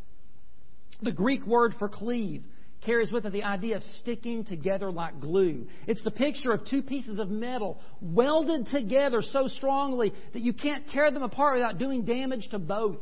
The 1.03 1.13
Greek 1.13 1.47
word 1.47 1.75
for 1.79 1.89
cleave 1.89 2.45
carries 2.85 3.11
with 3.13 3.27
it 3.27 3.33
the 3.33 3.43
idea 3.43 3.77
of 3.77 3.83
sticking 4.01 4.45
together 4.45 4.91
like 4.91 5.21
glue. 5.21 5.67
It's 5.87 6.03
the 6.03 6.11
picture 6.11 6.53
of 6.53 6.67
two 6.67 6.83
pieces 6.83 7.19
of 7.19 7.29
metal 7.29 7.79
welded 8.01 8.69
together 8.69 9.21
so 9.21 9.49
strongly 9.49 10.13
that 10.33 10.43
you 10.43 10.53
can't 10.53 10.89
tear 10.89 11.11
them 11.11 11.23
apart 11.23 11.57
without 11.57 11.79
doing 11.79 12.05
damage 12.05 12.49
to 12.51 12.59
both. 12.59 13.01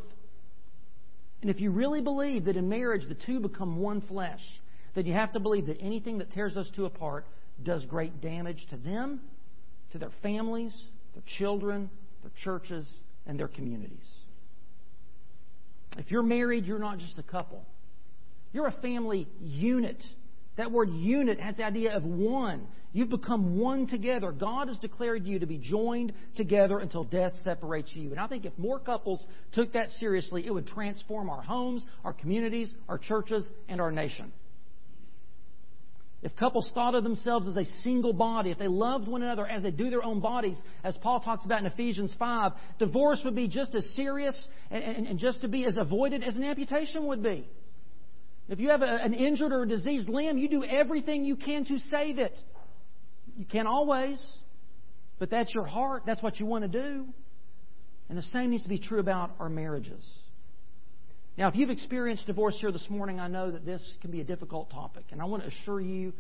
And 1.43 1.51
if 1.51 1.61
you 1.61 1.71
really 1.71 2.01
believe 2.01 2.47
that 2.47 2.57
in 2.57 2.69
marriage 2.69 3.03
the 3.07 3.15
two 3.15 3.41
become 3.41 3.77
one 3.77 4.01
flesh, 4.01 4.41
then 4.97 5.05
you 5.05 5.13
have 5.13 5.33
to 5.33 5.41
believe 5.41 5.67
that 5.67 5.77
anything 5.81 6.19
that 6.19 6.33
tears 6.33 6.55
those 6.55 6.71
two 6.75 6.87
apart 6.87 7.27
does 7.63 7.85
great 7.85 8.23
damage 8.23 8.67
to 8.71 8.77
them, 8.79 9.21
to 9.93 9.99
their 9.99 10.11
families, 10.23 10.75
their 11.13 11.23
children, 11.39 11.91
their 12.23 12.33
churches, 12.43 12.89
and 13.27 13.39
their 13.39 13.47
communities. 13.47 14.05
If 15.99 16.11
you're 16.11 16.23
married, 16.23 16.65
you're 16.65 16.79
not 16.79 16.99
just 16.99 17.19
a 17.19 17.23
couple. 17.23 17.63
You're 18.55 18.69
a 18.69 18.73
family 18.73 19.29
unit. 19.39 20.03
That 20.57 20.73
word 20.73 20.89
unit 20.89 21.41
has 21.41 21.57
the 21.57 21.65
idea 21.65 21.95
of 21.95 22.03
one. 22.03 22.67
You've 22.95 23.11
become 23.11 23.59
one 23.59 23.87
together. 23.87 24.33
God 24.33 24.69
has 24.69 24.79
declared 24.79 25.27
you 25.27 25.41
to 25.41 25.47
be 25.47 25.59
joined 25.59 26.15
together 26.37 26.79
until 26.79 27.05
death 27.05 27.35
separates 27.45 27.91
you. 27.95 28.13
And 28.13 28.19
I 28.19 28.29
think 28.29 28.47
if 28.47 28.57
more 28.57 28.79
couples 28.79 29.23
took 29.53 29.75
that 29.75 29.91
seriously, 29.91 30.47
it 30.47 30.55
would 30.55 30.67
transform 30.67 31.29
our 31.29 31.43
homes, 31.43 31.85
our 32.03 32.15
communities, 32.15 32.73
our 32.89 32.97
churches, 32.97 33.45
and 33.69 33.79
our 33.79 33.93
nation. 33.93 34.33
If 36.23 36.35
couples 36.35 36.71
thought 36.75 36.95
of 36.95 37.05
themselves 37.05 37.47
as 37.47 37.57
a 37.57 37.65
single 37.83 38.13
body, 38.13 38.51
if 38.51 38.59
they 38.59 38.69
loved 38.69 39.07
one 39.07 39.23
another 39.23 39.47
as 39.47 39.63
they 39.63 39.71
do 39.71 39.91
their 39.91 40.03
own 40.03 40.21
bodies, 40.21 40.57
as 40.83 40.97
Paul 40.97 41.21
talks 41.21 41.45
about 41.45 41.61
in 41.61 41.67
Ephesians 41.67 42.15
5, 42.19 42.53
divorce 42.79 43.21
would 43.25 43.37
be 43.37 43.49
just 43.49 43.75
as 43.75 43.85
serious 43.95 44.35
and, 44.71 44.83
and, 44.83 45.07
and 45.07 45.19
just 45.19 45.43
to 45.43 45.49
be 45.49 45.67
as 45.67 45.77
avoided 45.79 46.25
as 46.25 46.35
an 46.35 46.43
amputation 46.43 47.07
would 47.07 47.23
be. 47.23 47.47
If 48.49 48.61
you 48.61 48.71
have 48.71 48.83
a, 48.83 48.87
an 48.87 49.13
injured 49.13 49.53
or 49.53 49.63
a 49.63 49.69
diseased 49.69 50.09
limb, 50.09 50.39
you 50.39 50.49
do 50.49 50.65
everything 50.65 51.25
you 51.25 51.37
can 51.37 51.65
to 51.67 51.79
save 51.91 52.19
it. 52.19 52.39
You 53.37 53.45
can't 53.45 53.69
always, 53.69 54.21
but 55.19 55.31
that's 55.31 55.55
your 55.55 55.67
heart. 55.67 56.05
That's 56.07 56.23
what 56.23 56.41
you 56.41 56.47
want 56.47 56.63
to 56.65 56.69
do. 56.69 57.07
And 58.09 58.17
the 58.17 58.23
same 58.23 58.51
needs 58.51 58.63
to 58.63 58.69
be 58.69 58.79
true 58.79 59.01
about 59.01 59.33
our 59.39 59.49
marriages. 59.49 60.03
Now, 61.39 61.49
if 61.49 61.55
you've 61.55 61.71
experienced 61.71 62.27
divorce 62.27 62.57
here 62.59 62.73
this 62.73 62.87
morning, 62.89 63.21
I 63.21 63.29
know 63.29 63.51
that 63.51 63.67
this 63.67 63.83
can 64.01 64.11
be 64.11 64.21
a 64.21 64.25
difficult 64.25 64.71
topic. 64.71 65.05
And 65.11 65.21
I 65.21 65.27
want 65.27 65.43
to 65.43 65.49
assure 65.49 65.81
you 65.81 66.15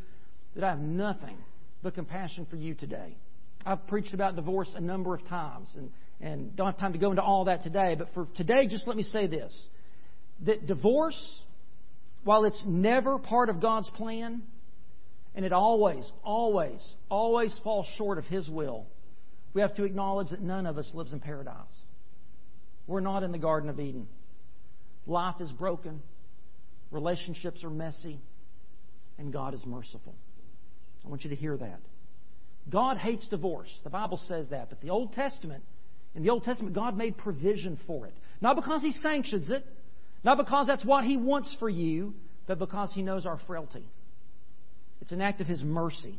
that 0.55 0.65
I 0.65 0.71
have 0.71 0.79
nothing 0.79 1.39
but 1.83 1.95
compassion 1.95 2.47
for 2.51 2.57
you 2.57 2.75
today. 2.75 3.17
I've 3.65 3.87
preached 3.87 4.13
about 4.13 4.37
divorce 4.37 4.71
a 4.75 4.81
number 4.81 5.15
of 5.15 5.27
times 5.27 5.69
and, 5.77 5.91
and 6.21 6.55
don't 6.55 6.67
have 6.67 6.79
time 6.79 6.93
to 6.93 6.99
go 6.99 7.11
into 7.11 7.23
all 7.23 7.47
that 7.47 7.63
today. 7.63 7.97
But 7.99 8.09
for 8.13 8.29
today, 8.37 8.69
just 8.69 8.87
let 8.87 8.97
me 8.97 9.03
say 9.05 9.27
this 9.27 9.57
that 10.45 10.67
divorce, 10.67 11.19
while 12.25 12.45
it's 12.45 12.63
never 12.67 13.19
part 13.19 13.49
of 13.49 13.61
God's 13.61 13.89
plan, 13.91 14.43
and 15.35 15.47
it 15.47 15.53
always, 15.53 16.05
always, 16.23 16.81
always 17.09 17.59
falls 17.65 17.87
short 17.97 18.19
of 18.19 18.27
His 18.27 18.47
will, 18.51 18.87
we 19.55 19.63
have 19.63 19.75
to 19.77 19.85
acknowledge 19.85 20.29
that 20.29 20.43
none 20.43 20.67
of 20.67 20.77
us 20.77 20.91
lives 20.93 21.15
in 21.15 21.21
paradise. 21.21 21.55
We're 22.87 23.01
not 23.01 23.23
in 23.23 23.33
the 23.33 23.39
Garden 23.39 23.71
of 23.71 23.81
Eden. 23.81 24.07
Life 25.07 25.37
is 25.40 25.51
broken, 25.53 26.03
relationships 26.90 27.62
are 27.62 27.71
messy, 27.71 28.21
and 29.19 29.33
God 29.33 29.55
is 29.55 29.64
merciful. 29.64 30.14
I 31.05 31.09
want 31.09 31.23
you 31.25 31.31
to 31.31 31.37
hear 31.37 31.57
that. 31.57 31.81
God 32.69 32.97
hates 32.97 33.29
divorce. 33.29 33.71
The 33.85 33.90
Bible 33.90 34.21
says 34.27 34.49
that. 34.51 34.71
But 34.71 34.81
the 34.81 34.90
Old 34.90 35.12
Testament, 35.12 35.62
in 36.14 36.25
the 36.25 36.31
Old 36.31 36.42
Testament, 36.42 36.75
God 36.75 36.97
made 36.97 37.16
provision 37.16 37.79
for 37.87 38.07
it. 38.07 38.14
Not 38.40 38.57
because 38.57 38.83
He 38.83 38.90
sanctions 38.90 39.49
it, 39.51 39.64
not 40.25 40.37
because 40.37 40.66
that's 40.66 40.85
what 40.85 41.05
He 41.05 41.16
wants 41.16 41.55
for 41.61 41.69
you, 41.69 42.14
but 42.49 42.59
because 42.59 42.92
He 42.92 43.03
knows 43.03 43.25
our 43.25 43.38
frailty. 43.47 43.88
It's 45.01 45.12
an 45.12 45.21
act 45.21 45.40
of 45.40 45.47
His 45.47 45.62
mercy. 45.62 46.19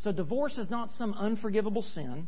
So 0.00 0.10
divorce 0.10 0.58
is 0.58 0.68
not 0.68 0.90
some 0.92 1.14
unforgivable 1.14 1.82
sin. 1.82 2.26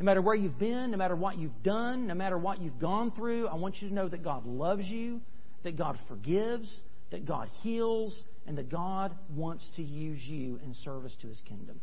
No 0.00 0.04
matter 0.04 0.20
where 0.20 0.34
you've 0.34 0.58
been, 0.58 0.90
no 0.90 0.96
matter 0.96 1.14
what 1.14 1.38
you've 1.38 1.62
done, 1.62 2.06
no 2.08 2.14
matter 2.14 2.36
what 2.36 2.60
you've 2.60 2.78
gone 2.78 3.12
through, 3.12 3.46
I 3.46 3.54
want 3.54 3.80
you 3.80 3.88
to 3.88 3.94
know 3.94 4.08
that 4.08 4.24
God 4.24 4.44
loves 4.44 4.86
you, 4.86 5.20
that 5.62 5.76
God 5.76 5.98
forgives, 6.08 6.68
that 7.10 7.24
God 7.24 7.48
heals, 7.62 8.14
and 8.46 8.58
that 8.58 8.70
God 8.70 9.14
wants 9.30 9.64
to 9.76 9.82
use 9.82 10.20
you 10.22 10.58
in 10.64 10.74
service 10.84 11.14
to 11.22 11.28
His 11.28 11.40
kingdom. 11.48 11.80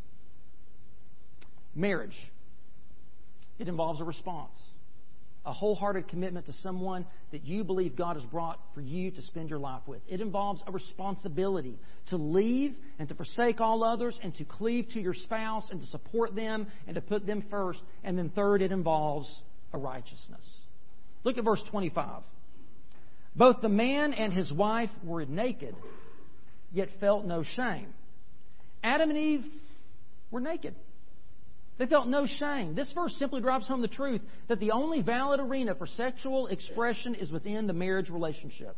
Marriage. 1.73 2.15
It 3.59 3.67
involves 3.67 4.01
a 4.01 4.03
response 4.03 4.55
a 5.45 5.51
wholehearted 5.51 6.07
commitment 6.07 6.45
to 6.45 6.53
someone 6.53 7.05
that 7.31 7.43
you 7.43 7.63
believe 7.63 7.95
God 7.95 8.15
has 8.15 8.25
brought 8.25 8.59
for 8.75 8.81
you 8.81 9.09
to 9.11 9.21
spend 9.23 9.49
your 9.49 9.57
life 9.57 9.81
with. 9.87 10.01
It 10.07 10.21
involves 10.21 10.61
a 10.67 10.71
responsibility 10.71 11.79
to 12.09 12.17
leave 12.17 12.75
and 12.99 13.09
to 13.09 13.15
forsake 13.15 13.59
all 13.59 13.83
others 13.83 14.19
and 14.21 14.35
to 14.35 14.43
cleave 14.43 14.89
to 14.93 15.01
your 15.01 15.15
spouse 15.15 15.67
and 15.71 15.81
to 15.81 15.87
support 15.87 16.35
them 16.35 16.67
and 16.85 16.95
to 16.95 17.01
put 17.01 17.25
them 17.25 17.43
first. 17.49 17.79
And 18.03 18.17
then, 18.17 18.29
third, 18.29 18.61
it 18.61 18.71
involves 18.71 19.27
a 19.73 19.79
righteousness. 19.79 20.45
Look 21.23 21.37
at 21.37 21.43
verse 21.43 21.63
25. 21.71 22.23
Both 23.35 23.61
the 23.61 23.69
man 23.69 24.13
and 24.13 24.33
his 24.33 24.51
wife 24.51 24.89
were 25.03 25.25
naked, 25.25 25.75
yet 26.71 26.89
felt 26.99 27.25
no 27.25 27.43
shame. 27.43 27.87
Adam 28.83 29.09
and 29.09 29.17
Eve 29.17 29.45
were 30.29 30.41
naked. 30.41 30.75
They 31.81 31.87
felt 31.87 32.07
no 32.07 32.27
shame. 32.27 32.75
This 32.75 32.91
verse 32.91 33.15
simply 33.17 33.41
drives 33.41 33.65
home 33.65 33.81
the 33.81 33.87
truth 33.87 34.21
that 34.49 34.59
the 34.59 34.69
only 34.69 35.01
valid 35.01 35.39
arena 35.39 35.73
for 35.73 35.87
sexual 35.87 36.45
expression 36.45 37.15
is 37.15 37.31
within 37.31 37.65
the 37.65 37.73
marriage 37.73 38.11
relationship. 38.11 38.77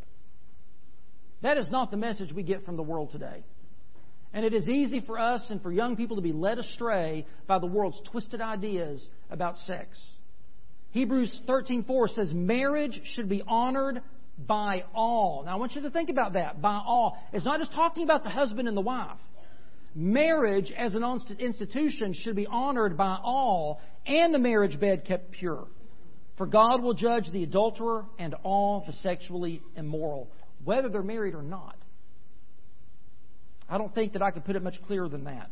That 1.42 1.58
is 1.58 1.70
not 1.70 1.92
the 1.92 1.98
message 1.98 2.32
we 2.32 2.44
get 2.44 2.64
from 2.64 2.78
the 2.78 2.82
world 2.82 3.12
today. 3.12 3.44
And 4.32 4.46
it 4.46 4.54
is 4.54 4.70
easy 4.70 5.02
for 5.02 5.20
us 5.20 5.46
and 5.50 5.62
for 5.62 5.70
young 5.70 5.98
people 5.98 6.16
to 6.16 6.22
be 6.22 6.32
led 6.32 6.60
astray 6.60 7.28
by 7.46 7.60
the 7.60 7.66
world's 7.66 8.00
twisted 8.10 8.40
ideas 8.40 9.06
about 9.30 9.58
sex. 9.58 10.00
Hebrews 10.92 11.42
13:4 11.46 12.08
says 12.08 12.34
marriage 12.34 13.02
should 13.16 13.28
be 13.28 13.44
honored 13.46 14.02
by 14.38 14.86
all. 14.96 15.44
Now 15.44 15.52
I 15.52 15.56
want 15.56 15.76
you 15.76 15.82
to 15.82 15.90
think 15.90 16.10
about 16.10 16.34
that, 16.34 16.62
by 16.62 16.76
all. 16.76 17.22
It's 17.34 17.44
not 17.44 17.60
just 17.60 17.74
talking 17.74 18.06
about 18.06 18.24
the 18.24 18.30
husband 18.30 18.70
and 18.70 18.78
the 18.78 18.82
wife. 18.82 19.20
Marriage 19.96 20.72
as 20.76 20.96
an 20.96 21.04
institution 21.40 22.14
should 22.14 22.36
be 22.36 22.48
honored 22.48 22.98
by 22.98 23.18
all, 23.24 23.80
and 24.06 24.34
the 24.34 24.40
marriage 24.40 24.80
bed 24.80 25.06
kept 25.06 25.32
pure. 25.32 25.68
For 26.38 26.48
God 26.48 26.82
will 26.82 26.96
judge 26.96 27.32
the 27.32 27.44
adulterer 27.44 28.06
and 28.18 28.34
all 28.44 28.84
the 28.88 28.94
sexually 28.94 29.62
immoral, 29.76 30.32
whether 30.64 30.90
they're 30.90 31.04
married 31.04 31.36
or 31.36 31.44
not. 31.44 31.78
I 33.70 33.78
don't 33.78 33.94
think 33.94 34.14
that 34.14 34.22
I 34.22 34.32
could 34.32 34.46
put 34.46 34.56
it 34.56 34.64
much 34.64 34.82
clearer 34.88 35.10
than 35.10 35.26
that. 35.26 35.52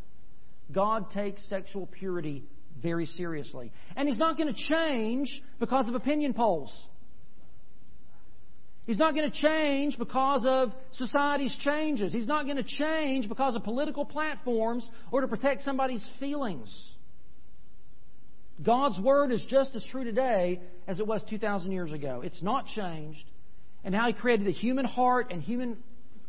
God 0.72 1.12
takes 1.12 1.48
sexual 1.50 1.86
purity 1.86 2.44
very 2.82 3.06
seriously. 3.06 3.72
And 3.96 4.08
He's 4.08 4.18
not 4.18 4.38
going 4.38 4.54
to 4.54 4.60
change 4.70 5.28
because 5.60 5.88
of 5.88 5.96
opinion 5.96 6.34
polls. 6.34 6.72
He's 8.92 9.00
not 9.00 9.16
going 9.16 9.32
to 9.32 9.42
change 9.42 9.98
because 9.98 10.44
of 10.46 10.74
society's 10.92 11.56
changes. 11.62 12.12
He's 12.12 12.28
not 12.28 12.44
going 12.44 12.58
to 12.58 12.64
change 12.64 13.30
because 13.30 13.56
of 13.56 13.64
political 13.64 14.04
platforms 14.04 14.86
or 15.14 15.22
to 15.22 15.30
protect 15.30 15.62
somebody's 15.62 16.06
feelings. 16.20 16.70
God's 18.62 19.00
Word 19.00 19.32
is 19.32 19.46
just 19.48 19.78
as 19.78 19.86
true 19.92 20.04
today 20.04 20.60
as 20.90 21.00
it 21.00 21.08
was 21.08 21.22
2,000 21.30 21.72
years 21.72 21.94
ago. 21.94 22.20
It's 22.22 22.44
not 22.44 22.68
changed. 22.68 23.24
And 23.86 23.96
how 23.96 24.08
He 24.08 24.14
created 24.14 24.46
the 24.46 24.52
human 24.52 24.84
heart 24.84 25.32
and 25.32 25.42
human 25.42 25.78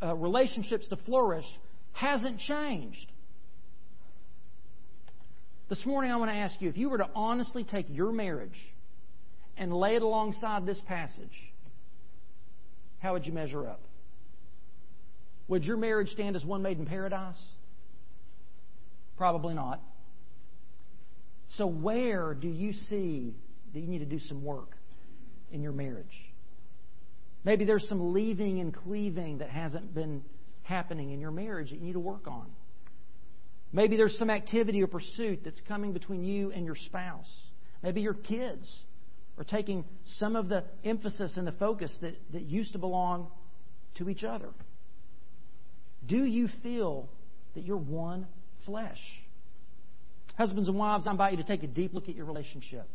uh, 0.00 0.14
relationships 0.14 0.86
to 0.86 0.96
flourish 0.98 1.46
hasn't 1.90 2.38
changed. 2.38 3.10
This 5.68 5.84
morning, 5.84 6.12
I 6.12 6.16
want 6.16 6.30
to 6.30 6.36
ask 6.36 6.62
you 6.62 6.68
if 6.68 6.76
you 6.76 6.90
were 6.90 6.98
to 6.98 7.10
honestly 7.16 7.64
take 7.64 7.86
your 7.88 8.12
marriage 8.12 8.60
and 9.56 9.74
lay 9.74 9.96
it 9.96 10.02
alongside 10.02 10.64
this 10.64 10.78
passage, 10.86 11.51
how 13.02 13.14
would 13.14 13.26
you 13.26 13.32
measure 13.32 13.66
up? 13.68 13.80
Would 15.48 15.64
your 15.64 15.76
marriage 15.76 16.08
stand 16.10 16.36
as 16.36 16.44
one 16.44 16.62
made 16.62 16.78
in 16.78 16.86
paradise? 16.86 17.40
Probably 19.16 19.54
not. 19.54 19.80
So, 21.56 21.66
where 21.66 22.32
do 22.32 22.48
you 22.48 22.72
see 22.72 23.34
that 23.74 23.80
you 23.80 23.88
need 23.88 23.98
to 23.98 24.06
do 24.06 24.20
some 24.20 24.44
work 24.44 24.76
in 25.50 25.62
your 25.62 25.72
marriage? 25.72 26.06
Maybe 27.44 27.64
there's 27.64 27.86
some 27.88 28.14
leaving 28.14 28.60
and 28.60 28.72
cleaving 28.72 29.38
that 29.38 29.50
hasn't 29.50 29.92
been 29.92 30.22
happening 30.62 31.10
in 31.10 31.20
your 31.20 31.32
marriage 31.32 31.70
that 31.70 31.80
you 31.80 31.84
need 31.84 31.94
to 31.94 32.00
work 32.00 32.28
on. 32.28 32.46
Maybe 33.72 33.96
there's 33.96 34.16
some 34.16 34.30
activity 34.30 34.80
or 34.80 34.86
pursuit 34.86 35.40
that's 35.44 35.60
coming 35.66 35.92
between 35.92 36.22
you 36.22 36.52
and 36.52 36.64
your 36.64 36.76
spouse. 36.76 37.30
Maybe 37.82 38.00
your 38.00 38.14
kids 38.14 38.72
or 39.36 39.44
taking 39.44 39.84
some 40.18 40.36
of 40.36 40.48
the 40.48 40.64
emphasis 40.84 41.36
and 41.36 41.46
the 41.46 41.52
focus 41.52 41.94
that, 42.00 42.14
that 42.32 42.42
used 42.42 42.72
to 42.72 42.78
belong 42.78 43.28
to 43.96 44.08
each 44.08 44.24
other? 44.24 44.48
Do 46.06 46.24
you 46.24 46.48
feel 46.62 47.08
that 47.54 47.64
you're 47.64 47.76
one 47.76 48.26
flesh? 48.66 49.00
Husbands 50.36 50.68
and 50.68 50.78
wives, 50.78 51.06
I 51.06 51.10
invite 51.10 51.32
you 51.32 51.38
to 51.38 51.48
take 51.48 51.62
a 51.62 51.66
deep 51.66 51.94
look 51.94 52.08
at 52.08 52.14
your 52.14 52.24
relationship. 52.24 52.88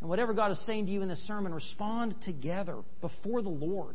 And 0.00 0.08
whatever 0.08 0.34
God 0.34 0.50
is 0.50 0.60
saying 0.66 0.86
to 0.86 0.92
you 0.92 1.02
in 1.02 1.08
this 1.08 1.24
sermon, 1.26 1.54
respond 1.54 2.16
together 2.24 2.78
before 3.00 3.40
the 3.40 3.48
Lord. 3.48 3.94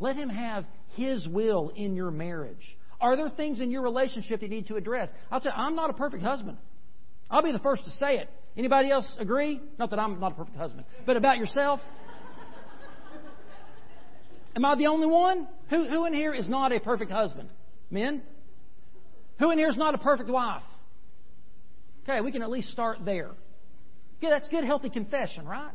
Let 0.00 0.16
Him 0.16 0.28
have 0.28 0.64
His 0.96 1.26
will 1.28 1.72
in 1.74 1.94
your 1.94 2.10
marriage. 2.10 2.76
Are 3.00 3.16
there 3.16 3.30
things 3.30 3.60
in 3.60 3.70
your 3.70 3.82
relationship 3.82 4.42
you 4.42 4.48
need 4.48 4.66
to 4.66 4.76
address? 4.76 5.08
I'll 5.30 5.40
tell 5.40 5.52
you, 5.52 5.62
I'm 5.62 5.76
not 5.76 5.88
a 5.88 5.92
perfect 5.92 6.22
husband. 6.22 6.58
I'll 7.30 7.42
be 7.42 7.52
the 7.52 7.60
first 7.60 7.84
to 7.84 7.90
say 7.92 8.18
it. 8.18 8.28
Anybody 8.56 8.90
else 8.90 9.06
agree? 9.18 9.60
Not 9.78 9.90
that 9.90 9.98
I'm 9.98 10.20
not 10.20 10.32
a 10.32 10.34
perfect 10.34 10.56
husband, 10.56 10.84
but 11.06 11.16
about 11.16 11.38
yourself. 11.38 11.80
Am 14.56 14.64
I 14.64 14.74
the 14.74 14.88
only 14.88 15.06
one? 15.06 15.46
Who, 15.70 15.88
who 15.88 16.04
in 16.06 16.12
here 16.12 16.34
is 16.34 16.48
not 16.48 16.72
a 16.72 16.80
perfect 16.80 17.12
husband? 17.12 17.48
Men? 17.90 18.22
Who 19.38 19.50
in 19.50 19.58
here 19.58 19.68
is 19.68 19.76
not 19.76 19.94
a 19.94 19.98
perfect 19.98 20.28
wife? 20.28 20.64
Okay, 22.02 22.20
we 22.20 22.32
can 22.32 22.42
at 22.42 22.50
least 22.50 22.68
start 22.70 22.98
there. 23.04 23.30
Yeah, 24.20 24.30
that's 24.30 24.48
good, 24.48 24.64
healthy 24.64 24.90
confession, 24.90 25.46
right? 25.46 25.72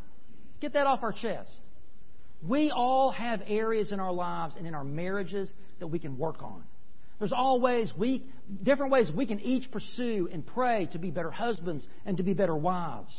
Get 0.59 0.73
that 0.73 0.87
off 0.87 0.99
our 1.03 1.13
chest. 1.13 1.49
We 2.47 2.71
all 2.71 3.11
have 3.11 3.41
areas 3.47 3.91
in 3.91 3.99
our 3.99 4.11
lives 4.11 4.55
and 4.57 4.67
in 4.67 4.75
our 4.75 4.83
marriages 4.83 5.51
that 5.79 5.87
we 5.87 5.99
can 5.99 6.17
work 6.17 6.43
on. 6.43 6.63
There's 7.19 7.33
always 7.33 7.91
we, 7.97 8.23
different 8.63 8.91
ways 8.91 9.09
we 9.15 9.25
can 9.25 9.39
each 9.39 9.71
pursue 9.71 10.29
and 10.31 10.45
pray 10.45 10.87
to 10.91 10.99
be 10.99 11.11
better 11.11 11.31
husbands 11.31 11.87
and 12.05 12.17
to 12.17 12.23
be 12.23 12.33
better 12.33 12.55
wives. 12.55 13.15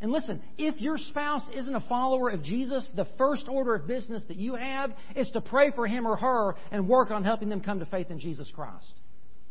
And 0.00 0.12
listen, 0.12 0.40
if 0.56 0.80
your 0.80 0.96
spouse 0.96 1.42
isn't 1.52 1.74
a 1.74 1.80
follower 1.88 2.28
of 2.30 2.42
Jesus, 2.42 2.88
the 2.94 3.08
first 3.16 3.48
order 3.48 3.74
of 3.74 3.86
business 3.86 4.22
that 4.28 4.36
you 4.36 4.54
have 4.54 4.92
is 5.16 5.28
to 5.32 5.40
pray 5.40 5.72
for 5.72 5.88
him 5.88 6.06
or 6.06 6.16
her 6.16 6.54
and 6.70 6.88
work 6.88 7.10
on 7.10 7.24
helping 7.24 7.48
them 7.48 7.60
come 7.60 7.80
to 7.80 7.86
faith 7.86 8.10
in 8.10 8.20
Jesus 8.20 8.50
Christ. 8.54 8.92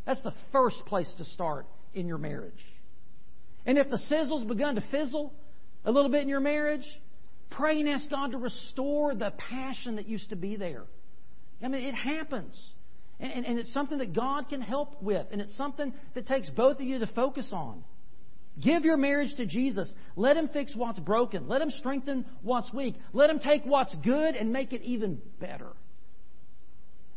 That's 0.06 0.22
the 0.22 0.34
first 0.54 0.78
place 0.86 1.12
to 1.18 1.26
start 1.26 1.66
in 1.94 2.08
your 2.08 2.18
marriage. 2.18 2.54
And 3.66 3.78
if 3.78 3.90
the 3.90 3.98
sizzle's 3.98 4.46
begun 4.46 4.76
to 4.76 4.84
fizzle 4.90 5.34
a 5.84 5.92
little 5.92 6.10
bit 6.10 6.22
in 6.22 6.30
your 6.30 6.40
marriage, 6.40 6.88
pray 7.50 7.82
and 7.82 7.90
ask 7.90 8.10
God 8.10 8.32
to 8.32 8.38
restore 8.38 9.16
the 9.16 9.34
passion 9.38 9.98
that 9.98 10.08
used 10.08 10.30
to 10.30 10.38
be 10.38 10.56
there. 10.56 10.84
I 11.62 11.68
mean, 11.68 11.84
it 11.84 11.94
happens. 11.94 12.58
And, 13.20 13.46
and, 13.46 13.58
it's 13.58 13.74
something 13.74 13.98
that 13.98 14.14
God 14.14 14.48
can 14.48 14.62
help 14.62 15.02
with. 15.02 15.26
And 15.32 15.42
it's 15.42 15.56
something 15.58 15.92
that 16.14 16.28
takes 16.28 16.50
both 16.52 16.80
of 16.80 16.84
you 16.84 17.00
to 17.00 17.08
focus 17.08 17.48
on. 17.52 17.84
Give 18.62 18.86
your 18.86 18.98
marriage 18.98 19.36
to 19.38 19.46
Jesus. 19.46 19.92
Let 20.16 20.38
Him 20.38 20.50
fix 20.50 20.76
what's 20.76 21.00
broken. 21.00 21.48
Let 21.48 21.62
Him 21.62 21.72
strengthen 21.72 22.26
what's 22.42 22.72
weak. 22.74 22.96
Let 23.14 23.30
Him 23.30 23.40
take 23.40 23.64
what's 23.66 23.96
good 24.04 24.36
and 24.36 24.54
make 24.54 24.72
it 24.72 24.82
even 24.84 25.20
better. 25.40 25.70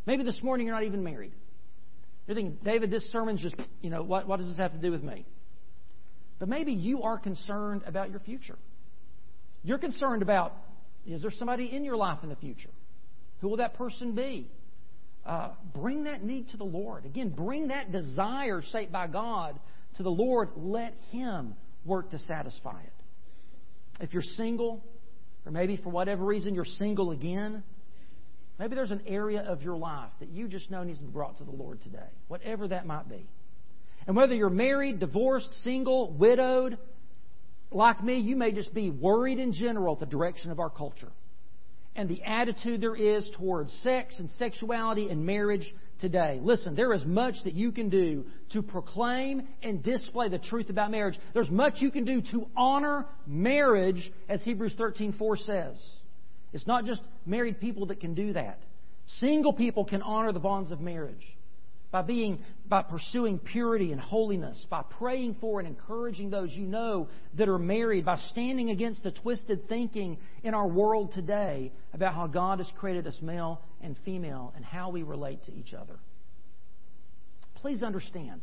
Maybe 0.06 0.24
this 0.24 0.42
morning 0.42 0.66
you're 0.66 0.74
not 0.74 0.84
even 0.84 1.04
married. 1.04 1.32
You're 2.26 2.34
thinking, 2.34 2.58
David, 2.62 2.90
this 2.90 3.10
sermon's 3.10 3.42
just, 3.42 3.56
you 3.82 3.90
know, 3.90 4.02
what, 4.02 4.26
what 4.26 4.38
does 4.38 4.48
this 4.48 4.56
have 4.56 4.72
to 4.72 4.78
do 4.78 4.90
with 4.90 5.02
me? 5.02 5.26
But 6.38 6.48
maybe 6.48 6.72
you 6.72 7.02
are 7.02 7.18
concerned 7.18 7.82
about 7.86 8.10
your 8.10 8.20
future. 8.20 8.56
You're 9.62 9.78
concerned 9.78 10.22
about, 10.22 10.54
is 11.06 11.22
there 11.22 11.30
somebody 11.30 11.66
in 11.66 11.84
your 11.84 11.96
life 11.96 12.18
in 12.22 12.28
the 12.28 12.36
future? 12.36 12.70
Who 13.40 13.48
will 13.48 13.58
that 13.58 13.74
person 13.74 14.14
be? 14.14 14.50
Uh, 15.24 15.50
bring 15.74 16.04
that 16.04 16.24
need 16.24 16.48
to 16.48 16.56
the 16.56 16.64
Lord. 16.64 17.04
Again, 17.04 17.28
bring 17.28 17.68
that 17.68 17.92
desire 17.92 18.62
shaped 18.72 18.90
by 18.90 19.06
God 19.06 19.58
to 19.96 20.02
the 20.02 20.10
Lord. 20.10 20.50
Let 20.56 20.94
Him 21.10 21.54
work 21.84 22.10
to 22.10 22.18
satisfy 22.20 22.80
it. 22.80 22.92
If 24.00 24.14
you're 24.14 24.22
single, 24.22 24.82
or 25.44 25.52
maybe 25.52 25.76
for 25.76 25.90
whatever 25.90 26.24
reason 26.24 26.54
you're 26.54 26.64
single 26.64 27.10
again, 27.10 27.62
maybe 28.58 28.74
there's 28.74 28.90
an 28.90 29.02
area 29.06 29.42
of 29.42 29.62
your 29.62 29.76
life 29.76 30.10
that 30.20 30.30
you 30.30 30.48
just 30.48 30.70
know 30.70 30.84
needs 30.84 31.00
to 31.00 31.04
be 31.04 31.10
brought 31.10 31.36
to 31.38 31.44
the 31.44 31.50
Lord 31.50 31.82
today, 31.82 32.08
whatever 32.28 32.68
that 32.68 32.86
might 32.86 33.08
be. 33.08 33.28
And 34.06 34.16
whether 34.16 34.34
you're 34.34 34.48
married, 34.48 35.00
divorced, 35.00 35.52
single, 35.62 36.12
widowed, 36.12 36.78
like 37.70 38.02
me, 38.02 38.18
you 38.18 38.36
may 38.36 38.52
just 38.52 38.72
be 38.72 38.88
worried 38.88 39.38
in 39.38 39.52
general 39.52 39.94
at 39.94 40.00
the 40.00 40.06
direction 40.06 40.50
of 40.50 40.58
our 40.58 40.70
culture 40.70 41.12
and 41.96 42.08
the 42.08 42.22
attitude 42.22 42.80
there 42.80 42.96
is 42.96 43.28
towards 43.36 43.72
sex 43.82 44.14
and 44.18 44.30
sexuality 44.30 45.08
and 45.08 45.24
marriage 45.24 45.74
today. 46.00 46.40
Listen, 46.42 46.74
there 46.74 46.92
is 46.92 47.04
much 47.04 47.34
that 47.44 47.54
you 47.54 47.72
can 47.72 47.88
do 47.88 48.24
to 48.52 48.62
proclaim 48.62 49.46
and 49.62 49.82
display 49.82 50.28
the 50.28 50.38
truth 50.38 50.70
about 50.70 50.90
marriage. 50.90 51.18
There's 51.34 51.50
much 51.50 51.80
you 51.80 51.90
can 51.90 52.04
do 52.04 52.22
to 52.32 52.46
honor 52.56 53.06
marriage, 53.26 54.10
as 54.28 54.42
Hebrews 54.42 54.74
13:4 54.76 55.36
says. 55.38 55.76
It's 56.52 56.66
not 56.66 56.84
just 56.84 57.02
married 57.26 57.60
people 57.60 57.86
that 57.86 58.00
can 58.00 58.14
do 58.14 58.32
that. 58.32 58.58
Single 59.18 59.52
people 59.52 59.84
can 59.84 60.02
honor 60.02 60.32
the 60.32 60.40
bonds 60.40 60.72
of 60.72 60.80
marriage 60.80 61.36
by 61.92 62.02
being 62.02 62.38
by 62.68 62.82
pursuing 62.82 63.38
purity 63.38 63.90
and 63.90 64.00
holiness, 64.00 64.64
by 64.70 64.82
praying 64.98 65.36
for 65.40 65.58
and 65.58 65.68
encouraging 65.68 66.30
those 66.30 66.52
you 66.52 66.64
know 66.64 67.08
that 67.36 67.48
are 67.48 67.58
married, 67.58 68.04
by 68.04 68.16
standing 68.30 68.70
against 68.70 69.02
the 69.02 69.10
twisted 69.10 69.68
thinking 69.68 70.18
in 70.44 70.54
our 70.54 70.68
world 70.68 71.12
today 71.12 71.72
about 71.92 72.14
how 72.14 72.28
God 72.28 72.58
has 72.58 72.68
created 72.78 73.06
us 73.06 73.18
male 73.20 73.60
and 73.80 73.96
female 74.04 74.52
and 74.54 74.64
how 74.64 74.90
we 74.90 75.02
relate 75.02 75.44
to 75.44 75.52
each 75.52 75.74
other. 75.74 75.98
Please 77.56 77.82
understand, 77.82 78.40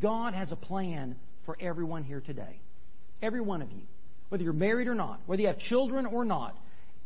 God 0.00 0.34
has 0.34 0.52
a 0.52 0.56
plan 0.56 1.16
for 1.44 1.56
everyone 1.60 2.04
here 2.04 2.20
today. 2.20 2.60
Every 3.20 3.40
one 3.40 3.62
of 3.62 3.72
you. 3.72 3.82
Whether 4.28 4.44
you're 4.44 4.52
married 4.52 4.86
or 4.86 4.94
not, 4.94 5.20
whether 5.26 5.42
you 5.42 5.48
have 5.48 5.58
children 5.58 6.06
or 6.06 6.24
not. 6.24 6.56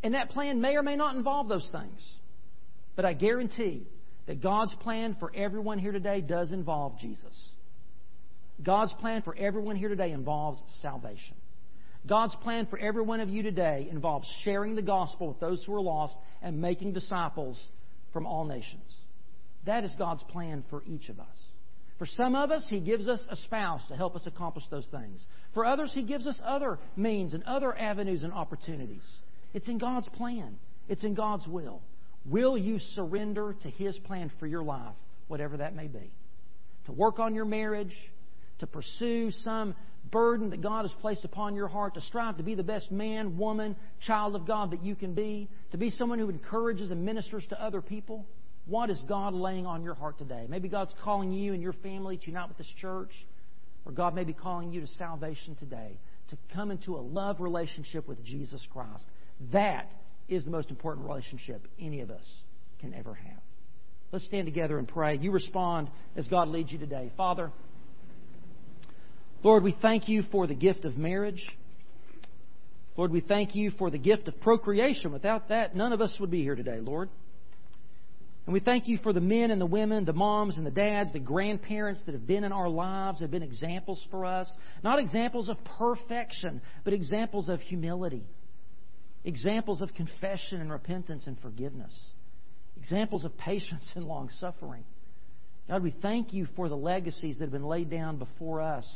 And 0.03 0.13
that 0.13 0.29
plan 0.29 0.61
may 0.61 0.77
or 0.77 0.83
may 0.83 0.95
not 0.95 1.17
involve 1.17 1.49
those 1.49 1.69
things. 1.73 2.01
But 2.95 3.07
I 3.07 3.15
guarantee 3.15 3.87
that 4.27 4.43
God's 4.43 4.75
plan 4.77 5.17
for 5.19 5.31
everyone 5.35 5.79
here 5.79 5.93
today 5.93 6.21
does 6.21 6.53
involve 6.53 6.99
Jesus. 6.99 7.35
God's 8.63 8.93
plan 8.95 9.23
for 9.23 9.37
everyone 9.37 9.77
here 9.77 9.89
today 9.89 10.13
involves 10.13 10.63
salvation. 10.81 11.37
God's 12.07 12.35
plan 12.37 12.67
for 12.67 12.79
every 12.79 13.03
one 13.03 13.21
of 13.21 13.29
you 13.29 13.43
today 13.43 13.89
involves 13.91 14.29
sharing 14.45 14.75
the 14.75 14.83
gospel 14.83 15.29
with 15.29 15.41
those 15.41 15.65
who 15.65 15.75
are 15.75 15.81
lost 15.81 16.15
and 16.43 16.61
making 16.61 16.93
disciples 16.93 17.61
from 18.13 18.27
all 18.27 18.45
nations. 18.45 18.89
That 19.65 19.85
is 19.85 19.93
God's 19.99 20.23
plan 20.25 20.65
for 20.69 20.83
each 20.87 21.09
of 21.09 21.19
us. 21.19 21.27
For 21.99 22.07
some 22.07 22.35
of 22.35 22.51
us, 22.51 22.65
He 22.69 22.81
gives 22.81 23.09
us 23.09 23.21
a 23.31 23.37
spouse 23.37 23.83
to 23.89 23.97
help 23.97 24.17
us 24.17 24.27
accomplish 24.27 24.65
those 24.71 24.87
things. 24.91 25.25
For 25.55 25.65
others, 25.65 25.93
He 25.95 26.03
gives 26.03 26.27
us 26.27 26.41
other 26.45 26.79
means 26.97 27.35
and 27.35 27.43
other 27.45 27.77
avenues 27.77 28.23
and 28.23 28.33
opportunities. 28.33 29.05
It's 29.55 29.69
in 29.69 29.79
God's 29.79 30.09
plan, 30.11 30.59
it's 30.89 31.05
in 31.05 31.15
God's 31.15 31.47
will. 31.47 31.81
Will 32.25 32.57
you 32.57 32.79
surrender 32.95 33.55
to 33.63 33.71
His 33.71 33.99
plan 33.99 34.31
for 34.39 34.47
your 34.47 34.63
life, 34.63 34.95
whatever 35.29 35.59
that 35.59 35.75
may 35.75 35.87
be? 35.87 36.11
To 36.87 36.93
work 36.93 37.19
on 37.19 37.35
your 37.35 37.45
marriage, 37.45 37.95
to 38.59 38.67
pursue 38.67 39.31
some 39.43 39.75
burden 40.11 40.51
that 40.51 40.63
God 40.63 40.83
has 40.83 40.93
placed 41.01 41.25
upon 41.25 41.55
your 41.55 41.69
heart, 41.69 41.95
to 41.95 42.01
strive 42.01 42.37
to 42.37 42.43
be 42.43 42.55
the 42.55 42.63
best 42.63 42.91
man, 42.91 43.37
woman, 43.39 43.77
child 44.07 44.37
of 44.37 44.47
God 44.47 44.71
that 44.73 44.85
you 44.85 44.95
can 44.95 45.15
be, 45.15 45.49
to 45.73 45.79
be 45.79 45.91
someone 45.91 46.19
who 46.19 46.29
encourages 46.29 46.91
and 46.91 47.05
ministers 47.05 47.45
to 47.49 47.63
other 47.63 47.81
people? 47.81 48.27
What 48.67 48.89
is 48.91 49.01
God 49.07 49.35
laying 49.35 49.67
on 49.67 49.83
your 49.83 49.95
heart 49.95 50.19
today? 50.19 50.47
Maybe 50.49 50.69
God's 50.69 50.95
calling 51.03 51.33
you 51.33 51.53
and 51.53 51.63
your 51.63 51.75
family 51.75 52.17
to 52.17 52.27
unite 52.27 52.49
with 52.49 52.59
this 52.59 52.73
church, 52.81 53.11
or 53.85 53.93
God 53.93 54.15
may 54.15 54.25
be 54.25 54.33
calling 54.33 54.73
you 54.73 54.81
to 54.81 54.87
salvation 54.87 55.57
today, 55.57 55.99
to 56.29 56.39
come 56.55 56.71
into 56.71 56.97
a 56.97 57.03
love 57.03 57.41
relationship 57.41 58.09
with 58.09 58.25
Jesus 58.25 58.67
Christ. 58.73 59.05
That 59.53 59.91
is 60.29 60.45
the 60.45 60.51
most 60.51 60.71
important 60.71 61.07
relationship 61.07 61.67
any 61.79 62.01
of 62.01 62.11
us 62.11 62.25
can 62.81 62.95
ever 62.95 63.15
have. 63.15 63.41
Let's 64.13 64.25
stand 64.27 64.47
together 64.47 64.79
and 64.79 64.87
pray. 64.87 65.17
You 65.17 65.33
respond 65.33 65.91
as 66.17 66.29
God 66.29 66.49
leads 66.49 66.71
you 66.71 66.79
today. 66.79 67.13
Father, 67.17 67.51
Lord, 69.43 69.63
we 69.63 69.77
thank 69.83 70.09
you 70.09 70.23
for 70.31 70.47
the 70.47 70.55
gift 70.55 70.85
of 70.85 70.97
marriage. 70.97 71.45
Lord, 72.97 73.11
we 73.11 73.21
thank 73.21 73.55
you 73.55 73.73
for 73.73 73.91
the 73.91 73.99
gift 73.99 74.29
of 74.29 74.41
procreation. 74.41 75.13
Without 75.13 75.49
that, 75.49 75.75
none 75.75 75.93
of 75.93 76.01
us 76.01 76.17
would 76.21 76.31
be 76.31 76.43
here 76.43 76.55
today, 76.55 76.79
Lord. 76.81 77.11
And 78.47 78.53
we 78.53 78.61
thank 78.61 78.87
you 78.89 78.99
for 79.03 79.13
the 79.13 79.21
men 79.21 79.51
and 79.51 79.61
the 79.61 79.67
women, 79.67 80.05
the 80.05 80.13
moms 80.13 80.59
and 80.59 80.67
the 80.67 80.71
dads, 80.71 81.13
the 81.13 81.19
grandparents 81.19 82.03
that 82.07 82.13
have 82.13 82.27
been 82.27 82.45
in 82.45 82.53
our 82.53 82.69
lives, 82.69 83.21
have 83.21 83.31
been 83.31 83.43
examples 83.43 84.07
for 84.11 84.25
us. 84.25 84.49
Not 84.83 84.99
examples 84.99 85.49
of 85.49 85.57
perfection, 85.79 86.61
but 86.85 86.93
examples 86.93 87.49
of 87.49 87.61
humility 87.61 88.23
examples 89.25 89.83
of 89.83 89.95
confession 89.95 90.61
and 90.61 90.71
repentance 90.71 91.27
and 91.27 91.39
forgiveness, 91.41 91.95
examples 92.77 93.25
of 93.25 93.37
patience 93.39 93.91
and 93.95 94.05
long 94.05 94.29
suffering. 94.41 94.85
God, 95.69 95.83
we 95.83 95.95
thank 96.03 96.35
you 96.35 96.47
for 96.57 96.69
the 96.69 96.77
legacies 96.77 97.39
that 97.39 97.45
have 97.45 97.53
been 97.53 97.65
laid 97.65 97.91
down 97.91 98.19
before 98.19 98.61
us. 98.61 98.87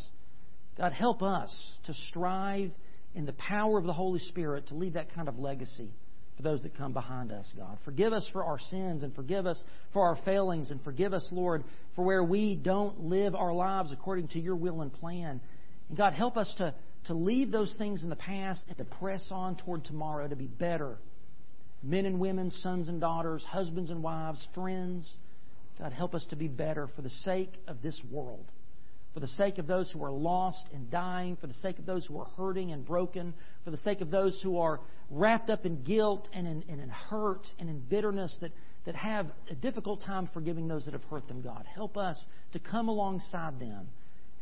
God, 0.76 0.92
help 0.92 1.22
us 1.22 1.52
to 1.86 1.94
strive 2.08 2.70
in 3.14 3.24
the 3.24 3.32
power 3.32 3.78
of 3.78 3.84
the 3.84 3.92
Holy 3.92 4.20
Spirit 4.20 4.68
to 4.68 4.74
leave 4.74 4.92
that 4.92 5.14
kind 5.14 5.28
of 5.28 5.38
legacy 5.38 5.90
for 6.36 6.42
those 6.42 6.62
that 6.62 6.76
come 6.76 6.92
behind 6.92 7.32
us, 7.32 7.50
God. 7.56 7.78
Forgive 7.84 8.12
us 8.12 8.28
for 8.32 8.44
our 8.44 8.60
sins 8.70 9.02
and 9.02 9.14
forgive 9.14 9.46
us 9.46 9.60
for 9.92 10.02
our 10.02 10.16
failings 10.24 10.70
and 10.70 10.80
forgive 10.84 11.12
us, 11.12 11.26
Lord, 11.32 11.64
for 11.96 12.04
where 12.04 12.22
we 12.22 12.54
don't 12.54 13.04
live 13.04 13.34
our 13.34 13.52
lives 13.52 13.90
according 13.92 14.28
to 14.28 14.40
your 14.40 14.54
will 14.54 14.82
and 14.82 14.92
plan. 14.92 15.40
And 15.88 15.98
God, 15.98 16.12
help 16.12 16.36
us 16.36 16.52
to 16.58 16.74
to 17.08 17.14
leave 17.14 17.50
those 17.50 17.74
things 17.78 18.02
in 18.02 18.10
the 18.10 18.16
past 18.16 18.62
and 18.68 18.76
to 18.76 18.84
press 18.84 19.26
on 19.30 19.56
toward 19.56 19.84
tomorrow 19.84 20.28
to 20.28 20.36
be 20.36 20.46
better. 20.46 20.98
Men 21.82 22.06
and 22.06 22.20
women, 22.20 22.50
sons 22.50 22.88
and 22.88 23.00
daughters, 23.00 23.42
husbands 23.44 23.90
and 23.90 24.02
wives, 24.02 24.46
friends. 24.54 25.10
God, 25.78 25.92
help 25.92 26.14
us 26.14 26.24
to 26.30 26.36
be 26.36 26.48
better 26.48 26.86
for 26.94 27.02
the 27.02 27.10
sake 27.24 27.52
of 27.66 27.80
this 27.82 27.98
world, 28.10 28.44
for 29.14 29.20
the 29.20 29.28
sake 29.28 29.56
of 29.56 29.66
those 29.66 29.90
who 29.90 30.04
are 30.04 30.10
lost 30.10 30.66
and 30.74 30.90
dying, 30.90 31.36
for 31.40 31.46
the 31.46 31.54
sake 31.54 31.78
of 31.78 31.86
those 31.86 32.04
who 32.04 32.18
are 32.18 32.28
hurting 32.36 32.72
and 32.72 32.84
broken, 32.84 33.32
for 33.64 33.70
the 33.70 33.76
sake 33.78 34.02
of 34.02 34.10
those 34.10 34.38
who 34.42 34.58
are 34.58 34.80
wrapped 35.10 35.48
up 35.48 35.64
in 35.64 35.82
guilt 35.84 36.28
and 36.34 36.46
in, 36.46 36.62
and 36.68 36.80
in 36.80 36.90
hurt 36.90 37.46
and 37.58 37.70
in 37.70 37.78
bitterness 37.80 38.36
that, 38.42 38.52
that 38.84 38.94
have 38.94 39.28
a 39.50 39.54
difficult 39.54 40.02
time 40.02 40.28
forgiving 40.34 40.68
those 40.68 40.84
that 40.84 40.92
have 40.92 41.04
hurt 41.04 41.26
them, 41.26 41.40
God. 41.40 41.64
Help 41.74 41.96
us 41.96 42.18
to 42.52 42.58
come 42.58 42.88
alongside 42.88 43.58
them 43.58 43.88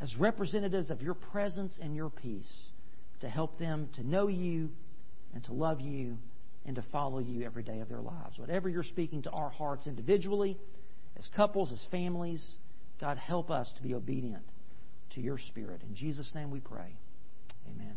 as 0.00 0.14
representatives 0.16 0.90
of 0.90 1.02
your 1.02 1.14
presence 1.14 1.78
and 1.80 1.96
your 1.96 2.10
peace 2.10 2.48
to 3.20 3.28
help 3.28 3.58
them 3.58 3.88
to 3.94 4.06
know 4.06 4.28
you 4.28 4.70
and 5.34 5.42
to 5.44 5.52
love 5.52 5.80
you 5.80 6.18
and 6.66 6.76
to 6.76 6.84
follow 6.92 7.18
you 7.18 7.44
every 7.44 7.62
day 7.62 7.80
of 7.80 7.88
their 7.88 8.00
lives. 8.00 8.38
Whatever 8.38 8.68
you're 8.68 8.82
speaking 8.82 9.22
to 9.22 9.30
our 9.30 9.50
hearts 9.50 9.86
individually, 9.86 10.58
as 11.16 11.26
couples, 11.34 11.72
as 11.72 11.82
families, 11.90 12.44
God, 13.00 13.16
help 13.18 13.50
us 13.50 13.70
to 13.76 13.82
be 13.82 13.94
obedient 13.94 14.44
to 15.14 15.20
your 15.20 15.38
Spirit. 15.38 15.82
In 15.88 15.94
Jesus' 15.94 16.30
name 16.34 16.50
we 16.50 16.60
pray. 16.60 16.96
Amen. 17.68 17.96